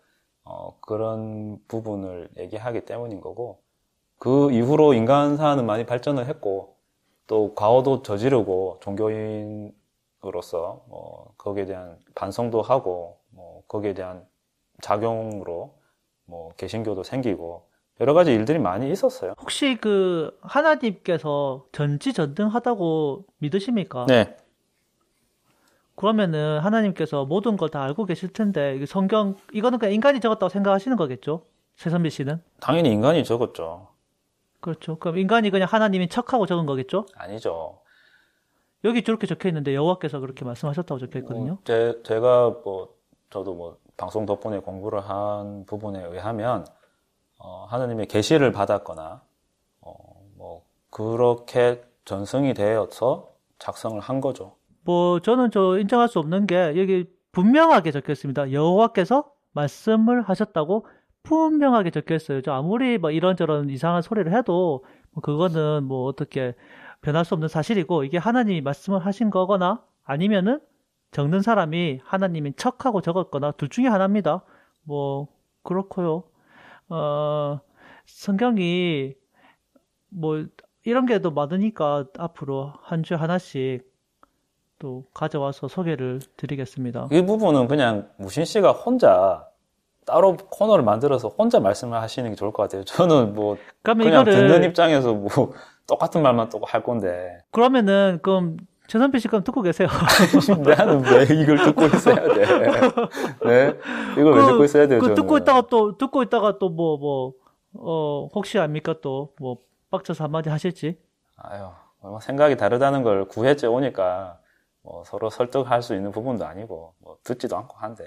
어 0.46 0.78
그런 0.82 1.58
부분을 1.68 2.30
얘기하기 2.38 2.86
때문인 2.86 3.22
거고 3.22 3.60
그 4.20 4.52
이후로 4.52 4.94
인간 4.94 5.38
사는 5.38 5.66
많이 5.66 5.86
발전을 5.86 6.26
했고 6.28 6.77
또 7.28 7.54
과오도 7.56 8.04
저지르고 8.04 8.80
종교인으로서 8.82 10.82
뭐 10.88 11.34
거기에 11.38 11.66
대한 11.66 11.98
반성도 12.16 12.62
하고 12.62 13.18
뭐 13.30 13.64
거기에 13.68 13.94
대한 13.94 14.26
작용으로 14.82 15.74
뭐 16.26 16.52
개신교도 16.58 17.04
생기고 17.04 17.68
여러 18.00 18.14
가지 18.14 18.32
일들이 18.34 18.60
많이 18.60 18.92
있었어요. 18.92 19.34
혹시 19.42 19.78
그 19.82 20.38
하나님께서 20.42 21.66
전지전능하다고 21.72 23.26
믿으십니까? 23.40 24.06
네. 24.08 24.38
그러면은 25.96 26.60
하나님께서 26.60 27.26
모든 27.26 27.58
걸 27.58 27.70
다 27.70 27.82
알고 27.84 28.06
계실 28.06 28.32
텐데 28.32 28.86
성경 28.86 29.36
이거는 29.52 29.80
그냥 29.80 29.94
인간이 29.96 30.20
적었다고 30.20 30.50
생각하시는 30.50 30.96
거겠죠? 30.96 31.42
최선미 31.76 32.12
씨는? 32.12 32.42
당연히 32.60 32.92
인간이 32.92 33.24
적었죠. 33.24 33.88
그렇죠. 34.68 35.00
그럼 35.00 35.18
인간이 35.18 35.50
그냥 35.50 35.66
하나님이 35.72 36.10
척하고 36.10 36.46
적은 36.46 36.66
거겠죠? 36.66 37.06
아니죠. 37.16 37.80
여기 38.84 39.02
저렇게 39.02 39.26
적혀 39.26 39.48
있는데 39.48 39.74
여호와께서 39.74 40.20
그렇게 40.20 40.44
말씀하셨다고 40.44 41.00
적혀 41.00 41.20
있거든요. 41.20 41.46
뭐 41.46 41.58
제, 41.64 42.02
제가 42.04 42.50
뭐 42.66 42.94
저도 43.30 43.54
뭐 43.54 43.78
방송 43.96 44.26
덕분에 44.26 44.60
공부를 44.60 45.00
한 45.00 45.66
부분에 45.66 46.04
의하면 46.04 46.66
어, 47.40 47.66
하느님의 47.70 48.08
계시를 48.08 48.52
받았거나 48.52 49.22
어, 49.80 49.94
뭐 50.36 50.66
그렇게 50.90 51.82
전승이 52.04 52.54
되어서 52.54 53.32
작성을 53.60 53.98
한 54.02 54.20
거죠. 54.20 54.58
뭐 54.84 55.22
저는 55.22 55.52
저 55.52 55.78
인정할 55.80 56.10
수 56.10 56.20
없는 56.20 56.46
게 56.46 56.74
여기 56.78 57.10
분명하게 57.32 57.92
적혀 57.92 58.12
있습니다. 58.12 58.52
여호와께서 58.52 59.32
말씀을 59.54 60.24
하셨다고 60.24 60.88
분명하게 61.28 61.92
적혀 61.92 62.16
있어요. 62.16 62.42
저 62.42 62.54
아무리 62.54 62.98
뭐 62.98 63.12
이런저런 63.12 63.70
이상한 63.70 64.02
소리를 64.02 64.34
해도 64.36 64.84
뭐 65.12 65.22
그거는 65.22 65.84
뭐 65.84 66.06
어떻게 66.06 66.56
변할 67.02 67.26
수 67.26 67.34
없는 67.34 67.48
사실이고 67.48 68.04
이게 68.04 68.18
하나님이 68.18 68.62
말씀을 68.62 69.00
하신 69.06 69.30
거거나 69.30 69.84
아니면은 70.04 70.60
적는 71.12 71.42
사람이 71.42 72.02
하나님인 72.04 72.54
척하고 72.58 73.02
적었거나 73.02 73.52
둘 73.52 73.70
중에 73.70 73.88
하나입니다. 73.88 74.44
뭐 74.84 75.28
그렇고요. 75.64 76.24
어 76.90 77.60
성경이 78.06 79.14
뭐 80.10 80.46
이런 80.86 81.06
게 81.06 81.20
더 81.22 81.32
많으니까 81.32 82.06
앞으로 82.18 82.74
한 82.82 83.04
주 83.04 83.16
하나씩 83.16 83.86
또 84.80 85.06
가져와서 85.14 85.68
소개를 85.68 86.20
드리겠습니다. 86.38 87.10
이 87.12 87.22
부분은 87.26 87.68
그냥 87.68 88.10
무신 88.18 88.46
씨가 88.46 88.72
혼자 88.72 89.46
따로 90.08 90.36
코너를 90.38 90.84
만들어서 90.84 91.28
혼자 91.28 91.60
말씀을 91.60 92.02
하시는 92.02 92.28
게 92.30 92.36
좋을 92.36 92.52
것 92.54 92.64
같아요. 92.64 92.84
저는 92.86 93.36
뭐 93.36 93.58
그냥 93.84 94.08
이거를... 94.08 94.34
듣는 94.34 94.64
입장에서 94.64 95.14
뭐 95.14 95.30
똑같은 95.88 96.24
말만 96.24 96.50
또 96.50 96.60
할 96.66 96.82
건데. 96.84 97.38
그러면은 97.52 98.20
그럼 98.24 98.58
최선필 98.88 99.20
씨 99.20 99.28
그럼 99.28 99.44
듣고 99.44 99.62
계세요. 99.62 99.90
나는 100.66 101.04
왜 101.06 101.24
이걸 101.36 101.58
듣고 101.58 101.86
있어야 101.86 102.16
돼? 102.34 102.46
네, 103.46 103.74
이걸 104.14 104.34
그, 104.34 104.40
왜 104.40 104.46
듣고 104.46 104.64
있어야 104.64 104.88
돼요? 104.88 105.00
그 105.00 105.14
듣고 105.14 105.38
있다가 105.38 105.64
또 105.70 105.98
듣고 105.98 106.24
있다가 106.24 106.58
또 106.58 106.70
뭐 106.70 106.98
뭐 106.98 107.34
어 107.80 108.28
혹시 108.34 108.58
압니까 108.60 108.96
또 109.02 109.34
뭐 109.40 109.58
빡쳐서 109.92 110.24
한마디 110.24 110.50
하실지. 110.50 110.98
아유, 111.38 111.70
뭐 112.02 112.20
생각이 112.20 112.56
다르다는 112.58 113.04
걸 113.04 113.28
9회째 113.28 113.72
오니까 113.72 114.40
뭐 114.84 115.04
서로 115.06 115.30
설득할 115.30 115.82
수 115.84 115.94
있는 115.96 116.12
부분도 116.12 116.46
아니고 116.46 116.94
뭐 117.00 117.18
듣지도 117.24 117.56
않고 117.58 117.78
한데 117.78 118.04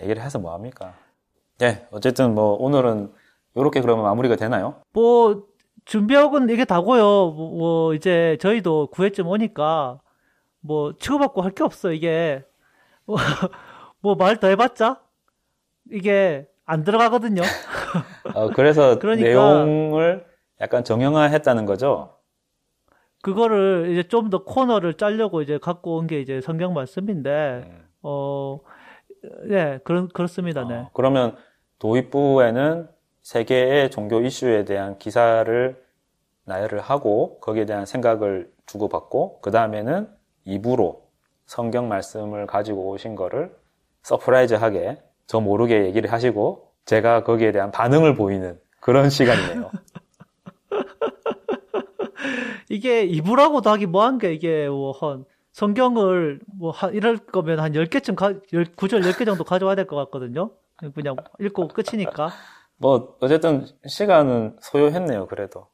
얘기를 0.00 0.22
해서 0.22 0.38
뭐 0.38 0.52
합니까? 0.54 0.94
네, 1.58 1.86
어쨌든 1.90 2.34
뭐 2.34 2.54
오늘은 2.54 3.12
이렇게 3.54 3.80
그러면 3.80 4.04
마무리가 4.04 4.36
되나요? 4.36 4.76
뭐 4.92 5.44
준비하고는 5.84 6.50
이게 6.50 6.64
다고요. 6.64 7.02
뭐, 7.02 7.50
뭐 7.58 7.94
이제 7.94 8.36
저희도 8.40 8.88
9회쯤 8.92 9.26
오니까 9.28 10.00
뭐 10.60 10.94
치고받고 10.98 11.42
할 11.42 11.52
게 11.54 11.62
없어 11.64 11.92
이게 11.92 12.44
뭐 13.04 13.16
말 14.16 14.36
더 14.40 14.46
해봤자 14.48 15.00
이게 15.90 16.46
안 16.64 16.84
들어가거든요. 16.84 17.42
어, 18.34 18.48
그래서 18.50 18.98
그러니까, 19.00 19.28
내용을 19.28 20.24
약간 20.60 20.84
정형화했다는 20.84 21.66
거죠. 21.66 22.16
그거를 23.22 23.88
이제 23.90 24.02
좀 24.08 24.30
더 24.30 24.44
코너를 24.44 24.94
짜려고 24.94 25.42
이제 25.42 25.58
갖고 25.58 25.96
온 25.96 26.06
게 26.06 26.20
이제 26.20 26.40
성경 26.40 26.72
말씀인데 26.74 27.64
음. 27.66 27.88
어, 28.02 28.58
네, 29.44 29.78
그런 29.84 30.08
그렇습니다. 30.08 30.66
네. 30.66 30.74
어, 30.74 30.90
그러면 30.92 31.36
도입부에는 31.78 32.88
세계의 33.22 33.90
종교 33.90 34.20
이슈에 34.20 34.64
대한 34.64 34.98
기사를 34.98 35.80
나열을 36.44 36.80
하고 36.80 37.38
거기에 37.40 37.64
대한 37.66 37.86
생각을 37.86 38.50
주고받고 38.66 39.40
그 39.40 39.50
다음에는 39.50 40.08
2부로 40.46 41.00
성경 41.46 41.88
말씀을 41.88 42.46
가지고 42.46 42.88
오신 42.90 43.14
거를 43.14 43.54
surprise하게 44.02 45.00
저 45.26 45.40
모르게 45.40 45.84
얘기를 45.84 46.12
하시고 46.12 46.72
제가 46.84 47.22
거기에 47.22 47.52
대한 47.52 47.70
반응을 47.70 48.16
보이는 48.16 48.58
그런 48.80 49.08
시간이네요. 49.08 49.70
이게 52.68 53.06
2부라고도 53.06 53.66
하기 53.66 53.86
뭐한 53.86 54.18
게 54.18 54.32
이게 54.32 54.68
뭐한 54.68 55.24
성경을 55.52 56.40
뭐 56.58 56.70
한, 56.70 56.94
이럴 56.94 57.18
거면 57.18 57.60
한 57.60 57.72
10개쯤 57.72 58.14
가, 58.16 58.28
10, 58.50 58.76
9절 58.76 59.02
10개 59.10 59.24
정도 59.26 59.44
가져와야 59.44 59.74
될 59.76 59.86
것 59.86 59.96
같거든요. 59.96 60.50
그냥 60.94 61.16
읽고 61.40 61.68
끝이니까. 61.68 62.30
뭐 62.78 63.16
어쨌든 63.20 63.66
시간은 63.86 64.56
소요했네요. 64.60 65.26
그래도. 65.28 65.66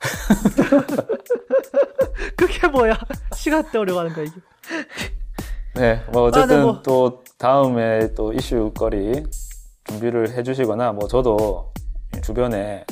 그게 2.36 2.68
뭐야? 2.68 2.94
시간 3.34 3.70
때우려고 3.70 4.00
하는 4.00 4.12
거야 4.12 4.24
이게. 4.24 4.34
네, 5.76 6.04
뭐 6.12 6.24
어쨌든 6.24 6.56
아, 6.56 6.58
네, 6.58 6.62
뭐. 6.64 6.82
또 6.82 7.22
다음에 7.38 8.12
또 8.14 8.32
이슈거리 8.32 9.24
준비를 9.84 10.30
해주시거나 10.30 10.92
뭐 10.92 11.08
저도 11.08 11.72
주변에 12.22 12.84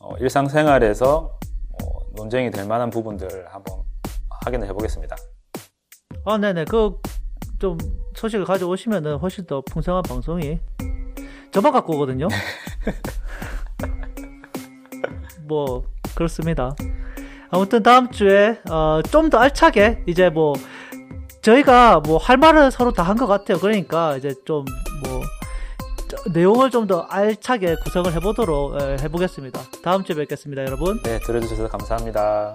어, 0.00 0.16
일상생활에서 0.18 1.38
어, 1.82 1.86
논쟁이 2.16 2.50
될 2.50 2.66
만한 2.66 2.90
부분들 2.90 3.46
한번 3.52 3.82
확인을 4.44 4.66
해보겠습니다. 4.68 5.16
아, 6.32 6.38
네네. 6.38 6.64
그 6.66 6.98
좀 7.60 7.76
소식을 8.14 8.46
가져오시면은 8.46 9.18
훨씬 9.18 9.44
더 9.44 9.60
풍성한 9.60 10.02
방송이 10.02 10.58
저만 11.52 11.72
갖고 11.72 11.94
오거든요. 11.94 12.26
뭐 15.46 15.84
그렇습니다. 16.14 16.74
아무튼 17.50 17.82
다음 17.82 18.10
주에 18.10 18.58
어, 18.70 19.00
좀 19.10 19.28
더 19.30 19.38
알차게 19.38 20.04
이제 20.06 20.30
뭐 20.30 20.54
저희가 21.42 22.00
뭐 22.00 22.16
할 22.18 22.36
말은 22.38 22.70
서로 22.70 22.92
다 22.92 23.02
한 23.04 23.16
것 23.18 23.26
같아요. 23.26 23.58
그러니까 23.58 24.16
이제 24.16 24.34
좀 24.46 24.64
뭐 25.04 25.20
내용을 26.32 26.70
좀 26.70 26.86
더 26.86 27.00
알차게 27.10 27.76
구성을 27.84 28.10
해보도록 28.14 28.80
에, 28.80 28.96
해보겠습니다. 29.02 29.60
다음 29.84 30.02
주에 30.02 30.16
뵙겠습니다, 30.16 30.62
여러분. 30.62 30.98
네, 31.02 31.18
들어주셔서 31.20 31.68
감사합니다. 31.68 32.52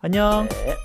안녕. 0.00 0.48
네. 0.48 0.76